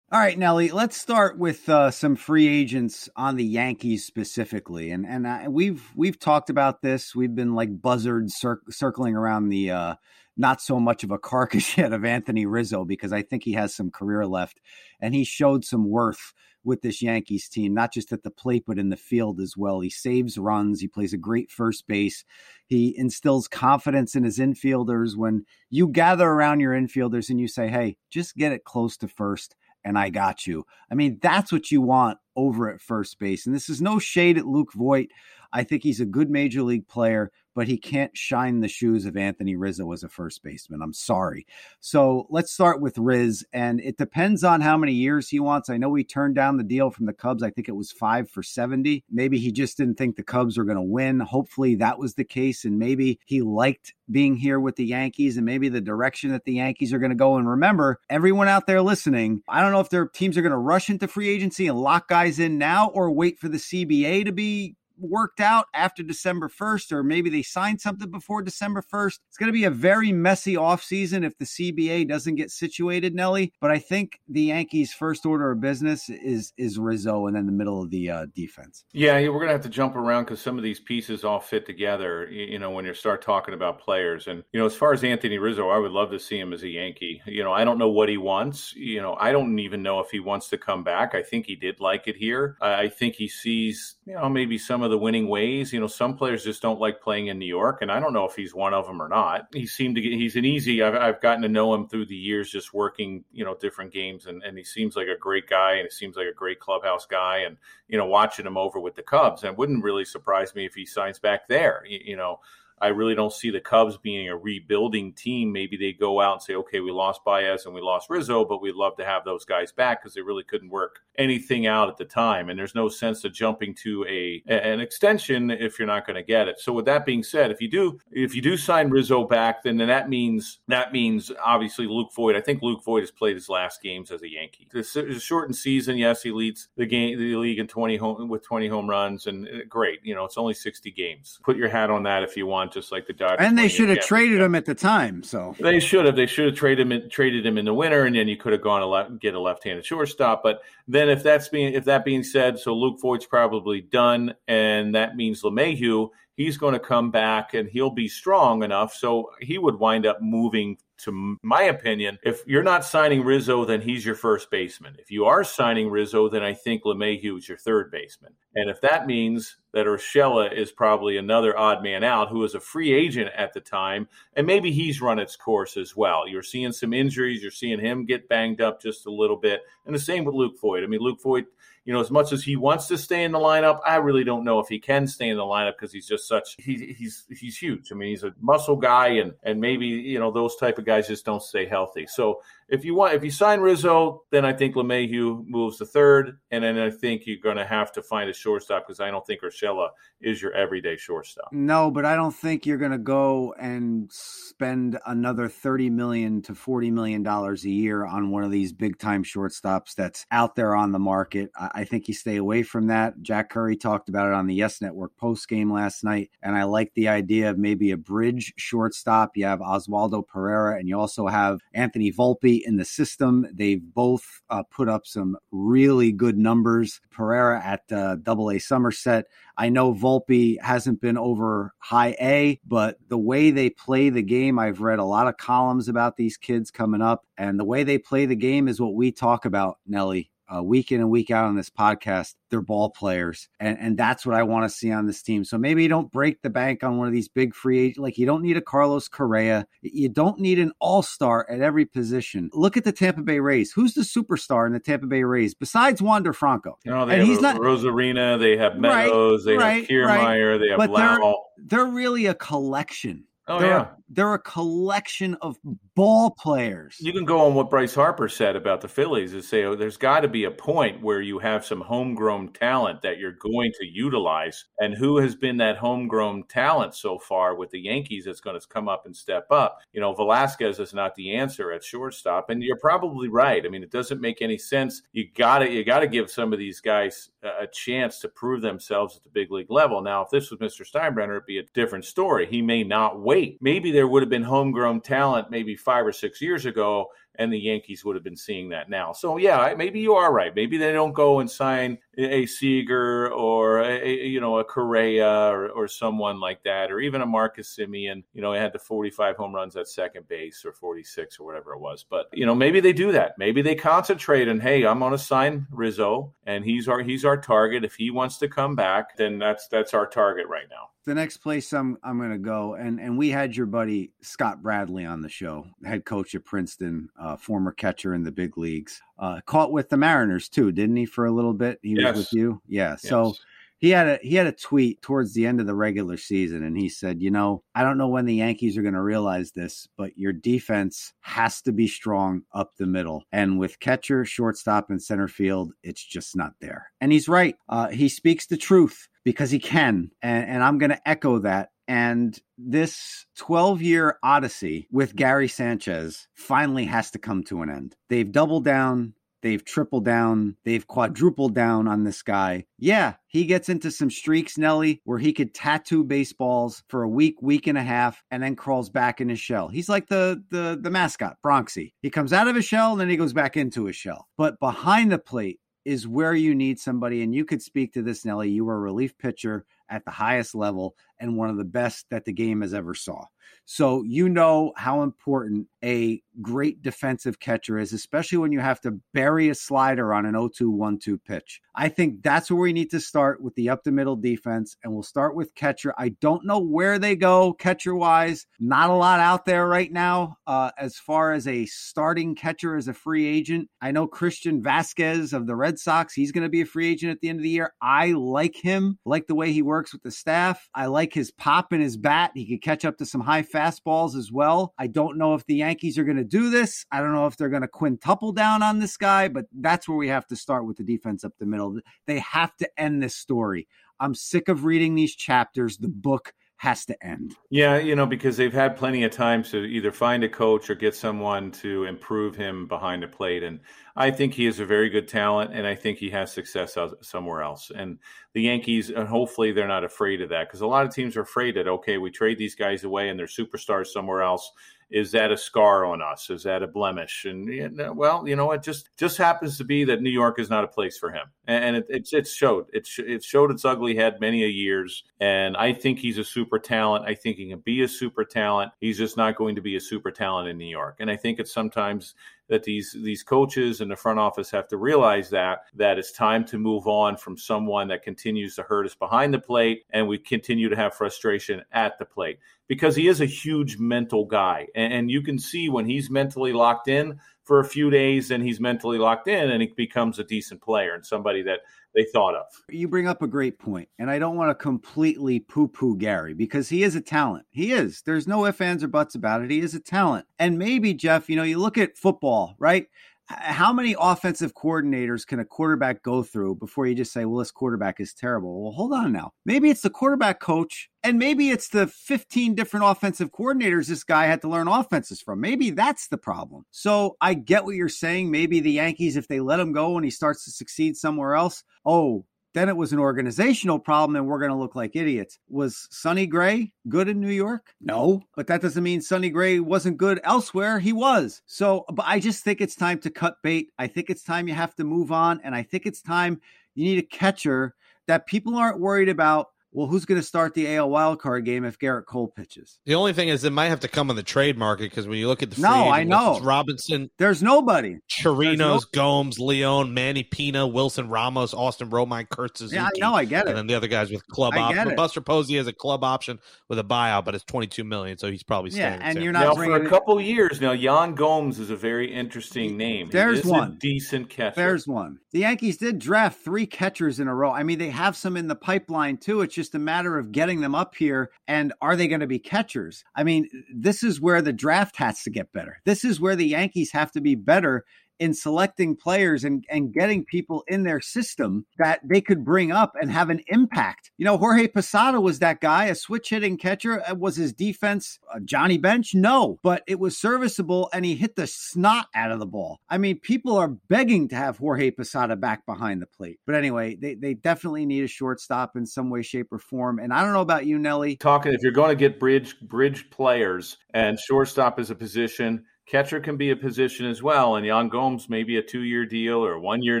All 0.12 0.20
right, 0.20 0.38
Nelly, 0.38 0.70
let's 0.70 0.96
start 0.96 1.36
with 1.36 1.68
uh, 1.68 1.90
some 1.90 2.14
free 2.14 2.46
agents 2.46 3.08
on 3.16 3.34
the 3.34 3.44
Yankees 3.44 4.04
specifically, 4.06 4.92
and 4.92 5.04
and 5.04 5.26
uh, 5.26 5.46
we've 5.48 5.82
we've 5.96 6.16
talked 6.16 6.48
about 6.48 6.80
this. 6.80 7.16
We've 7.16 7.34
been 7.34 7.56
like 7.56 7.82
buzzards 7.82 8.36
cir- 8.36 8.62
circling 8.70 9.16
around 9.16 9.48
the 9.48 9.72
uh, 9.72 9.94
not 10.36 10.60
so 10.60 10.78
much 10.78 11.02
of 11.02 11.10
a 11.10 11.18
carcass 11.18 11.76
yet 11.76 11.92
of 11.92 12.04
Anthony 12.04 12.46
Rizzo 12.46 12.84
because 12.84 13.12
I 13.12 13.22
think 13.22 13.42
he 13.42 13.54
has 13.54 13.74
some 13.74 13.90
career 13.90 14.24
left, 14.26 14.60
and 15.00 15.12
he 15.12 15.24
showed 15.24 15.64
some 15.64 15.90
worth 15.90 16.32
with 16.62 16.82
this 16.82 17.02
Yankees 17.02 17.48
team, 17.48 17.74
not 17.74 17.92
just 17.92 18.12
at 18.12 18.22
the 18.22 18.30
plate 18.30 18.62
but 18.64 18.78
in 18.78 18.90
the 18.90 18.96
field 18.96 19.40
as 19.40 19.56
well. 19.56 19.80
He 19.80 19.90
saves 19.90 20.38
runs, 20.38 20.80
he 20.80 20.86
plays 20.86 21.14
a 21.14 21.18
great 21.18 21.50
first 21.50 21.88
base, 21.88 22.24
he 22.68 22.96
instills 22.96 23.48
confidence 23.48 24.14
in 24.14 24.22
his 24.22 24.38
infielders. 24.38 25.16
When 25.16 25.46
you 25.68 25.88
gather 25.88 26.28
around 26.28 26.60
your 26.60 26.74
infielders 26.74 27.28
and 27.28 27.40
you 27.40 27.48
say, 27.48 27.66
"Hey, 27.70 27.96
just 28.08 28.36
get 28.36 28.52
it 28.52 28.62
close 28.62 28.96
to 28.98 29.08
first." 29.08 29.56
And 29.86 29.96
I 29.96 30.10
got 30.10 30.48
you. 30.48 30.66
I 30.90 30.96
mean, 30.96 31.20
that's 31.22 31.52
what 31.52 31.70
you 31.70 31.80
want 31.80 32.18
over 32.34 32.68
at 32.68 32.80
first 32.80 33.20
base. 33.20 33.46
And 33.46 33.54
this 33.54 33.68
is 33.68 33.80
no 33.80 34.00
shade 34.00 34.36
at 34.36 34.44
Luke 34.44 34.72
Voit. 34.72 35.10
I 35.56 35.64
think 35.64 35.82
he's 35.82 36.00
a 36.00 36.04
good 36.04 36.28
major 36.28 36.62
league 36.62 36.86
player, 36.86 37.32
but 37.54 37.66
he 37.66 37.78
can't 37.78 38.14
shine 38.14 38.60
the 38.60 38.68
shoes 38.68 39.06
of 39.06 39.16
Anthony 39.16 39.56
Rizzo 39.56 39.90
as 39.92 40.02
a 40.02 40.08
first 40.10 40.42
baseman. 40.42 40.82
I'm 40.82 40.92
sorry. 40.92 41.46
So 41.80 42.26
let's 42.28 42.52
start 42.52 42.82
with 42.82 42.98
Riz, 42.98 43.42
and 43.54 43.80
it 43.80 43.96
depends 43.96 44.44
on 44.44 44.60
how 44.60 44.76
many 44.76 44.92
years 44.92 45.30
he 45.30 45.40
wants. 45.40 45.70
I 45.70 45.78
know 45.78 45.94
he 45.94 46.04
turned 46.04 46.34
down 46.34 46.58
the 46.58 46.62
deal 46.62 46.90
from 46.90 47.06
the 47.06 47.14
Cubs. 47.14 47.42
I 47.42 47.48
think 47.48 47.70
it 47.70 47.74
was 47.74 47.90
five 47.90 48.28
for 48.28 48.42
70. 48.42 49.02
Maybe 49.10 49.38
he 49.38 49.50
just 49.50 49.78
didn't 49.78 49.94
think 49.94 50.16
the 50.16 50.22
Cubs 50.22 50.58
were 50.58 50.64
going 50.64 50.76
to 50.76 50.82
win. 50.82 51.20
Hopefully 51.20 51.74
that 51.76 51.98
was 51.98 52.16
the 52.16 52.24
case, 52.24 52.66
and 52.66 52.78
maybe 52.78 53.18
he 53.24 53.40
liked 53.40 53.94
being 54.10 54.36
here 54.36 54.60
with 54.60 54.76
the 54.76 54.84
Yankees 54.84 55.38
and 55.38 55.46
maybe 55.46 55.70
the 55.70 55.80
direction 55.80 56.32
that 56.32 56.44
the 56.44 56.52
Yankees 56.52 56.92
are 56.92 56.98
going 56.98 57.12
to 57.12 57.16
go. 57.16 57.38
And 57.38 57.48
remember, 57.48 57.98
everyone 58.10 58.48
out 58.48 58.66
there 58.66 58.82
listening, 58.82 59.40
I 59.48 59.62
don't 59.62 59.72
know 59.72 59.80
if 59.80 59.88
their 59.88 60.06
teams 60.06 60.36
are 60.36 60.42
going 60.42 60.52
to 60.52 60.58
rush 60.58 60.90
into 60.90 61.08
free 61.08 61.30
agency 61.30 61.66
and 61.66 61.80
lock 61.80 62.08
guys 62.08 62.38
in 62.38 62.58
now 62.58 62.88
or 62.88 63.10
wait 63.10 63.38
for 63.38 63.48
the 63.48 63.56
CBA 63.56 64.26
to 64.26 64.32
be 64.32 64.76
worked 64.98 65.40
out 65.40 65.66
after 65.74 66.02
December 66.02 66.48
1st, 66.48 66.92
or 66.92 67.02
maybe 67.02 67.30
they 67.30 67.42
signed 67.42 67.80
something 67.80 68.10
before 68.10 68.42
December 68.42 68.82
1st. 68.82 69.18
It's 69.28 69.38
going 69.38 69.48
to 69.48 69.52
be 69.52 69.64
a 69.64 69.70
very 69.70 70.12
messy 70.12 70.54
offseason 70.54 71.24
if 71.24 71.36
the 71.38 71.44
CBA 71.44 72.08
doesn't 72.08 72.36
get 72.36 72.50
situated, 72.50 73.14
Nelly. 73.14 73.52
But 73.60 73.70
I 73.70 73.78
think 73.78 74.20
the 74.28 74.42
Yankees' 74.42 74.92
first 74.92 75.26
order 75.26 75.50
of 75.50 75.60
business 75.60 76.08
is 76.08 76.52
is 76.56 76.78
Rizzo 76.78 77.26
and 77.26 77.36
then 77.36 77.46
the 77.46 77.52
middle 77.52 77.82
of 77.82 77.90
the 77.90 78.10
uh, 78.10 78.26
defense. 78.34 78.84
Yeah, 78.92 79.20
we're 79.28 79.38
going 79.38 79.48
to 79.48 79.52
have 79.52 79.62
to 79.62 79.68
jump 79.68 79.96
around 79.96 80.24
because 80.24 80.40
some 80.40 80.56
of 80.56 80.64
these 80.64 80.80
pieces 80.80 81.24
all 81.24 81.40
fit 81.40 81.66
together, 81.66 82.28
you 82.30 82.58
know, 82.58 82.70
when 82.70 82.84
you 82.84 82.94
start 82.94 83.22
talking 83.22 83.54
about 83.54 83.80
players. 83.80 84.26
And, 84.26 84.42
you 84.52 84.60
know, 84.60 84.66
as 84.66 84.74
far 84.74 84.92
as 84.92 85.04
Anthony 85.04 85.38
Rizzo, 85.38 85.68
I 85.68 85.78
would 85.78 85.92
love 85.92 86.10
to 86.10 86.18
see 86.18 86.38
him 86.38 86.52
as 86.52 86.62
a 86.62 86.68
Yankee. 86.68 87.22
You 87.26 87.44
know, 87.44 87.52
I 87.52 87.64
don't 87.64 87.78
know 87.78 87.88
what 87.88 88.08
he 88.08 88.16
wants. 88.16 88.74
You 88.74 89.02
know, 89.02 89.16
I 89.20 89.32
don't 89.32 89.58
even 89.58 89.82
know 89.82 90.00
if 90.00 90.10
he 90.10 90.20
wants 90.20 90.48
to 90.50 90.58
come 90.58 90.84
back. 90.84 91.14
I 91.14 91.22
think 91.22 91.46
he 91.46 91.56
did 91.56 91.80
like 91.80 92.08
it 92.08 92.16
here. 92.16 92.56
I 92.60 92.88
think 92.88 93.14
he 93.14 93.28
sees, 93.28 93.96
you 94.06 94.14
know, 94.14 94.28
maybe 94.28 94.58
some 94.58 94.82
of 94.82 94.85
the 94.88 94.98
winning 94.98 95.28
ways. 95.28 95.72
You 95.72 95.80
know, 95.80 95.86
some 95.86 96.16
players 96.16 96.44
just 96.44 96.62
don't 96.62 96.80
like 96.80 97.00
playing 97.00 97.28
in 97.28 97.38
New 97.38 97.46
York, 97.46 97.82
and 97.82 97.90
I 97.90 98.00
don't 98.00 98.12
know 98.12 98.24
if 98.24 98.34
he's 98.34 98.54
one 98.54 98.74
of 98.74 98.86
them 98.86 99.00
or 99.00 99.08
not. 99.08 99.48
He 99.52 99.66
seemed 99.66 99.94
to 99.96 100.00
get, 100.00 100.12
he's 100.12 100.36
an 100.36 100.44
easy, 100.44 100.82
I've, 100.82 100.94
I've 100.94 101.20
gotten 101.20 101.42
to 101.42 101.48
know 101.48 101.74
him 101.74 101.88
through 101.88 102.06
the 102.06 102.16
years 102.16 102.50
just 102.50 102.74
working, 102.74 103.24
you 103.32 103.44
know, 103.44 103.54
different 103.54 103.92
games, 103.92 104.26
and, 104.26 104.42
and 104.42 104.56
he 104.56 104.64
seems 104.64 104.96
like 104.96 105.08
a 105.08 105.18
great 105.18 105.48
guy, 105.48 105.74
and 105.74 105.84
he 105.84 105.90
seems 105.90 106.16
like 106.16 106.26
a 106.26 106.34
great 106.34 106.60
clubhouse 106.60 107.06
guy, 107.06 107.38
and, 107.38 107.56
you 107.88 107.98
know, 107.98 108.06
watching 108.06 108.46
him 108.46 108.56
over 108.56 108.80
with 108.80 108.94
the 108.94 109.02
Cubs, 109.02 109.44
and 109.44 109.56
wouldn't 109.56 109.84
really 109.84 110.04
surprise 110.04 110.54
me 110.54 110.66
if 110.66 110.74
he 110.74 110.86
signs 110.86 111.18
back 111.18 111.48
there, 111.48 111.84
you, 111.86 112.00
you 112.04 112.16
know. 112.16 112.40
I 112.78 112.88
really 112.88 113.14
don't 113.14 113.32
see 113.32 113.50
the 113.50 113.60
Cubs 113.60 113.96
being 113.96 114.28
a 114.28 114.36
rebuilding 114.36 115.12
team. 115.14 115.52
Maybe 115.52 115.76
they 115.76 115.92
go 115.92 116.20
out 116.20 116.34
and 116.34 116.42
say, 116.42 116.54
okay, 116.54 116.80
we 116.80 116.90
lost 116.90 117.24
Baez 117.24 117.64
and 117.64 117.74
we 117.74 117.80
lost 117.80 118.10
Rizzo, 118.10 118.44
but 118.44 118.60
we'd 118.60 118.74
love 118.74 118.96
to 118.96 119.04
have 119.04 119.24
those 119.24 119.44
guys 119.44 119.72
back 119.72 120.02
because 120.02 120.14
they 120.14 120.20
really 120.20 120.44
couldn't 120.44 120.70
work 120.70 121.00
anything 121.18 121.66
out 121.66 121.88
at 121.88 121.96
the 121.96 122.04
time. 122.04 122.50
And 122.50 122.58
there's 122.58 122.74
no 122.74 122.88
sense 122.88 123.24
of 123.24 123.32
jumping 123.32 123.74
to 123.76 124.04
a 124.08 124.42
an 124.46 124.80
extension 124.80 125.50
if 125.50 125.78
you're 125.78 125.86
not 125.86 126.06
going 126.06 126.16
to 126.16 126.22
get 126.22 126.48
it. 126.48 126.60
So 126.60 126.72
with 126.72 126.84
that 126.86 127.06
being 127.06 127.22
said, 127.22 127.50
if 127.50 127.60
you 127.60 127.70
do 127.70 127.98
if 128.10 128.34
you 128.34 128.42
do 128.42 128.56
sign 128.56 128.90
Rizzo 128.90 129.24
back, 129.24 129.62
then, 129.62 129.76
then 129.76 129.88
that 129.88 130.08
means 130.08 130.60
that 130.68 130.92
means 130.92 131.32
obviously 131.42 131.86
Luke 131.86 132.12
Voit. 132.14 132.36
I 132.36 132.40
think 132.40 132.62
Luke 132.62 132.84
Voit 132.84 133.02
has 133.02 133.10
played 133.10 133.36
his 133.36 133.48
last 133.48 133.82
games 133.82 134.10
as 134.10 134.22
a 134.22 134.28
Yankee. 134.28 134.68
It's 134.74 134.96
a 134.96 135.18
shortened 135.18 135.56
season. 135.56 135.96
Yes, 135.96 136.22
he 136.22 136.30
leads 136.30 136.68
the 136.76 136.86
game 136.86 137.18
the 137.18 137.36
league 137.36 137.58
in 137.58 137.66
20 137.66 137.96
home 137.96 138.28
with 138.28 138.42
20 138.44 138.68
home 138.68 138.88
runs 138.88 139.26
and 139.26 139.46
uh, 139.46 139.50
great. 139.68 140.00
You 140.02 140.14
know, 140.14 140.24
it's 140.24 140.38
only 140.38 140.54
60 140.54 140.90
games. 140.92 141.38
Put 141.42 141.56
your 141.56 141.68
hat 141.68 141.90
on 141.90 142.02
that 142.04 142.22
if 142.22 142.36
you 142.36 142.46
want, 142.46 142.65
just 142.72 142.92
like 142.92 143.06
the 143.06 143.12
Dodgers. 143.12 143.38
And 143.40 143.58
they 143.58 143.68
should 143.68 143.88
have 143.88 144.00
traded 144.00 144.40
him 144.40 144.54
at 144.54 144.64
the 144.64 144.74
time. 144.74 145.22
So 145.22 145.54
They 145.58 145.80
should 145.80 146.06
have. 146.06 146.16
They 146.16 146.26
should 146.26 146.46
have 146.46 146.54
traded 146.54 146.86
him 146.86 146.92
in, 146.92 147.08
traded 147.10 147.44
him 147.44 147.58
in 147.58 147.64
the 147.64 147.74
winter, 147.74 148.04
and 148.04 148.16
then 148.16 148.28
you 148.28 148.36
could 148.36 148.52
have 148.52 148.62
gone 148.62 148.82
a 148.82 148.86
left, 148.86 149.18
get 149.20 149.34
a 149.34 149.40
left-handed 149.40 149.84
shortstop. 149.84 150.42
But 150.42 150.60
then, 150.88 151.08
if 151.08 151.22
that's 151.22 151.48
being 151.48 151.74
if 151.74 151.84
that 151.84 152.04
being 152.04 152.22
said, 152.22 152.58
so 152.58 152.74
Luke 152.74 153.00
Voit's 153.00 153.26
probably 153.26 153.80
done, 153.80 154.34
and 154.48 154.94
that 154.94 155.16
means 155.16 155.42
LeMahieu. 155.42 156.10
He's 156.36 156.58
going 156.58 156.74
to 156.74 156.80
come 156.80 157.10
back, 157.10 157.54
and 157.54 157.68
he'll 157.68 157.90
be 157.90 158.08
strong 158.08 158.62
enough, 158.62 158.92
so 158.92 159.30
he 159.40 159.56
would 159.56 159.78
wind 159.78 160.04
up 160.04 160.18
moving. 160.20 160.76
To 161.04 161.36
my 161.42 161.62
opinion, 161.64 162.18
if 162.22 162.42
you're 162.46 162.62
not 162.62 162.84
signing 162.84 163.22
Rizzo, 163.22 163.66
then 163.66 163.82
he's 163.82 164.04
your 164.04 164.14
first 164.14 164.50
baseman. 164.50 164.96
If 164.98 165.10
you 165.10 165.26
are 165.26 165.44
signing 165.44 165.90
Rizzo, 165.90 166.30
then 166.30 166.42
I 166.42 166.54
think 166.54 166.84
LeMahieu 166.84 167.36
is 167.36 167.48
your 167.48 167.58
third 167.58 167.90
baseman. 167.90 168.32
And 168.54 168.70
if 168.70 168.80
that 168.80 169.06
means 169.06 169.56
that 169.74 169.84
Urshela 169.84 170.50
is 170.50 170.72
probably 170.72 171.18
another 171.18 171.56
odd 171.56 171.82
man 171.82 172.02
out 172.02 172.30
who 172.30 172.42
is 172.44 172.54
a 172.54 172.60
free 172.60 172.94
agent 172.94 173.30
at 173.36 173.52
the 173.52 173.60
time, 173.60 174.08
and 174.34 174.46
maybe 174.46 174.72
he's 174.72 175.02
run 175.02 175.18
its 175.18 175.36
course 175.36 175.76
as 175.76 175.94
well. 175.94 176.26
You're 176.26 176.42
seeing 176.42 176.72
some 176.72 176.94
injuries, 176.94 177.42
you're 177.42 177.50
seeing 177.50 177.78
him 177.78 178.06
get 178.06 178.28
banged 178.30 178.62
up 178.62 178.80
just 178.80 179.04
a 179.04 179.12
little 179.12 179.36
bit. 179.36 179.60
And 179.84 179.94
the 179.94 179.98
same 179.98 180.24
with 180.24 180.34
Luke 180.34 180.58
Voit. 180.58 180.82
I 180.82 180.86
mean, 180.86 181.00
Luke 181.00 181.22
Voit, 181.22 181.44
you 181.86 181.92
know, 181.92 182.00
as 182.00 182.10
much 182.10 182.32
as 182.32 182.42
he 182.42 182.56
wants 182.56 182.88
to 182.88 182.98
stay 182.98 183.22
in 183.22 183.30
the 183.30 183.38
lineup, 183.38 183.78
I 183.86 183.96
really 183.96 184.24
don't 184.24 184.42
know 184.42 184.58
if 184.58 184.66
he 184.66 184.80
can 184.80 185.06
stay 185.06 185.28
in 185.28 185.36
the 185.36 185.44
lineup 185.44 185.74
because 185.78 185.92
he's 185.92 186.08
just 186.08 186.26
such 186.26 186.56
he, 186.58 186.94
he's 186.98 187.24
he's 187.30 187.56
huge. 187.56 187.92
I 187.92 187.94
mean, 187.94 188.08
he's 188.10 188.24
a 188.24 188.34
muscle 188.40 188.74
guy, 188.74 189.08
and 189.08 189.34
and 189.44 189.60
maybe 189.60 189.86
you 189.86 190.18
know 190.18 190.32
those 190.32 190.56
type 190.56 190.78
of 190.78 190.84
guys 190.84 191.06
just 191.06 191.24
don't 191.24 191.42
stay 191.42 191.64
healthy. 191.64 192.06
So 192.08 192.42
if 192.68 192.84
you 192.84 192.94
want, 192.94 193.14
if 193.14 193.22
you 193.22 193.30
sign 193.30 193.60
Rizzo, 193.60 194.24
then 194.30 194.44
I 194.44 194.52
think 194.52 194.74
LeMahieu 194.74 195.44
moves 195.46 195.78
to 195.78 195.86
third, 195.86 196.38
and 196.50 196.64
then 196.64 196.78
I 196.78 196.90
think 196.90 197.22
you're 197.26 197.36
going 197.42 197.56
to 197.56 197.64
have 197.64 197.92
to 197.92 198.02
find 198.02 198.28
a 198.28 198.32
shortstop 198.32 198.86
because 198.86 198.98
I 199.00 199.10
don't 199.10 199.24
think 199.24 199.42
Urshela 199.42 199.90
is 200.20 200.42
your 200.42 200.52
everyday 200.52 200.96
shortstop. 200.96 201.48
No, 201.52 201.90
but 201.90 202.04
I 202.04 202.16
don't 202.16 202.34
think 202.34 202.66
you're 202.66 202.78
going 202.78 202.92
to 202.92 202.98
go 202.98 203.54
and 203.58 204.10
spend 204.12 204.98
another 205.06 205.48
30 205.48 205.90
million 205.90 206.42
to 206.42 206.54
40 206.54 206.90
million 206.90 207.22
dollars 207.22 207.64
a 207.64 207.70
year 207.70 208.04
on 208.04 208.30
one 208.30 208.42
of 208.42 208.50
these 208.50 208.72
big 208.72 208.98
time 208.98 209.22
shortstops 209.22 209.94
that's 209.94 210.26
out 210.30 210.56
there 210.56 210.74
on 210.74 210.92
the 210.92 210.98
market. 210.98 211.50
I, 211.56 211.70
I 211.74 211.84
think 211.84 212.08
you 212.08 212.14
stay 212.14 212.36
away 212.36 212.62
from 212.64 212.88
that. 212.88 213.22
Jack 213.22 213.50
Curry 213.50 213.76
talked 213.76 214.08
about 214.08 214.26
it 214.26 214.34
on 214.34 214.46
the 214.46 214.54
Yes 214.54 214.80
Network 214.80 215.16
post 215.16 215.48
game 215.48 215.72
last 215.72 216.02
night, 216.02 216.30
and 216.42 216.56
I 216.56 216.64
like 216.64 216.92
the 216.94 217.08
idea 217.08 217.50
of 217.50 217.58
maybe 217.58 217.92
a 217.92 217.96
bridge 217.96 218.52
shortstop. 218.56 219.36
You 219.36 219.44
have 219.46 219.60
Oswaldo 219.60 220.26
Pereira, 220.26 220.78
and 220.78 220.88
you 220.88 220.98
also 220.98 221.28
have 221.28 221.60
Anthony 221.72 222.10
Volpe 222.10 222.55
in 222.64 222.76
the 222.76 222.84
system. 222.84 223.46
They've 223.52 223.82
both 223.82 224.24
uh, 224.50 224.62
put 224.64 224.88
up 224.88 225.06
some 225.06 225.36
really 225.50 226.12
good 226.12 226.38
numbers. 226.38 227.00
Pereira 227.10 227.62
at 227.64 227.90
uh, 227.90 228.16
Double 228.16 228.50
A 228.50 228.58
Somerset. 228.58 229.26
I 229.56 229.68
know 229.68 229.94
Volpe 229.94 230.60
hasn't 230.60 231.00
been 231.00 231.18
over 231.18 231.74
high 231.78 232.16
A, 232.20 232.60
but 232.66 232.98
the 233.08 233.18
way 233.18 233.50
they 233.50 233.70
play 233.70 234.10
the 234.10 234.22
game, 234.22 234.58
I've 234.58 234.80
read 234.80 234.98
a 234.98 235.04
lot 235.04 235.28
of 235.28 235.36
columns 235.36 235.88
about 235.88 236.16
these 236.16 236.36
kids 236.36 236.70
coming 236.70 237.02
up, 237.02 237.26
and 237.36 237.58
the 237.58 237.64
way 237.64 237.84
they 237.84 237.98
play 237.98 238.26
the 238.26 238.36
game 238.36 238.68
is 238.68 238.80
what 238.80 238.94
we 238.94 239.12
talk 239.12 239.44
about, 239.44 239.78
Nelly. 239.86 240.30
Uh, 240.48 240.62
week 240.62 240.92
in 240.92 241.00
and 241.00 241.10
week 241.10 241.30
out 241.30 241.44
on 241.44 241.56
this 241.56 241.68
podcast, 241.70 242.34
they're 242.50 242.60
ball 242.60 242.90
players, 242.90 243.48
and 243.58 243.76
and 243.80 243.98
that's 243.98 244.24
what 244.24 244.36
I 244.36 244.44
want 244.44 244.64
to 244.64 244.68
see 244.68 244.92
on 244.92 245.06
this 245.06 245.20
team. 245.20 245.44
So 245.44 245.58
maybe 245.58 245.82
you 245.82 245.88
don't 245.88 246.12
break 246.12 246.42
the 246.42 246.50
bank 246.50 246.84
on 246.84 246.98
one 246.98 247.08
of 247.08 247.12
these 247.12 247.26
big 247.28 247.52
free 247.54 247.80
agents. 247.80 247.98
Like 247.98 248.16
you 248.16 248.26
don't 248.26 248.42
need 248.42 248.56
a 248.56 248.60
Carlos 248.60 249.08
Correa, 249.08 249.66
you 249.82 250.08
don't 250.08 250.38
need 250.38 250.60
an 250.60 250.70
all 250.78 251.02
star 251.02 251.44
at 251.50 251.60
every 251.60 251.84
position. 251.84 252.48
Look 252.52 252.76
at 252.76 252.84
the 252.84 252.92
Tampa 252.92 253.22
Bay 253.22 253.40
Rays. 253.40 253.72
Who's 253.72 253.94
the 253.94 254.02
superstar 254.02 254.66
in 254.68 254.72
the 254.72 254.78
Tampa 254.78 255.06
Bay 255.06 255.24
Rays 255.24 255.52
besides 255.54 256.00
Wander 256.00 256.32
Franco? 256.32 256.78
You 256.84 256.92
know, 256.92 257.06
they 257.06 257.14
And 257.14 257.20
have 257.22 257.28
he's 257.28 257.40
not- 257.40 257.56
Arozarena, 257.56 258.38
they 258.38 258.56
have 258.56 258.74
Right, 258.74 259.06
Meadows, 259.06 259.44
they 259.44 259.56
right, 259.56 259.80
have 259.80 259.88
Kiermaier, 259.88 260.60
they 260.60 260.68
have 260.68 260.78
But 260.78 260.94
they're- 260.96 261.18
They're 261.58 261.86
really 261.86 262.26
a 262.26 262.34
collection. 262.34 263.24
Oh 263.48 263.60
they're, 263.60 263.68
yeah. 263.68 263.86
they're 264.08 264.34
a 264.34 264.40
collection 264.40 265.36
of 265.40 265.56
ball 265.94 266.30
players. 266.30 266.96
You 267.00 267.12
can 267.12 267.24
go 267.24 267.46
on 267.46 267.54
what 267.54 267.70
Bryce 267.70 267.94
Harper 267.94 268.28
said 268.28 268.56
about 268.56 268.80
the 268.80 268.88
Phillies 268.88 269.34
and 269.34 269.44
say, 269.44 269.64
oh, 269.64 269.76
there's 269.76 269.96
got 269.96 270.20
to 270.20 270.28
be 270.28 270.44
a 270.44 270.50
point 270.50 271.00
where 271.00 271.20
you 271.20 271.38
have 271.38 271.64
some 271.64 271.80
homegrown 271.80 272.52
talent 272.54 273.02
that 273.02 273.18
you're 273.18 273.32
going 273.32 273.70
to 273.78 273.86
utilize. 273.86 274.64
And 274.80 274.94
who 274.94 275.18
has 275.18 275.36
been 275.36 275.56
that 275.58 275.76
homegrown 275.76 276.44
talent 276.48 276.94
so 276.94 277.18
far 277.18 277.54
with 277.54 277.70
the 277.70 277.80
Yankees 277.80 278.24
that's 278.24 278.40
going 278.40 278.58
to 278.58 278.66
come 278.66 278.88
up 278.88 279.06
and 279.06 279.16
step 279.16 279.46
up? 279.52 279.78
You 279.92 280.00
know, 280.00 280.12
Velazquez 280.12 280.80
is 280.80 280.92
not 280.92 281.14
the 281.14 281.36
answer 281.36 281.70
at 281.70 281.84
shortstop. 281.84 282.50
And 282.50 282.62
you're 282.62 282.78
probably 282.78 283.28
right. 283.28 283.64
I 283.64 283.68
mean, 283.68 283.84
it 283.84 283.92
doesn't 283.92 284.20
make 284.20 284.42
any 284.42 284.58
sense. 284.58 285.02
You 285.12 285.28
got 285.36 285.60
to 285.60 285.70
you 285.70 285.84
got 285.84 286.00
to 286.00 286.08
give 286.08 286.30
some 286.30 286.52
of 286.52 286.58
these 286.58 286.80
guys 286.80 287.30
a 287.46 287.66
chance 287.66 288.20
to 288.20 288.28
prove 288.28 288.62
themselves 288.62 289.16
at 289.16 289.24
the 289.24 289.30
big 289.30 289.50
league 289.50 289.70
level. 289.70 290.00
Now, 290.02 290.22
if 290.22 290.30
this 290.30 290.50
was 290.50 290.60
Mr. 290.60 290.88
Steinbrenner, 290.88 291.36
it'd 291.36 291.46
be 291.46 291.58
a 291.58 291.64
different 291.74 292.04
story. 292.04 292.46
He 292.46 292.62
may 292.62 292.84
not 292.84 293.20
wait. 293.20 293.58
Maybe 293.60 293.90
there 293.90 294.08
would 294.08 294.22
have 294.22 294.30
been 294.30 294.42
homegrown 294.42 295.00
talent 295.02 295.50
maybe 295.50 295.76
five 295.76 296.06
or 296.06 296.12
six 296.12 296.40
years 296.40 296.66
ago, 296.66 297.08
and 297.38 297.52
the 297.52 297.58
Yankees 297.58 298.04
would 298.04 298.16
have 298.16 298.24
been 298.24 298.36
seeing 298.36 298.70
that 298.70 298.88
now. 298.88 299.12
So 299.12 299.36
yeah, 299.36 299.74
maybe 299.76 300.00
you 300.00 300.14
are 300.14 300.32
right. 300.32 300.54
Maybe 300.54 300.78
they 300.78 300.92
don't 300.92 301.12
go 301.12 301.40
and 301.40 301.50
sign 301.50 301.98
a 302.18 302.46
Seager 302.46 303.30
or 303.30 303.80
a- 303.80 304.26
you 304.26 304.40
know 304.40 304.58
a 304.58 304.64
Correa 304.64 305.50
or, 305.50 305.68
or 305.68 305.88
someone 305.88 306.40
like 306.40 306.62
that, 306.64 306.90
or 306.90 307.00
even 307.00 307.20
a 307.20 307.26
Marcus 307.26 307.76
Semien. 307.76 308.22
You 308.32 308.42
know, 308.42 308.52
he 308.52 308.58
had 308.58 308.72
the 308.72 308.78
45 308.78 309.36
home 309.36 309.54
runs 309.54 309.76
at 309.76 309.88
second 309.88 310.26
base 310.28 310.64
or 310.64 310.72
46 310.72 311.38
or 311.38 311.44
whatever 311.44 311.74
it 311.74 311.80
was. 311.80 312.04
But 312.08 312.26
you 312.32 312.46
know, 312.46 312.54
maybe 312.54 312.80
they 312.80 312.92
do 312.92 313.12
that. 313.12 313.34
Maybe 313.38 313.62
they 313.62 313.74
concentrate 313.74 314.48
and 314.48 314.62
hey, 314.62 314.86
I'm 314.86 314.98
going 314.98 315.12
to 315.12 315.18
sign 315.18 315.66
Rizzo, 315.70 316.32
and 316.46 316.64
he's 316.64 316.88
our 316.88 317.00
he's 317.00 317.24
our 317.24 317.35
target. 317.36 317.84
If 317.84 317.94
he 317.94 318.10
wants 318.10 318.38
to 318.38 318.48
come 318.48 318.74
back, 318.74 319.16
then 319.16 319.38
that's 319.38 319.68
that's 319.68 319.94
our 319.94 320.06
target 320.06 320.46
right 320.48 320.66
now. 320.70 320.90
the 321.04 321.14
next 321.14 321.38
place 321.38 321.72
I'm 321.72 321.96
I'm 322.02 322.18
going 322.18 322.32
to 322.32 322.38
go, 322.38 322.74
and 322.74 323.00
and 323.00 323.16
we 323.16 323.30
had 323.30 323.56
your 323.56 323.66
buddy 323.66 324.12
Scott 324.22 324.62
Bradley 324.62 325.04
on 325.04 325.20
the 325.22 325.28
show, 325.28 325.66
head 325.84 326.04
coach 326.04 326.34
at 326.34 326.44
Princeton, 326.44 327.08
uh, 327.20 327.36
former 327.36 327.72
catcher 327.72 328.14
in 328.14 328.22
the 328.24 328.32
big 328.32 328.58
leagues, 328.58 329.00
uh, 329.18 329.40
caught 329.46 329.72
with 329.72 329.88
the 329.88 329.96
Mariners 329.96 330.48
too, 330.48 330.72
didn't 330.72 330.96
he? 330.96 331.06
For 331.06 331.26
a 331.26 331.32
little 331.32 331.54
bit, 331.54 331.78
he 331.82 331.94
Yes. 331.94 332.16
was 332.16 332.24
with 332.26 332.32
you, 332.32 332.60
yeah. 332.68 332.96
So 332.96 333.26
Yes. 333.28 333.40
He 333.78 333.90
had 333.90 334.06
a 334.06 334.18
he 334.22 334.34
had 334.34 334.46
a 334.46 334.52
tweet 334.52 335.02
towards 335.02 335.34
the 335.34 335.46
end 335.46 335.60
of 335.60 335.66
the 335.66 335.74
regular 335.74 336.16
season 336.16 336.62
and 336.62 336.76
he 336.76 336.88
said 336.88 337.20
you 337.20 337.30
know 337.30 337.62
i 337.74 337.82
don't 337.82 337.98
know 337.98 338.08
when 338.08 338.24
the 338.24 338.36
yankees 338.36 338.76
are 338.76 338.82
going 338.82 338.94
to 338.94 339.02
realize 339.02 339.52
this 339.52 339.88
but 339.96 340.16
your 340.16 340.32
defense 340.32 341.12
has 341.20 341.60
to 341.62 341.72
be 341.72 341.86
strong 341.86 342.42
up 342.52 342.72
the 342.76 342.86
middle 342.86 343.24
and 343.32 343.58
with 343.58 343.80
catcher 343.80 344.24
shortstop 344.24 344.90
and 344.90 345.02
center 345.02 345.28
field 345.28 345.72
it's 345.82 346.04
just 346.04 346.36
not 346.36 346.52
there 346.60 346.90
and 347.00 347.12
he's 347.12 347.28
right 347.28 347.56
uh, 347.68 347.88
he 347.88 348.08
speaks 348.08 348.46
the 348.46 348.56
truth 348.56 349.08
because 349.24 349.50
he 349.50 349.58
can 349.58 350.10
and, 350.22 350.48
and 350.48 350.62
i'm 350.62 350.78
going 350.78 350.90
to 350.90 351.08
echo 351.08 351.38
that 351.38 351.70
and 351.88 352.40
this 352.58 353.26
12 353.36 353.82
year 353.82 354.18
odyssey 354.22 354.88
with 354.90 355.14
Gary 355.14 355.48
Sanchez 355.48 356.26
finally 356.34 356.84
has 356.86 357.10
to 357.12 357.18
come 357.18 357.44
to 357.44 357.62
an 357.62 357.70
end. 357.70 357.96
They've 358.08 358.30
doubled 358.30 358.64
down. 358.64 359.14
They've 359.46 359.64
tripled 359.64 360.04
down. 360.04 360.56
They've 360.64 360.84
quadrupled 360.84 361.54
down 361.54 361.86
on 361.86 362.02
this 362.02 362.20
guy. 362.20 362.64
Yeah, 362.80 363.14
he 363.28 363.44
gets 363.44 363.68
into 363.68 363.92
some 363.92 364.10
streaks, 364.10 364.58
Nelly, 364.58 365.00
where 365.04 365.20
he 365.20 365.32
could 365.32 365.54
tattoo 365.54 366.02
baseballs 366.02 366.82
for 366.88 367.04
a 367.04 367.08
week, 367.08 367.40
week 367.40 367.68
and 367.68 367.78
a 367.78 367.82
half, 367.84 368.24
and 368.32 368.42
then 368.42 368.56
crawls 368.56 368.90
back 368.90 369.20
in 369.20 369.28
his 369.28 369.38
shell. 369.38 369.68
He's 369.68 369.88
like 369.88 370.08
the 370.08 370.42
the 370.50 370.76
the 370.82 370.90
mascot, 370.90 371.36
Bronxy. 371.44 371.92
He 372.02 372.10
comes 372.10 372.32
out 372.32 372.48
of 372.48 372.56
his 372.56 372.64
shell 372.64 372.90
and 372.90 373.00
then 373.00 373.08
he 373.08 373.16
goes 373.16 373.32
back 373.32 373.56
into 373.56 373.84
his 373.84 373.94
shell. 373.94 374.26
But 374.36 374.58
behind 374.58 375.12
the 375.12 375.18
plate 375.18 375.60
is 375.84 376.08
where 376.08 376.34
you 376.34 376.52
need 376.52 376.80
somebody, 376.80 377.22
and 377.22 377.32
you 377.32 377.44
could 377.44 377.62
speak 377.62 377.92
to 377.92 378.02
this, 378.02 378.24
Nelly. 378.24 378.50
You 378.50 378.64
were 378.64 378.78
a 378.78 378.80
relief 378.80 379.16
pitcher 379.16 379.64
at 379.88 380.04
the 380.04 380.10
highest 380.10 380.54
level 380.54 380.94
and 381.18 381.36
one 381.36 381.50
of 381.50 381.56
the 381.56 381.64
best 381.64 382.06
that 382.10 382.24
the 382.24 382.32
game 382.32 382.60
has 382.60 382.74
ever 382.74 382.94
saw. 382.94 383.24
So 383.64 384.02
you 384.04 384.28
know 384.28 384.72
how 384.76 385.02
important 385.02 385.66
a 385.84 386.22
great 386.40 386.82
defensive 386.82 387.40
catcher 387.40 387.78
is, 387.78 387.92
especially 387.92 388.38
when 388.38 388.52
you 388.52 388.60
have 388.60 388.80
to 388.82 389.00
bury 389.12 389.48
a 389.48 389.54
slider 389.54 390.14
on 390.14 390.24
an 390.24 390.34
0-2-1-2 390.34 391.18
pitch. 391.24 391.60
I 391.74 391.88
think 391.88 392.22
that's 392.22 392.50
where 392.50 392.60
we 392.60 392.72
need 392.72 392.90
to 392.92 393.00
start 393.00 393.42
with 393.42 393.54
the 393.54 393.68
up 393.68 393.82
the 393.82 393.92
middle 393.92 394.16
defense, 394.16 394.76
and 394.82 394.92
we'll 394.92 395.02
start 395.02 395.34
with 395.34 395.54
catcher. 395.54 395.94
I 395.98 396.10
don't 396.20 396.46
know 396.46 396.60
where 396.60 396.98
they 396.98 397.16
go 397.16 397.52
catcher 397.52 397.94
wise. 397.94 398.46
Not 398.60 398.90
a 398.90 398.94
lot 398.94 399.20
out 399.20 399.44
there 399.44 399.66
right 399.66 399.92
now 399.92 400.38
uh, 400.46 400.70
as 400.78 400.96
far 400.96 401.32
as 401.32 401.46
a 401.46 401.66
starting 401.66 402.34
catcher 402.34 402.76
as 402.76 402.88
a 402.88 402.94
free 402.94 403.26
agent. 403.26 403.68
I 403.80 403.90
know 403.90 404.06
Christian 404.06 404.62
Vasquez 404.62 405.32
of 405.32 405.46
the 405.46 405.56
Red 405.56 405.78
Sox. 405.78 406.14
He's 406.14 406.32
going 406.32 406.44
to 406.44 406.48
be 406.48 406.62
a 406.62 406.66
free 406.66 406.88
agent 406.88 407.12
at 407.12 407.20
the 407.20 407.28
end 407.28 407.40
of 407.40 407.42
the 407.42 407.50
year. 407.50 407.72
I 407.82 408.12
like 408.12 408.56
him. 408.56 408.98
like 409.04 409.26
the 409.26 409.34
way 409.34 409.52
he 409.52 409.62
works 409.62 409.75
with 409.92 410.02
the 410.02 410.10
staff. 410.10 410.68
I 410.74 410.86
like 410.86 411.12
his 411.12 411.30
pop 411.30 411.72
and 411.72 411.82
his 411.82 411.96
bat. 411.96 412.32
He 412.34 412.46
could 412.46 412.62
catch 412.62 412.84
up 412.84 412.98
to 412.98 413.06
some 413.06 413.20
high 413.20 413.42
fastballs 413.42 414.16
as 414.16 414.32
well. 414.32 414.74
I 414.78 414.86
don't 414.86 415.18
know 415.18 415.34
if 415.34 415.44
the 415.46 415.56
Yankees 415.56 415.98
are 415.98 416.04
going 416.04 416.16
to 416.16 416.24
do 416.24 416.50
this. 416.50 416.84
I 416.90 417.00
don't 417.00 417.12
know 417.12 417.26
if 417.26 417.36
they're 417.36 417.48
going 417.48 417.62
to 417.62 417.68
quintuple 417.68 418.32
down 418.32 418.62
on 418.62 418.78
this 418.78 418.96
guy, 418.96 419.28
but 419.28 419.46
that's 419.52 419.88
where 419.88 419.98
we 419.98 420.08
have 420.08 420.26
to 420.28 420.36
start 420.36 420.66
with 420.66 420.76
the 420.76 420.84
defense 420.84 421.24
up 421.24 421.32
the 421.38 421.46
middle. 421.46 421.78
They 422.06 422.18
have 422.20 422.56
to 422.56 422.68
end 422.76 423.02
this 423.02 423.14
story. 423.14 423.68
I'm 424.00 424.14
sick 424.14 424.48
of 424.48 424.64
reading 424.64 424.94
these 424.94 425.14
chapters. 425.14 425.78
The 425.78 425.88
book 425.88 426.32
has 426.58 426.86
to 426.86 427.06
end. 427.06 427.36
Yeah, 427.50 427.78
you 427.78 427.94
know, 427.94 428.06
because 428.06 428.36
they've 428.36 428.52
had 428.52 428.76
plenty 428.76 429.04
of 429.04 429.12
time 429.12 429.42
to 429.44 429.58
either 429.58 429.92
find 429.92 430.24
a 430.24 430.28
coach 430.28 430.70
or 430.70 430.74
get 430.74 430.94
someone 430.94 431.50
to 431.52 431.84
improve 431.84 432.34
him 432.34 432.66
behind 432.66 433.02
the 433.02 433.08
plate. 433.08 433.42
And 433.42 433.60
I 433.94 434.10
think 434.10 434.32
he 434.32 434.46
is 434.46 434.58
a 434.58 434.64
very 434.64 434.88
good 434.88 435.06
talent, 435.06 435.52
and 435.52 435.66
I 435.66 435.74
think 435.74 435.98
he 435.98 436.10
has 436.10 436.32
success 436.32 436.78
somewhere 437.02 437.42
else. 437.42 437.70
And 437.74 437.98
the 438.32 438.42
Yankees, 438.42 438.90
and 438.90 439.06
hopefully, 439.06 439.52
they're 439.52 439.68
not 439.68 439.84
afraid 439.84 440.22
of 440.22 440.30
that 440.30 440.48
because 440.48 440.62
a 440.62 440.66
lot 440.66 440.86
of 440.86 440.94
teams 440.94 441.16
are 441.16 441.22
afraid 441.22 441.56
that, 441.56 441.68
okay, 441.68 441.98
we 441.98 442.10
trade 442.10 442.38
these 442.38 442.54
guys 442.54 442.84
away 442.84 443.10
and 443.10 443.18
they're 443.18 443.26
superstars 443.26 443.88
somewhere 443.88 444.22
else 444.22 444.50
is 444.90 445.10
that 445.12 445.32
a 445.32 445.36
scar 445.36 445.84
on 445.84 446.00
us? 446.00 446.30
Is 446.30 446.44
that 446.44 446.62
a 446.62 446.66
blemish? 446.66 447.24
And 447.24 447.48
well, 447.96 448.26
you 448.26 448.36
know, 448.36 448.52
it 448.52 448.62
just 448.62 448.88
just 448.96 449.18
happens 449.18 449.58
to 449.58 449.64
be 449.64 449.84
that 449.84 450.00
New 450.00 450.10
York 450.10 450.38
is 450.38 450.48
not 450.48 450.64
a 450.64 450.68
place 450.68 450.96
for 450.96 451.10
him, 451.10 451.26
and 451.46 451.76
it 451.76 451.86
it's 451.88 452.12
it 452.12 452.26
showed 452.28 452.66
it 452.72 452.88
it 452.98 453.24
showed 453.24 453.50
its 453.50 453.64
ugly 453.64 453.96
head 453.96 454.20
many 454.20 454.44
a 454.44 454.48
years. 454.48 455.04
And 455.20 455.56
I 455.56 455.72
think 455.72 455.98
he's 455.98 456.18
a 456.18 456.24
super 456.24 456.58
talent. 456.58 457.04
I 457.04 457.14
think 457.14 457.36
he 457.36 457.48
can 457.48 457.60
be 457.60 457.82
a 457.82 457.88
super 457.88 458.24
talent. 458.24 458.72
He's 458.80 458.98
just 458.98 459.16
not 459.16 459.36
going 459.36 459.56
to 459.56 459.62
be 459.62 459.76
a 459.76 459.80
super 459.80 460.10
talent 460.10 460.48
in 460.48 460.58
New 460.58 460.64
York. 460.70 460.96
And 461.00 461.10
I 461.10 461.16
think 461.16 461.40
it's 461.40 461.52
sometimes 461.52 462.14
that 462.48 462.62
these 462.62 462.96
these 463.02 463.22
coaches 463.22 463.80
and 463.80 463.90
the 463.90 463.96
front 463.96 464.18
office 464.18 464.50
have 464.50 464.68
to 464.68 464.76
realize 464.76 465.30
that 465.30 465.60
that 465.74 465.98
it's 465.98 466.12
time 466.12 466.44
to 466.44 466.58
move 466.58 466.86
on 466.86 467.16
from 467.16 467.36
someone 467.36 467.88
that 467.88 468.02
continues 468.02 468.54
to 468.56 468.62
hurt 468.62 468.86
us 468.86 468.94
behind 468.94 469.34
the 469.34 469.38
plate 469.38 469.84
and 469.90 470.06
we 470.06 470.18
continue 470.18 470.68
to 470.68 470.76
have 470.76 470.94
frustration 470.94 471.62
at 471.72 471.98
the 471.98 472.04
plate. 472.04 472.38
Because 472.68 472.96
he 472.96 473.06
is 473.06 473.20
a 473.20 473.26
huge 473.26 473.78
mental 473.78 474.24
guy 474.24 474.66
and, 474.74 474.92
and 474.92 475.10
you 475.10 475.22
can 475.22 475.38
see 475.38 475.68
when 475.68 475.86
he's 475.86 476.10
mentally 476.10 476.52
locked 476.52 476.88
in 476.88 477.18
for 477.46 477.60
a 477.60 477.64
few 477.64 477.90
days 477.90 478.32
and 478.32 478.42
he's 478.42 478.60
mentally 478.60 478.98
locked 478.98 479.28
in 479.28 479.50
and 479.50 479.62
he 479.62 479.72
becomes 479.76 480.18
a 480.18 480.24
decent 480.24 480.60
player 480.60 480.94
and 480.94 481.06
somebody 481.06 481.42
that 481.42 481.60
they 481.94 482.04
thought 482.12 482.34
of. 482.34 482.44
You 482.68 482.88
bring 482.88 483.06
up 483.06 483.22
a 483.22 483.26
great 483.26 483.58
point, 483.58 483.88
and 483.98 484.10
I 484.10 484.18
don't 484.18 484.36
want 484.36 484.50
to 484.50 484.54
completely 484.54 485.40
poo 485.40 485.68
poo 485.68 485.96
Gary 485.96 486.34
because 486.34 486.68
he 486.68 486.82
is 486.82 486.94
a 486.94 487.00
talent. 487.00 487.46
He 487.50 487.72
is. 487.72 488.02
There's 488.02 488.26
no 488.26 488.44
ifs, 488.44 488.60
ands, 488.60 488.84
or 488.84 488.88
buts 488.88 489.14
about 489.14 489.42
it. 489.42 489.50
He 489.50 489.60
is 489.60 489.74
a 489.74 489.80
talent. 489.80 490.26
And 490.38 490.58
maybe, 490.58 490.92
Jeff, 490.92 491.30
you 491.30 491.36
know, 491.36 491.42
you 491.42 491.58
look 491.58 491.78
at 491.78 491.96
football, 491.96 492.56
right? 492.58 492.88
How 493.28 493.72
many 493.72 493.96
offensive 493.98 494.54
coordinators 494.54 495.26
can 495.26 495.40
a 495.40 495.44
quarterback 495.44 496.02
go 496.02 496.22
through 496.22 496.56
before 496.56 496.86
you 496.86 496.94
just 496.94 497.12
say, 497.12 497.24
well, 497.24 497.38
this 497.38 497.50
quarterback 497.50 498.00
is 498.00 498.14
terrible? 498.14 498.62
Well, 498.62 498.72
hold 498.72 498.92
on 498.92 499.12
now. 499.12 499.32
Maybe 499.44 499.68
it's 499.68 499.80
the 499.80 499.90
quarterback 499.90 500.38
coach, 500.38 500.88
and 501.02 501.18
maybe 501.18 501.50
it's 501.50 501.68
the 501.68 501.88
15 501.88 502.54
different 502.54 502.86
offensive 502.86 503.32
coordinators 503.32 503.88
this 503.88 504.04
guy 504.04 504.26
had 504.26 504.42
to 504.42 504.48
learn 504.48 504.68
offenses 504.68 505.20
from. 505.20 505.40
Maybe 505.40 505.70
that's 505.70 506.08
the 506.08 506.18
problem. 506.18 506.64
So 506.70 507.16
I 507.20 507.34
get 507.34 507.64
what 507.64 507.74
you're 507.74 507.88
saying. 507.88 508.30
Maybe 508.30 508.60
the 508.60 508.72
Yankees, 508.72 509.16
if 509.16 509.26
they 509.26 509.40
let 509.40 509.60
him 509.60 509.72
go 509.72 509.96
and 509.96 510.04
he 510.04 510.10
starts 510.10 510.44
to 510.44 510.50
succeed 510.52 510.96
somewhere 510.96 511.34
else, 511.34 511.64
oh, 511.84 512.26
then 512.56 512.70
it 512.70 512.76
was 512.76 512.94
an 512.94 512.98
organizational 512.98 513.78
problem 513.78 514.16
and 514.16 514.26
we're 514.26 514.38
going 514.38 514.50
to 514.50 514.56
look 514.56 514.74
like 514.74 514.96
idiots. 514.96 515.38
Was 515.50 515.86
Sonny 515.90 516.26
Gray 516.26 516.72
good 516.88 517.06
in 517.06 517.20
New 517.20 517.28
York? 517.28 517.74
No, 517.82 518.22
but 518.34 518.46
that 518.46 518.62
doesn't 518.62 518.82
mean 518.82 519.02
Sonny 519.02 519.28
Gray 519.28 519.60
wasn't 519.60 519.98
good 519.98 520.20
elsewhere. 520.24 520.78
He 520.78 520.94
was. 520.94 521.42
So, 521.44 521.84
but 521.92 522.06
I 522.08 522.18
just 522.18 522.44
think 522.44 522.62
it's 522.62 522.74
time 522.74 522.98
to 523.00 523.10
cut 523.10 523.42
bait. 523.42 523.68
I 523.78 523.86
think 523.86 524.08
it's 524.08 524.22
time 524.22 524.48
you 524.48 524.54
have 524.54 524.74
to 524.76 524.84
move 524.84 525.12
on. 525.12 525.38
And 525.44 525.54
I 525.54 525.62
think 525.62 525.84
it's 525.84 526.00
time 526.00 526.40
you 526.74 526.86
need 526.86 526.98
a 526.98 527.02
catcher 527.02 527.74
that 528.06 528.26
people 528.26 528.56
aren't 528.56 528.80
worried 528.80 529.10
about 529.10 529.48
well, 529.76 529.86
who's 529.86 530.06
going 530.06 530.18
to 530.18 530.26
start 530.26 530.54
the 530.54 530.74
AL 530.74 530.88
wildcard 530.88 531.44
game 531.44 531.62
if 531.62 531.78
Gerrit 531.78 532.06
Cole 532.06 532.28
pitches? 532.28 532.78
The 532.86 532.94
only 532.94 533.12
thing 533.12 533.28
is, 533.28 533.44
it 533.44 533.52
might 533.52 533.68
have 533.68 533.80
to 533.80 533.88
come 533.88 534.08
on 534.08 534.16
the 534.16 534.22
trade 534.22 534.56
market 534.56 534.84
because 534.84 535.06
when 535.06 535.18
you 535.18 535.28
look 535.28 535.42
at 535.42 535.50
the 535.50 535.60
no, 535.60 535.90
I 535.90 536.02
know 536.02 536.40
Robinson, 536.40 537.10
there's 537.18 537.42
nobody. 537.42 537.98
Chirinos, 538.08 538.56
no- 538.56 538.80
Gomes, 538.94 539.38
Leone, 539.38 539.92
Manny 539.92 540.22
Pina, 540.22 540.66
Wilson 540.66 541.10
Ramos, 541.10 541.52
Austin 541.52 541.90
Romine, 541.90 542.26
Kurt 542.26 542.56
Suzuki. 542.56 542.76
Yeah, 542.76 542.86
I 542.86 542.98
know, 542.98 543.14
I 543.14 543.26
get 543.26 543.46
it. 543.46 543.50
And 543.50 543.58
then 543.58 543.66
the 543.66 543.74
other 543.74 543.86
guys 543.86 544.10
with 544.10 544.26
club 544.28 544.54
option. 544.56 544.96
Buster 544.96 545.20
Posey 545.20 545.56
has 545.56 545.66
a 545.66 545.74
club 545.74 546.02
option 546.02 546.38
with 546.70 546.78
a 546.78 546.84
buyout, 546.84 547.26
but 547.26 547.34
it's 547.34 547.44
22 547.44 547.84
million, 547.84 548.16
so 548.16 548.30
he's 548.30 548.42
probably 548.42 548.70
staying. 548.70 549.00
Yeah, 549.00 549.06
and 549.06 549.22
you're 549.22 549.32
not 549.32 549.58
now 549.58 549.62
for 549.62 549.76
a 549.76 549.88
couple 549.90 550.18
years 550.22 550.58
now. 550.58 550.72
Yan 550.72 551.14
Gomes 551.14 551.58
is 551.58 551.68
a 551.68 551.76
very 551.76 552.10
interesting 552.10 552.78
name. 552.78 553.10
There's 553.12 553.44
one 553.44 553.76
decent 553.78 554.30
catcher. 554.30 554.56
There's 554.56 554.88
one. 554.88 555.18
The 555.32 555.40
Yankees 555.40 555.76
did 555.76 555.98
draft 555.98 556.42
three 556.42 556.64
catchers 556.64 557.20
in 557.20 557.28
a 557.28 557.34
row. 557.34 557.52
I 557.52 557.62
mean, 557.62 557.78
they 557.78 557.90
have 557.90 558.16
some 558.16 558.38
in 558.38 558.48
the 558.48 558.56
pipeline 558.56 559.18
too. 559.18 559.42
It's 559.42 559.54
just 559.54 559.65
a 559.74 559.78
matter 559.78 560.18
of 560.18 560.32
getting 560.32 560.60
them 560.60 560.74
up 560.74 560.94
here. 560.94 561.30
And 561.48 561.72
are 561.80 561.96
they 561.96 562.08
going 562.08 562.20
to 562.20 562.26
be 562.26 562.38
catchers? 562.38 563.04
I 563.14 563.24
mean, 563.24 563.48
this 563.74 564.02
is 564.02 564.20
where 564.20 564.42
the 564.42 564.52
draft 564.52 564.96
has 564.96 565.22
to 565.22 565.30
get 565.30 565.52
better. 565.52 565.80
This 565.84 566.04
is 566.04 566.20
where 566.20 566.36
the 566.36 566.46
Yankees 566.46 566.92
have 566.92 567.12
to 567.12 567.20
be 567.20 567.34
better 567.34 567.84
in 568.18 568.34
selecting 568.34 568.96
players 568.96 569.44
and, 569.44 569.64
and 569.68 569.92
getting 569.92 570.24
people 570.24 570.64
in 570.68 570.82
their 570.82 571.00
system 571.00 571.66
that 571.78 572.00
they 572.04 572.20
could 572.20 572.44
bring 572.44 572.72
up 572.72 572.94
and 573.00 573.10
have 573.10 573.30
an 573.30 573.40
impact. 573.48 574.10
You 574.16 574.24
know, 574.24 574.36
Jorge 574.36 574.68
Posada 574.68 575.20
was 575.20 575.38
that 575.40 575.60
guy, 575.60 575.86
a 575.86 575.94
switch 575.94 576.30
hitting 576.30 576.56
catcher. 576.56 577.02
Uh, 577.08 577.14
was 577.14 577.36
his 577.36 577.52
defense 577.52 578.18
Johnny 578.44 578.78
Bench? 578.78 579.14
No, 579.14 579.58
but 579.62 579.82
it 579.86 579.98
was 579.98 580.16
serviceable 580.16 580.88
and 580.92 581.04
he 581.04 581.14
hit 581.14 581.36
the 581.36 581.46
snot 581.46 582.06
out 582.14 582.32
of 582.32 582.38
the 582.38 582.46
ball. 582.46 582.80
I 582.88 582.98
mean, 582.98 583.18
people 583.18 583.56
are 583.56 583.68
begging 583.68 584.28
to 584.28 584.36
have 584.36 584.58
Jorge 584.58 584.90
Posada 584.90 585.36
back 585.36 585.66
behind 585.66 586.00
the 586.02 586.06
plate. 586.06 586.38
But 586.46 586.54
anyway, 586.54 586.96
they, 586.96 587.14
they 587.14 587.34
definitely 587.34 587.86
need 587.86 588.04
a 588.04 588.08
shortstop 588.08 588.76
in 588.76 588.86
some 588.86 589.10
way, 589.10 589.22
shape, 589.22 589.52
or 589.52 589.58
form. 589.58 589.98
And 589.98 590.12
I 590.12 590.22
don't 590.22 590.32
know 590.32 590.40
about 590.40 590.66
you, 590.66 590.78
Nelly. 590.78 591.16
Talking, 591.16 591.52
if 591.52 591.62
you're 591.62 591.72
going 591.72 591.90
to 591.90 591.96
get 591.96 592.18
bridge 592.18 592.58
bridge 592.60 593.10
players 593.10 593.78
and 593.94 594.18
shortstop 594.18 594.78
is 594.78 594.90
a 594.90 594.94
position, 594.94 595.64
Catcher 595.86 596.18
can 596.18 596.36
be 596.36 596.50
a 596.50 596.56
position 596.56 597.06
as 597.06 597.22
well, 597.22 597.56
and 597.56 597.64
Yan 597.64 597.88
Gomes 597.88 598.28
maybe 598.28 598.56
a 598.56 598.62
two-year 598.62 599.06
deal 599.06 599.44
or 599.44 599.52
a 599.52 599.60
one-year 599.60 600.00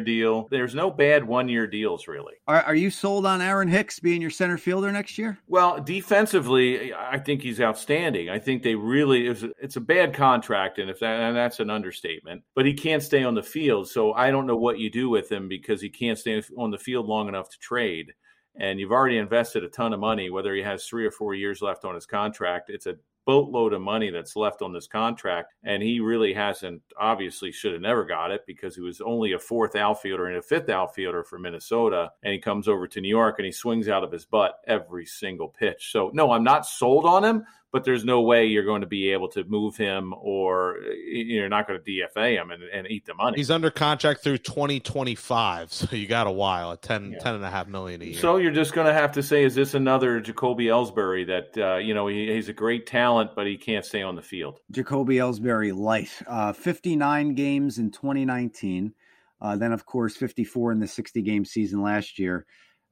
deal. 0.00 0.48
There's 0.50 0.74
no 0.74 0.90
bad 0.90 1.24
one-year 1.24 1.68
deals 1.68 2.08
really. 2.08 2.34
Are, 2.48 2.62
are 2.62 2.74
you 2.74 2.90
sold 2.90 3.24
on 3.24 3.40
Aaron 3.40 3.68
Hicks 3.68 4.00
being 4.00 4.20
your 4.20 4.30
center 4.30 4.58
fielder 4.58 4.90
next 4.90 5.16
year? 5.16 5.38
Well, 5.46 5.80
defensively, 5.80 6.92
I 6.92 7.18
think 7.18 7.42
he's 7.42 7.60
outstanding. 7.60 8.28
I 8.30 8.40
think 8.40 8.64
they 8.64 8.74
really 8.74 9.28
it's, 9.28 9.44
it's 9.62 9.76
a 9.76 9.80
bad 9.80 10.12
contract, 10.12 10.78
and 10.78 10.90
if 10.90 10.98
that 11.00 11.20
and 11.20 11.36
that's 11.36 11.60
an 11.60 11.70
understatement. 11.70 12.42
But 12.54 12.66
he 12.66 12.74
can't 12.74 13.02
stay 13.02 13.22
on 13.22 13.34
the 13.34 13.42
field, 13.42 13.88
so 13.88 14.12
I 14.12 14.32
don't 14.32 14.46
know 14.46 14.56
what 14.56 14.80
you 14.80 14.90
do 14.90 15.08
with 15.08 15.30
him 15.30 15.48
because 15.48 15.80
he 15.80 15.88
can't 15.88 16.18
stay 16.18 16.42
on 16.58 16.72
the 16.72 16.78
field 16.78 17.06
long 17.06 17.28
enough 17.28 17.48
to 17.50 17.58
trade 17.58 18.12
and 18.58 18.80
you've 18.80 18.92
already 18.92 19.18
invested 19.18 19.64
a 19.64 19.68
ton 19.68 19.92
of 19.92 20.00
money, 20.00 20.30
whether 20.30 20.54
he 20.54 20.62
has 20.62 20.86
three 20.86 21.04
or 21.04 21.10
four 21.10 21.34
years 21.34 21.60
left 21.60 21.84
on 21.84 21.94
his 21.94 22.06
contract, 22.06 22.70
it's 22.70 22.86
a 22.86 22.96
boatload 23.26 23.72
of 23.72 23.82
money 23.82 24.10
that's 24.10 24.36
left 24.36 24.62
on 24.62 24.72
this 24.72 24.86
contract, 24.86 25.52
and 25.64 25.82
he 25.82 26.00
really 26.00 26.32
hasn't. 26.32 26.80
Obviously, 26.98 27.52
should 27.52 27.72
have 27.72 27.82
never 27.82 28.04
got 28.04 28.30
it 28.30 28.42
because 28.46 28.74
he 28.74 28.80
was 28.80 29.00
only 29.00 29.32
a 29.32 29.38
fourth 29.38 29.76
outfielder 29.76 30.26
and 30.26 30.38
a 30.38 30.42
fifth 30.42 30.68
outfielder 30.68 31.24
for 31.24 31.38
Minnesota, 31.38 32.10
and 32.22 32.32
he 32.32 32.38
comes 32.38 32.68
over 32.68 32.86
to 32.86 33.00
New 33.00 33.08
York 33.08 33.38
and 33.38 33.46
he 33.46 33.52
swings 33.52 33.88
out 33.88 34.04
of 34.04 34.12
his 34.12 34.24
butt 34.24 34.60
every 34.66 35.04
single 35.04 35.48
pitch. 35.48 35.90
So 35.92 36.10
no, 36.14 36.30
I'm 36.30 36.44
not 36.44 36.64
sold 36.64 37.04
on 37.04 37.24
him, 37.24 37.44
but 37.76 37.84
there's 37.84 38.06
no 38.06 38.22
way 38.22 38.46
you're 38.46 38.64
going 38.64 38.80
to 38.80 38.86
be 38.86 39.10
able 39.10 39.28
to 39.28 39.44
move 39.44 39.76
him 39.76 40.14
or 40.18 40.78
you're 41.12 41.50
not 41.50 41.68
going 41.68 41.78
to 41.78 41.84
DFA 41.84 42.40
him 42.40 42.50
and, 42.50 42.62
and 42.62 42.86
eat 42.90 43.04
the 43.04 43.12
money. 43.12 43.36
He's 43.36 43.50
under 43.50 43.70
contract 43.70 44.22
through 44.22 44.38
2025, 44.38 45.70
so 45.70 45.94
you 45.94 46.06
got 46.06 46.26
a 46.26 46.30
while 46.30 46.72
at 46.72 46.80
10, 46.80 47.12
Yeah. 47.12 47.18
10 47.18 47.34
and 47.34 47.44
a 47.44 47.50
half 47.50 47.68
million 47.68 48.00
a 48.00 48.06
year. 48.06 48.18
So 48.18 48.38
you're 48.38 48.50
just 48.50 48.72
going 48.72 48.86
to 48.86 48.94
have 48.94 49.12
to 49.12 49.22
say, 49.22 49.44
is 49.44 49.54
this 49.54 49.74
another 49.74 50.20
Jacoby 50.20 50.68
Ellsbury 50.68 51.26
that 51.26 51.58
uh, 51.62 51.76
you 51.76 51.92
know 51.92 52.06
he, 52.06 52.32
he's 52.32 52.48
a 52.48 52.54
great 52.54 52.86
talent, 52.86 53.32
but 53.36 53.46
he 53.46 53.58
can't 53.58 53.84
stay 53.84 54.00
on 54.00 54.16
the 54.16 54.22
field? 54.22 54.60
Jacoby 54.70 55.16
Ellsbury 55.16 55.76
light. 55.76 56.10
Uh, 56.26 56.54
59 56.54 57.34
games 57.34 57.76
in 57.76 57.90
2019. 57.90 58.94
Uh, 59.38 59.54
then, 59.54 59.72
of 59.72 59.84
course, 59.84 60.16
54 60.16 60.72
in 60.72 60.80
the 60.80 60.88
60 60.88 61.20
game 61.20 61.44
season 61.44 61.82
last 61.82 62.18
year. 62.18 62.46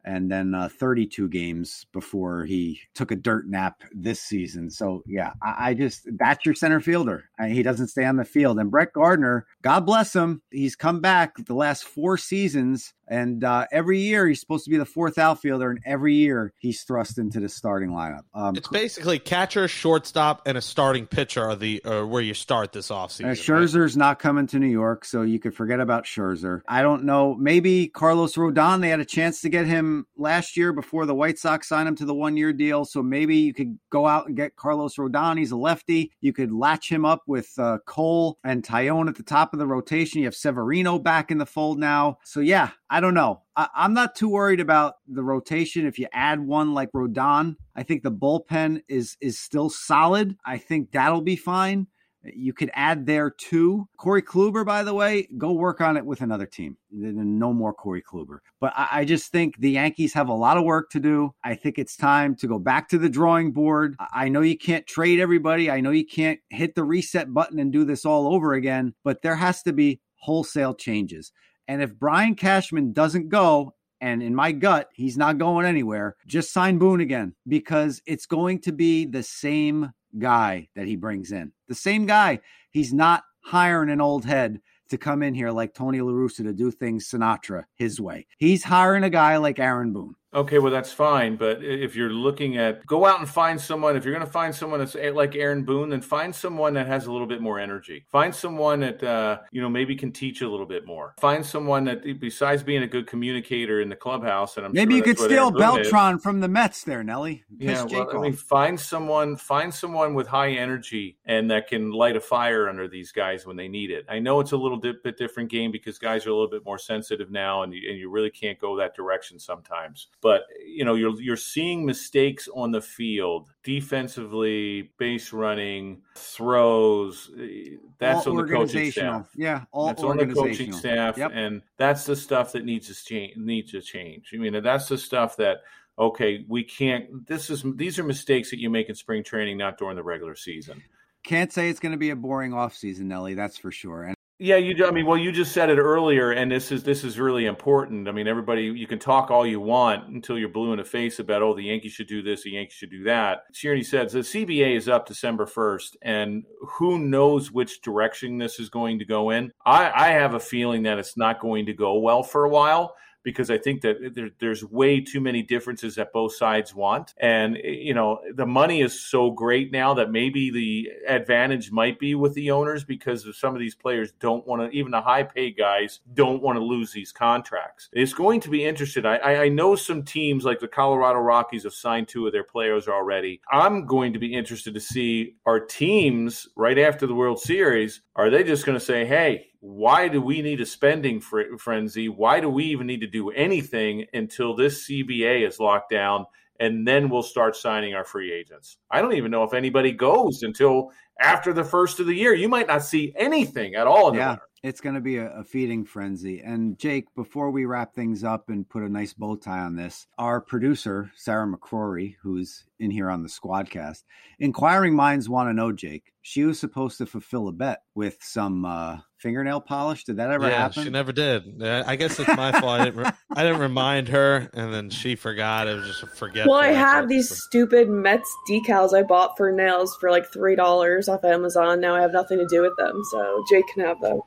And 0.05 0.31
then 0.31 0.55
uh, 0.55 0.69
32 0.69 1.29
games 1.29 1.87
before 1.93 2.45
he 2.45 2.81
took 2.95 3.11
a 3.11 3.17
dirt 3.17 3.49
nap 3.49 3.83
this 3.93 4.21
season. 4.21 4.71
So, 4.71 5.03
yeah, 5.07 5.33
I, 5.43 5.71
I 5.71 5.75
just, 5.75 6.07
that's 6.19 6.45
your 6.45 6.55
center 6.55 6.81
fielder. 6.81 7.31
I, 7.39 7.49
he 7.49 7.63
doesn't 7.63 7.89
stay 7.89 8.05
on 8.05 8.17
the 8.17 8.25
field. 8.25 8.59
And 8.59 8.71
Brett 8.71 8.93
Gardner, 8.93 9.47
God 9.63 9.81
bless 9.87 10.15
him, 10.15 10.43
he's 10.51 10.77
come 10.77 11.01
back 11.01 11.37
the 11.47 11.55
last 11.55 11.85
four 11.85 12.19
seasons. 12.19 12.93
And 13.09 13.45
uh, 13.45 13.67
every 13.71 14.01
year 14.01 14.27
he's 14.27 14.41
supposed 14.41 14.65
to 14.65 14.71
be 14.71 14.77
the 14.77 14.85
fourth 14.85 15.19
outfielder. 15.19 15.71
And 15.71 15.81
every 15.85 16.15
year 16.15 16.53
he's 16.59 16.83
thrust 16.83 17.19
into 17.19 17.41
the 17.41 17.49
starting 17.49 17.91
lineup. 17.91 18.23
Um, 18.35 18.57
it's 18.57 18.69
basically 18.69 19.19
catcher, 19.19 19.69
shortstop, 19.69 20.43
and 20.47 20.57
a 20.59 20.61
starting 20.61 21.07
pitcher 21.07 21.43
are 21.45 21.57
the 21.57 21.85
uh, 21.85 22.05
where 22.05 22.23
you 22.23 22.35
start 22.35 22.73
this 22.73 22.89
offseason. 22.89 23.25
Uh, 23.25 23.29
right? 23.29 23.37
Scherzer's 23.37 23.97
not 23.97 24.19
coming 24.19 24.47
to 24.49 24.59
New 24.59 24.69
York, 24.69 25.05
so 25.05 25.23
you 25.23 25.39
could 25.39 25.55
forget 25.55 25.81
about 25.81 26.05
Scherzer. 26.05 26.63
I 26.67 26.83
don't 26.83 27.05
know. 27.05 27.35
Maybe 27.35 27.89
Carlos 27.89 28.35
Rodon. 28.35 28.81
They 28.81 28.89
had 28.89 29.01
a 29.01 29.05
chance 29.05 29.41
to 29.43 29.49
get 29.49 29.67
him 29.67 30.07
last 30.17 30.57
year 30.57 30.73
before 30.73 31.07
the 31.07 31.15
White 31.15 31.39
Sox 31.39 31.69
signed 31.69 31.89
him 31.89 31.97
to 31.97 32.05
the 32.05 32.15
one-year 32.15 32.53
deal. 32.53 32.85
So 32.85 33.03
maybe 33.03 33.37
you 33.37 33.55
could 33.55 33.79
go 33.91 34.07
out 34.07 34.27
and 34.27 34.37
get 34.37 34.57
Carlos 34.57 34.97
Rodon. 34.97 35.39
He's 35.39 35.51
a 35.51 35.57
lefty. 35.57 36.13
You 36.21 36.33
could 36.33 36.53
latch 36.53 36.91
him 36.91 37.05
up 37.05 37.23
with 37.27 37.51
uh, 37.59 37.79
Cole 37.87 38.39
and 38.45 38.63
Taillon 38.63 39.09
at 39.09 39.17
the 39.17 39.23
top 39.23 39.53
of 39.53 39.59
the 39.59 39.67
rotation. 39.67 40.21
You 40.21 40.27
have 40.27 40.35
Severino 40.35 40.99
back 40.99 41.31
in 41.31 41.39
the 41.39 41.47
fold 41.47 41.79
now. 41.79 42.19
So 42.25 42.41
yeah, 42.41 42.71
I 42.95 43.01
don't 43.01 43.15
know. 43.15 43.43
I, 43.57 43.67
I'm 43.75 43.93
not 43.93 44.15
too 44.15 44.29
worried 44.29 44.61
about 44.61 44.95
the 45.09 45.25
rotation. 45.25 45.85
If 45.85 45.99
you 45.99 46.07
add 46.13 46.39
one 46.39 46.75
like 46.75 46.93
Rodon, 46.93 47.57
I 47.75 47.83
think 47.83 48.05
the 48.05 48.13
bullpen 48.13 48.83
is 48.89 49.17
is 49.21 49.37
still 49.37 49.69
solid. 49.69 50.37
I 50.47 50.59
think 50.59 50.93
that'll 50.93 51.21
be 51.21 51.35
fine. 51.35 51.89
You 52.23 52.53
could 52.53 52.71
add 52.73 53.07
there 53.07 53.31
too. 53.31 53.89
Corey 53.99 54.23
Kluber, 54.23 54.65
by 54.65 54.85
the 54.85 54.95
way, 54.95 55.27
go 55.37 55.51
work 55.51 55.81
on 55.81 55.97
it 55.97 56.07
with 56.07 56.21
another 56.21 56.47
team. 56.47 56.77
No 56.93 57.53
more 57.53 57.75
Corey 57.75 58.01
Kluber. 58.01 58.39
But 58.61 58.73
I, 58.77 59.01
I 59.01 59.05
just 59.05 59.33
think 59.33 59.59
the 59.59 59.73
Yankees 59.73 60.15
have 60.15 60.29
a 60.29 60.33
lot 60.33 60.57
of 60.57 60.63
work 60.63 60.91
to 60.91 61.01
do. 61.01 61.35
I 61.43 61.57
think 61.57 61.81
it's 61.81 61.97
time 61.97 62.37
to 62.37 62.47
go 62.47 62.61
back 62.61 62.89
to 62.91 62.99
the 62.99 63.09
drawing 63.09 63.51
board. 63.51 63.97
I 64.15 64.29
know 64.29 64.41
you 64.41 64.57
can't 64.57 64.87
trade 64.87 65.19
everybody. 65.19 65.69
I 65.69 65.81
know 65.81 65.91
you 65.91 66.07
can't 66.07 66.39
hit 66.49 66.77
the 66.77 66.85
reset 66.85 67.35
button 67.35 67.59
and 67.59 67.73
do 67.73 67.85
this 67.85 68.05
all 68.05 68.33
over 68.33 68.53
again, 68.53 68.95
but 69.03 69.23
there 69.23 69.37
has 69.37 69.65
to 69.65 69.73
be 69.73 70.01
wholesale 70.15 70.75
changes. 70.75 71.33
And 71.69 71.83
if 71.83 71.99
Brian 71.99 72.35
Cashman 72.35 72.93
doesn't 72.93 73.29
go, 73.29 73.75
and 74.01 74.23
in 74.23 74.35
my 74.35 74.53
gut, 74.53 74.91
he's 74.93 75.17
not 75.17 75.39
going 75.39 75.65
anywhere, 75.65 76.17
just 76.27 76.53
sign 76.53 76.79
Boone 76.79 77.01
again 77.01 77.35
because 77.49 78.03
it's 78.07 78.27
going 78.27 78.61
to 78.61 78.73
be 78.73 79.07
the 79.07 79.23
same 79.23 79.93
guy 80.19 80.69
that 80.75 80.87
he 80.87 80.97
brings 80.97 81.33
in. 81.33 81.53
The 81.69 81.75
same 81.75 82.07
guy. 82.07 82.41
He's 82.71 82.93
not 82.93 83.25
hiring 83.43 83.91
an 83.91 84.01
old 84.01 84.25
head 84.25 84.61
to 84.91 84.99
come 84.99 85.23
in 85.23 85.35
here 85.35 85.51
like 85.51 85.75
Tony 85.75 86.01
La 86.01 86.13
Russa 86.13 86.45
to 86.45 86.53
do 86.53 86.71
things 86.71 87.09
Sinatra 87.09 87.65
his 87.77 88.01
way. 88.01 88.27
He's 88.39 88.65
hiring 88.65 89.05
a 89.05 89.11
guy 89.11 89.39
like 89.39 89.59
Aaron 89.59 89.93
Boone. 89.93 90.15
Okay, 90.35 90.59
well 90.59 90.73
that's 90.73 90.93
fine, 90.93 91.37
but 91.37 91.63
if 91.63 91.95
you're 91.95 92.11
looking 92.11 92.57
at 92.57 92.85
go 92.87 93.07
out 93.07 93.21
and 93.21 93.29
find 93.29 93.61
someone, 93.61 93.97
if 93.97 94.05
you're 94.05 94.15
going 94.15 94.27
to 94.27 94.33
find 94.33 94.55
someone 94.55 94.81
that's 94.81 94.95
like 94.95 95.37
Aaron 95.37 95.65
Boone, 95.65 95.91
then 95.91 96.01
find 96.01 96.35
someone 96.35 96.75
that 96.75 96.87
has 96.87 97.07
a 97.07 97.13
little 97.13 97.27
bit 97.27 97.41
more 97.41 97.61
energy. 97.61 98.05
Find 98.11 98.35
someone 98.35 98.81
that 98.81 99.03
uh, 99.03 99.39
you 99.53 99.61
know 99.61 99.69
maybe 99.69 99.95
can 99.95 100.13
teach 100.13 100.43
a 100.43 100.49
little 100.49 100.67
bit 100.67 100.87
more. 100.87 101.15
Find 101.21 101.45
someone 101.45 101.85
that 101.85 102.21
besides 102.21 102.63
being 102.63 102.83
a 102.83 102.87
good 102.87 103.07
communicator 103.07 103.81
in 103.81 103.89
the 103.89 103.97
clubhouse, 103.97 104.57
and 104.57 104.67
I'm 104.67 104.73
Maybe 104.73 104.93
sure 104.93 104.99
you 104.99 105.03
could 105.03 105.19
steal 105.19 105.51
Boone 105.51 105.81
is. 105.81 105.91
Beltran 105.91 106.19
from 106.19 106.41
the 106.41 106.49
Mets 106.49 106.85
there, 106.85 107.05
Nelly. 107.05 107.45
Yeah, 107.57 107.85
well, 107.85 108.17
I 108.17 108.21
mean, 108.21 108.33
find 108.33 108.79
someone, 108.79 109.37
find 109.37 109.73
someone 109.73 110.15
with 110.15 110.27
high 110.27 110.53
energy 110.53 111.17
and 111.27 111.51
that 111.51 111.69
can 111.69 111.93
light 111.93 112.17
a 112.17 112.21
fire 112.21 112.69
under 112.69 112.89
these 112.89 113.13
guys 113.13 113.47
when 113.47 113.57
they 113.57 113.69
need 113.69 113.91
it. 113.91 114.05
I 114.09 114.19
know 114.19 114.41
it's 114.41 114.53
a 114.53 114.57
little 114.57 114.79
bit 114.79 115.17
different 115.17 115.51
game 115.51 115.71
because 115.71 115.99
guys 115.99 116.27
are 116.27 116.31
a 116.31 116.35
little 116.35 116.51
bit 116.51 116.65
more 116.65 116.79
sensitive 116.79 117.31
now, 117.31 117.63
and 117.63 117.73
you, 117.73 117.89
and 117.89 117.99
you 117.99 118.11
really 118.11 118.31
can't 118.31 118.59
go 118.59 118.77
that 118.77 118.95
direction 118.95 119.39
sometimes. 119.39 120.09
But 120.25 120.43
you 120.67 120.85
know, 120.87 120.95
you're 120.95 121.21
you're 121.21 121.37
seeing 121.37 121.85
mistakes 121.85 122.49
on 122.53 122.73
the 122.73 122.81
field, 122.81 123.51
defensively, 123.63 124.91
base 124.99 125.33
running, 125.35 126.01
throws. 126.17 127.31
eh, 127.39 127.77
That's 127.99 128.27
All 128.27 128.39
on 128.41 128.47
the 128.47 128.53
coaching 128.53 128.91
staff. 128.91 129.29
Yeah, 129.37 129.65
all 129.71 129.87
That's 129.89 130.03
on 130.03 130.17
the 130.17 130.27
coaching 130.27 130.73
staff, 130.73 131.19
Yep. 131.19 131.31
and 131.35 131.63
that's 131.77 132.07
the 132.07 132.17
stuff 132.17 132.53
that 132.53 132.65
needs 132.65 132.89
to 132.89 132.95
change. 133.05 133.37
Needs 133.37 133.71
to 133.73 133.83
change. 133.83 134.31
I 134.35 134.39
mean, 134.39 134.61
that's 134.63 134.89
the 134.89 134.99
stuff 134.99 135.37
that 135.37 135.59
okay, 135.99 136.45
we 136.49 136.65
can't. 136.65 137.27
This 137.27 137.51
is 137.51 137.63
these 137.77 137.99
are 137.99 138.05
mistakes 138.05 138.51
that 138.51 138.59
you 138.59 138.71
make 138.71 138.89
in 138.89 138.95
spring 138.95 139.23
training, 139.23 139.59
not 139.59 139.79
during 139.79 139.95
the 139.97 140.03
regular 140.03 140.35
season. 140.35 140.83
Can't 141.23 141.53
say 141.53 141.69
it's 141.71 141.81
going 141.81 141.93
to 141.93 141.99
be 141.99 142.11
a 142.11 142.17
boring 142.17 142.53
offseason, 142.53 143.03
Nelly. 143.03 143.35
That's 143.35 143.57
for 143.59 143.71
sure. 143.71 144.03
And 144.05 144.14
Yeah, 144.41 144.57
you. 144.57 144.75
do- 144.75 144.87
I 144.87 144.91
mean, 144.91 145.07
well, 145.07 145.17
you 145.17 145.31
just 145.31 145.53
said 145.53 145.71
it 145.71 145.79
earlier, 145.79 146.33
and 146.33 146.51
this 146.51 146.73
is 146.73 146.83
this 146.83 147.05
is 147.05 147.21
really 147.21 147.47
important. 147.47 148.09
I 148.09 148.13
mean, 148.13 148.27
everybody, 148.27 148.65
you 148.65 148.87
can 148.89 148.99
talk 148.99 149.31
all 149.31 149.47
you 149.47 149.61
want 149.61 150.09
until 150.09 150.37
you're 150.37 150.49
blue 150.49 150.73
in 150.73 150.79
the 150.79 150.85
face 150.85 151.21
about 151.21 151.43
oh, 151.43 151.55
the 151.55 151.63
Yankees 151.63 151.93
should 151.93 152.09
do 152.09 152.21
this, 152.21 152.43
the 152.43 152.51
Yankees 152.51 152.75
should 152.75 152.91
do 152.91 153.05
that. 153.05 153.43
Tierney 153.55 153.85
says 153.85 154.13
the 154.13 154.21
CBA 154.21 154.77
is 154.77 154.89
up 154.89 155.07
December 155.07 155.47
first, 155.47 155.97
and 156.03 156.43
who 156.79 156.99
knows 156.99 157.53
which 157.53 157.81
direction 157.81 158.39
this 158.39 158.59
is 158.59 158.69
going 158.69 158.99
to 158.99 159.05
go 159.05 159.31
in. 159.31 159.53
I, 159.65 159.93
I 159.95 160.09
have 160.09 160.35
a 160.35 160.41
feeling 160.41 160.83
that 160.83 160.99
it's 160.99 161.17
not 161.17 161.41
going 161.41 161.67
to 161.67 161.73
go 161.73 162.01
well 162.01 162.25
for 162.25 162.45
a 162.45 162.51
while 162.51 162.97
because 163.25 163.51
I 163.51 163.59
think 163.59 163.81
that 163.81 164.13
there, 164.15 164.31
there's 164.39 164.65
way 164.65 165.01
too 165.01 165.21
many 165.21 165.43
differences 165.43 165.97
that 165.97 166.13
both 166.13 166.35
sides 166.37 166.75
want. 166.75 167.15
And, 167.19 167.57
you 167.57 167.95
know, 167.95 168.21
the 168.35 168.47
money 168.47 168.83
is 168.83 169.01
so 169.01 169.31
great 169.31 169.73
now 169.73 169.95
that 169.95 170.11
maybe 170.11 170.51
the 170.51 170.91
advantage 171.09 171.73
might 171.73 171.99
be 171.99 172.15
with 172.15 172.35
the 172.35 172.51
owners 172.51 172.85
because 172.85 173.27
of 173.27 173.35
some 173.35 173.55
of 173.55 173.61
these 173.61 173.75
players 173.75 174.13
don't 174.21 174.47
want 174.47 174.63
to, 174.63 174.77
even 174.77 174.93
the 174.93 175.01
high 175.01 175.23
paid 175.23 175.57
guys 175.57 176.01
don't 176.13 176.43
want 176.43 176.57
to 176.57 176.65
lose 176.65 176.93
these 176.93 177.11
contracts. 177.11 177.89
It's 177.93 178.13
going 178.13 178.41
to 178.41 178.51
be 178.51 178.65
interesting. 178.65 179.07
I 179.07 179.45
I 179.45 179.49
know 179.49 179.75
some 179.75 180.03
teams 180.03 180.45
like 180.45 180.61
the 180.61 180.69
Colorado 180.69 181.19
Rockies 181.19 181.65
have 181.65 181.75
signed 181.75 182.09
two 182.09 182.27
of 182.27 182.33
their 182.33 182.45
players 182.45 182.89
already. 182.89 183.41
I'm 183.51 183.87
going 183.87 184.13
to 184.13 184.19
be 184.19 184.35
interested 184.35 184.75
to 184.75 184.81
see 184.81 185.37
our 185.47 185.61
teams 185.61 186.49
right 186.57 186.79
after 186.79 187.07
the 187.07 187.15
World 187.15 187.41
Series, 187.41 188.03
are 188.17 188.31
they 188.31 188.45
just 188.45 188.67
going 188.67 188.79
to 188.79 188.85
say, 188.85 189.05
hey, 189.07 189.49
why 189.65 190.09
do 190.09 190.21
we 190.21 190.43
need 190.43 190.61
a 190.61 190.67
spending 190.67 191.21
fr- 191.21 191.57
frenzy? 191.59 192.11
Why 192.11 192.39
do 192.39 192.51
we 192.51 192.65
even 192.65 192.87
need 192.87 193.01
to 193.01 193.07
do 193.07 193.31
anything 193.31 194.05
until 194.13 194.55
this 194.55 194.87
CBA 194.87 195.49
is 195.49 195.59
locked 195.59 195.91
down? 195.91 196.27
And 196.61 196.87
then 196.87 197.09
we'll 197.09 197.23
start 197.23 197.57
signing 197.57 197.95
our 197.95 198.05
free 198.05 198.31
agents. 198.31 198.77
I 198.91 199.01
don't 199.01 199.15
even 199.15 199.31
know 199.31 199.43
if 199.43 199.55
anybody 199.55 199.91
goes 199.91 200.43
until 200.43 200.91
after 201.19 201.55
the 201.55 201.65
first 201.65 201.99
of 201.99 202.07
the 202.07 202.15
year. 202.15 202.35
You 202.35 202.49
might 202.49 202.67
not 202.67 202.85
see 202.85 203.15
anything 203.17 203.75
at 203.75 203.87
all 203.87 204.09
in 204.09 204.17
the 204.17 204.21
yeah, 204.21 204.29
winter. 204.33 204.43
it's 204.63 204.83
going 204.83 204.97
to 204.97 205.01
be 205.01 205.17
a, 205.17 205.31
a 205.31 205.45
feeding 205.45 205.87
frenzy. 205.87 206.41
And 206.41 206.79
Jake, 206.79 207.07
before 207.17 207.51
we 207.51 207.65
wrap 207.65 207.95
things 207.95 208.23
up 208.23 208.51
and 208.51 208.69
put 208.69 208.83
a 208.83 208.89
nice 208.89 209.15
bow 209.15 209.37
tie 209.37 209.61
on 209.61 209.77
this, 209.77 210.07
our 210.19 210.43
producer, 210.43 211.11
Sarah 211.17 211.47
McCrory, 211.47 212.17
who's 212.23 212.67
in 212.79 212.91
here 212.91 213.09
on 213.09 213.23
the 213.23 213.31
Squadcast, 213.31 214.03
inquiring 214.39 214.95
minds 214.95 215.27
want 215.27 215.49
to 215.49 215.55
know, 215.55 215.73
Jake. 215.73 216.13
She 216.21 216.45
was 216.45 216.61
supposed 216.61 216.99
to 216.99 217.07
fulfill 217.07 217.49
a 217.49 217.53
bet 217.53 217.81
with 217.95 218.19
some 218.21 218.67
uh, 218.67 218.99
fingernail 219.25 219.63
polish. 219.63 220.05
Did 220.05 220.19
that 220.19 220.31
ever 220.31 220.47
yeah, 220.47 220.59
happen? 220.59 220.85
she 220.85 220.91
never 220.91 221.11
did. 221.11 221.63
I 221.63 221.97
guess 221.97 222.21
it's 222.21 222.37
my 222.37 222.53
fault. 222.53 222.81
I 222.81 222.85
didn't, 222.85 223.01
re- 223.01 223.11
I 223.35 223.43
didn't 223.43 223.61
remind 223.61 224.09
her, 224.09 224.51
and 224.53 224.73
then 224.73 224.91
she 224.91 225.17
forgot. 225.17 225.67
It 225.67 225.77
was 225.77 225.87
just 225.87 226.03
a 226.03 226.07
forget. 226.07 226.47
Well, 226.47 226.61
I 226.61 226.73
have 226.73 227.09
these 227.09 227.31
stupid 227.45 227.89
Mets 227.89 228.31
decals 228.49 228.97
I 228.97 229.03
bought 229.03 229.37
for 229.39 229.51
nails 229.51 229.97
for 229.99 230.11
like 230.11 230.31
three 230.31 230.55
dollars 230.55 231.09
off 231.09 231.25
Amazon. 231.25 231.81
Now 231.81 231.97
I 231.97 232.03
have 232.03 232.13
nothing 232.13 232.39
to 232.39 232.47
do 232.47 232.61
with 232.61 232.77
them, 232.77 233.03
so 233.11 233.43
Jake 233.51 233.65
can 233.73 233.85
have 233.85 234.01
them. 234.03 234.21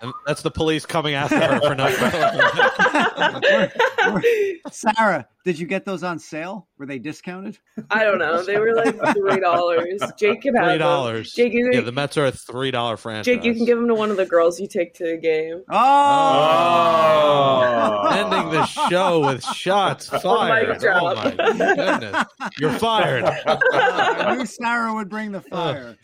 And 0.00 0.12
that's 0.26 0.42
the 0.42 0.50
police 0.50 0.86
coming 0.86 1.14
after 1.14 1.38
her 1.40 1.60
for 1.60 1.74
not. 1.74 1.90
Sarah, 4.72 5.26
did 5.44 5.58
you 5.58 5.66
get 5.66 5.84
those 5.84 6.04
on 6.04 6.18
sale? 6.20 6.68
Were 6.78 6.86
they 6.86 6.98
discounted? 7.00 7.58
I 7.90 8.04
don't 8.04 8.18
know. 8.18 8.42
They 8.44 8.58
were 8.58 8.74
like 8.74 8.94
three 9.14 9.40
dollars. 9.40 10.00
Jake 10.18 10.42
can 10.42 10.54
have 10.54 10.66
Three 10.66 10.78
dollars. 10.78 11.32
Jake, 11.32 11.52
you, 11.52 11.70
Yeah, 11.72 11.80
the 11.80 11.90
Mets 11.92 12.16
are 12.16 12.26
a 12.26 12.32
three 12.32 12.70
dollar 12.70 12.96
franchise. 12.96 13.24
Jake, 13.24 13.44
you 13.44 13.54
can 13.54 13.64
give 13.64 13.78
them 13.78 13.88
to 13.88 13.94
one 13.94 14.10
of 14.10 14.16
the 14.16 14.26
girls 14.26 14.60
you 14.60 14.68
take 14.68 14.94
to 14.94 15.04
the 15.04 15.16
game. 15.16 15.62
Oh, 15.70 15.74
Oh. 17.70 18.08
ending 18.10 18.50
the 18.50 18.64
show 18.66 19.20
with 19.20 19.44
shots 19.44 20.08
fired. 20.22 20.68
Mic 20.68 20.78
drop. 20.80 21.02
Oh 21.02 21.14
my 21.34 21.56
goodness. 21.56 22.24
You're 22.58 22.72
fired. 22.72 23.24
I 23.24 24.36
knew 24.36 24.46
Sarah 24.46 24.94
would 24.94 25.08
bring 25.08 25.32
the 25.32 25.38
uh, 25.38 25.42
fire. 25.50 25.96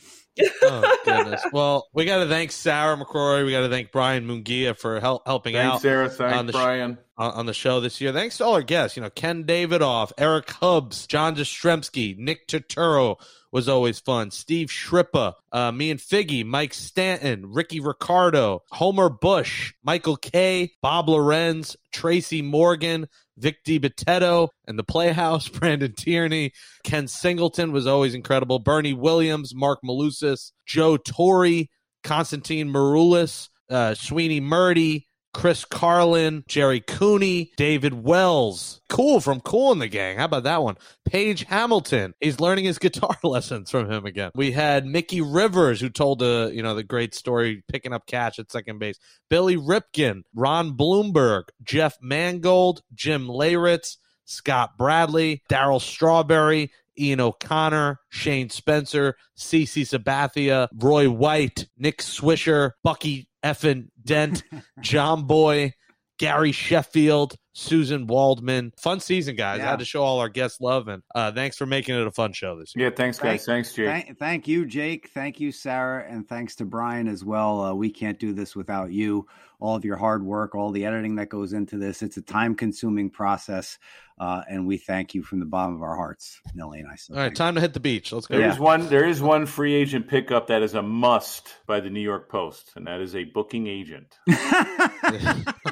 Oh 0.63 0.97
goodness. 1.05 1.43
Well, 1.53 1.89
we 1.93 2.05
got 2.05 2.19
to 2.19 2.29
thank 2.29 2.53
Sarah 2.53 2.97
McCrory. 2.97 3.45
We 3.45 3.53
got 3.53 3.61
to 3.61 3.69
thank 3.69 3.93
Brian 3.93 4.27
Mungia 4.27 4.77
for 4.77 5.01
help, 5.01 5.27
helping 5.27 5.55
Thanks, 5.55 5.77
out 5.77 5.81
Sarah. 5.83 6.09
on 6.09 6.11
Thanks, 6.17 6.47
the 6.47 6.53
Brian. 6.53 6.99
on, 7.17 7.33
on 7.33 7.47
the 7.47 7.55
show 7.55 7.81
this 7.81 8.01
year. 8.01 8.13
Thanks 8.13 8.39
to 8.39 8.45
all 8.45 8.55
our 8.55 8.63
guests. 8.63 8.97
You 8.97 9.03
know, 9.03 9.11
Ken 9.11 9.45
Davidoff, 9.45 10.13
Eric 10.19 10.51
Hubbs, 10.51 11.07
John 11.07 11.37
Jastrzemski, 11.37 12.17
Nick 12.19 12.49
Turturro 12.49 13.17
was 13.55 13.69
always 13.69 14.01
fun. 14.01 14.33
Steve 14.33 14.67
Schirripa, 14.67 15.35
uh, 15.53 15.71
me 15.71 15.93
and 15.93 16.01
Figgy, 16.01 16.45
Mike 16.45 16.75
Stanton, 16.75 17.53
Ricky 17.53 17.79
Ricardo, 17.79 18.65
Homer 18.73 19.09
Bush, 19.09 19.73
Michael 19.85 20.17
Kay, 20.17 20.73
Bob 20.83 21.09
Lorenz, 21.09 21.77
Tracy 21.93 22.43
Morgan, 22.43 23.07
Vic 23.39 23.65
DiBitetto, 23.65 24.49
and 24.67 24.77
the 24.77 24.83
Playhouse, 24.83 25.49
Brandon 25.61 25.95
Tierney. 25.97 26.53
Ken 26.83 27.07
Singleton 27.07 27.71
was 27.71 27.87
always 27.87 28.13
incredible. 28.13 28.59
Bernie 28.59 28.93
Williams, 28.93 29.55
Mark 29.55 29.79
Malusis, 29.85 30.51
Joe 30.67 30.97
Torre, 30.97 31.67
Constantine 32.03 32.69
Maroulis, 32.69 33.51
uh, 33.71 33.95
Sweeney 33.95 34.41
Murti, 34.41 35.05
Chris 35.35 35.65
Carlin, 35.65 36.45
Jerry 36.49 36.81
Cooney, 36.81 37.53
David 37.57 38.05
Wells. 38.05 38.81
Kool 38.89 39.21
from 39.21 39.41
Kool 39.41 39.73
in 39.73 39.81
the 39.81 39.89
Gang. 39.89 40.17
How 40.17 40.25
about 40.25 40.45
that 40.45 40.63
one? 40.63 40.77
Page 41.05 41.45
Hamilton. 41.45 42.15
He's 42.21 42.41
learning 42.41 42.65
his 42.65 42.79
guitar 42.85 43.19
lessons 43.23 43.71
from 43.71 43.91
him 43.91 44.07
again. 44.07 44.31
We 44.35 44.53
had 44.53 44.87
Mickey 44.87 45.21
Rivers, 45.21 45.81
who 45.81 45.91
told 45.91 46.21
the 46.21 46.51
you 46.55 46.63
know 46.63 46.75
the 46.75 46.83
great 46.85 47.15
story 47.15 47.63
picking 47.69 47.93
up 47.93 48.07
cash 48.07 48.39
at 48.39 48.51
second 48.51 48.79
base. 48.79 48.99
Billy 49.29 49.57
Ripken, 49.57 50.23
Ron 50.35 50.73
Blomberg, 50.73 51.47
Jeff 51.63 51.99
Mangold, 52.01 52.83
Jim 52.95 53.27
Leyritz, 53.27 53.97
Scott 54.25 54.79
Bradley, 54.79 55.43
Darryl 55.51 55.81
Strawberry, 55.81 56.71
Ian 56.99 57.21
O'Connor, 57.21 58.01
Shane 58.09 58.51
Spencer, 58.51 59.17
CC 59.37 59.83
Sabathia, 59.83 60.69
Roy 60.75 61.11
White, 61.11 61.67
Nick 61.77 61.99
Swisher, 61.99 62.73
Bucky 62.83 63.29
Effin 63.45 63.91
Dent, 64.03 64.43
John 64.81 65.27
Boy, 65.27 65.75
Gary 66.19 66.53
Sheffield, 66.53 67.37
Susan 67.55 68.07
Waldman. 68.07 68.73
Fun 68.79 69.01
season, 69.01 69.37
guys. 69.37 69.61
I 69.61 69.65
had 69.65 69.79
to 69.81 69.85
show 69.85 70.03
all 70.03 70.21
our 70.21 70.29
guests 70.29 70.61
love, 70.61 70.89
and 70.89 71.03
uh, 71.15 71.33
thanks 71.33 71.57
for 71.57 71.67
making 71.67 71.97
it 71.97 72.07
a 72.07 72.11
fun 72.11 72.33
show 72.33 72.59
this 72.59 72.75
year. 72.75 72.89
Yeah, 72.89 72.95
thanks, 72.95 73.19
guys. 73.19 73.45
thanks, 73.45 73.73
Jake. 73.73 73.87
Thank, 73.87 74.19
thank 74.19 74.49
you, 74.49 74.67
Jake. 74.67 75.11
Thank 75.13 75.41
you, 75.41 75.51
Sarah. 75.51 76.05
And 76.09 76.29
thanks 76.29 76.57
to 76.57 76.65
Brian 76.65 77.09
as 77.09 77.25
well. 77.25 77.61
Uh, 77.61 77.75
we 77.75 77.91
can't 77.91 78.19
do 78.19 78.33
this 78.33 78.55
without 78.55 78.93
you. 78.93 79.27
All 79.61 79.77
of 79.77 79.85
your 79.85 79.97
hard 79.97 80.25
work, 80.25 80.55
all 80.55 80.71
the 80.71 80.85
editing 80.85 81.17
that 81.17 81.31
goes 81.31 81.53
into 81.53 81.79
this. 81.79 82.03
It's 82.03 82.17
a 82.17 82.23
time 82.23 82.55
consuming 82.55 83.09
process. 83.09 83.79
Uh, 84.19 84.43
and 84.49 84.67
we 84.67 84.77
thank 84.77 85.15
you 85.15 85.23
from 85.23 85.41
the 85.41 85.47
bottom 85.47 85.75
of 85.75 85.83
our 85.83 85.97
hearts, 85.97 86.41
Nelly 86.55 86.81
and 86.81 86.89
I. 86.89 86.95
So 86.95 87.15
All 87.15 87.21
right, 87.21 87.27
thank 87.27 87.37
time 87.37 87.55
to 87.57 87.61
hit 87.61 87.73
the 87.73 87.81
beach. 87.81 88.13
Let's 88.13 88.27
go. 88.27 88.39
There 88.39 88.49
is 88.49 88.59
one. 88.61 88.89
There 88.89 89.07
is 89.09 89.21
one 89.21 89.45
free 89.47 89.75
agent 89.75 90.07
pickup 90.07 90.49
that 90.49 90.63
is 90.63 90.75
a 90.75 90.83
must 90.83 91.49
by 91.67 91.81
the 91.81 91.91
New 91.91 92.01
York 92.01 92.29
Post, 92.29 92.73
and 92.77 92.87
that 92.87 93.01
is 93.01 93.17
a 93.17 93.25
booking 93.25 93.67
agent. 93.67 94.17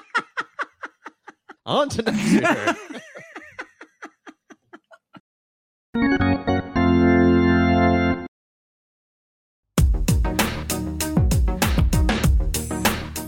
On 1.64 1.88
to 1.90 2.02
next 2.02 2.32
year. 2.32 2.76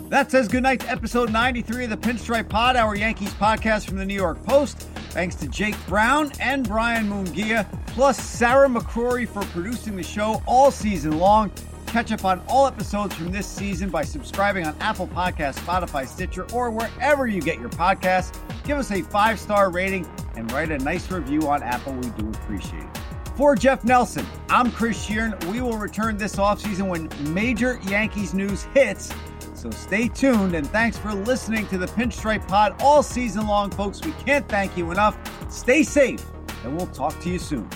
That 0.09 0.31
says 0.31 0.47
goodnight 0.47 0.81
to 0.81 0.91
episode 0.91 1.33
93 1.33 1.85
of 1.85 1.91
the 1.91 1.97
Pinstripe 1.97 2.49
Pod, 2.49 2.77
our 2.77 2.95
Yankees 2.95 3.35
podcast 3.35 3.87
from 3.87 3.97
the 3.99 4.05
New 4.05 4.15
York 4.15 4.43
Post. 4.45 4.79
Thanks 5.11 5.35
to 5.37 5.49
Jake 5.49 5.75
Brown 5.87 6.31
and 6.41 6.67
Brian 6.67 7.09
Mungia, 7.09 7.67
plus 7.89 8.19
Sarah 8.21 8.69
McCrory 8.69 9.29
for 9.29 9.43
producing 9.47 9.97
the 9.97 10.03
show 10.03 10.41
all 10.47 10.71
season 10.71 11.19
long. 11.19 11.51
Catch 11.95 12.11
up 12.11 12.25
on 12.25 12.43
all 12.49 12.67
episodes 12.67 13.15
from 13.15 13.31
this 13.31 13.47
season 13.47 13.89
by 13.89 14.03
subscribing 14.03 14.67
on 14.67 14.75
Apple 14.81 15.07
Podcasts, 15.07 15.61
Spotify, 15.61 16.09
Stitcher, 16.09 16.45
or 16.53 16.69
wherever 16.69 17.29
you 17.29 17.41
get 17.41 17.61
your 17.61 17.69
podcasts. 17.69 18.37
Give 18.65 18.79
us 18.79 18.91
a 18.91 19.03
five 19.03 19.39
star 19.39 19.71
rating 19.71 20.05
and 20.35 20.51
write 20.51 20.73
a 20.73 20.79
nice 20.79 21.09
review 21.13 21.49
on 21.49 21.63
Apple. 21.63 21.93
We 21.93 22.11
do 22.11 22.29
appreciate 22.31 22.83
it. 22.83 22.99
For 23.37 23.55
Jeff 23.55 23.85
Nelson, 23.85 24.27
I'm 24.49 24.73
Chris 24.73 25.01
Shearn. 25.07 25.39
We 25.53 25.61
will 25.61 25.79
return 25.79 26.17
this 26.17 26.35
offseason 26.35 26.89
when 26.89 27.09
major 27.33 27.79
Yankees 27.85 28.35
news 28.35 28.65
hits. 28.75 29.15
So 29.55 29.71
stay 29.71 30.09
tuned 30.09 30.57
and 30.57 30.67
thanks 30.67 30.99
for 30.99 31.15
listening 31.15 31.69
to 31.69 31.79
the 31.79 31.87
Pinstripe 31.87 32.49
Pod 32.49 32.75
all 32.81 33.05
season 33.05 33.47
long, 33.47 33.71
folks. 33.71 34.05
We 34.05 34.11
can't 34.27 34.49
thank 34.49 34.77
you 34.77 34.91
enough. 34.91 35.17
Stay 35.49 35.85
safe 35.85 36.27
and 36.65 36.77
we'll 36.77 36.89
talk 36.89 37.21
to 37.21 37.31
you 37.31 37.39
soon. 37.39 37.71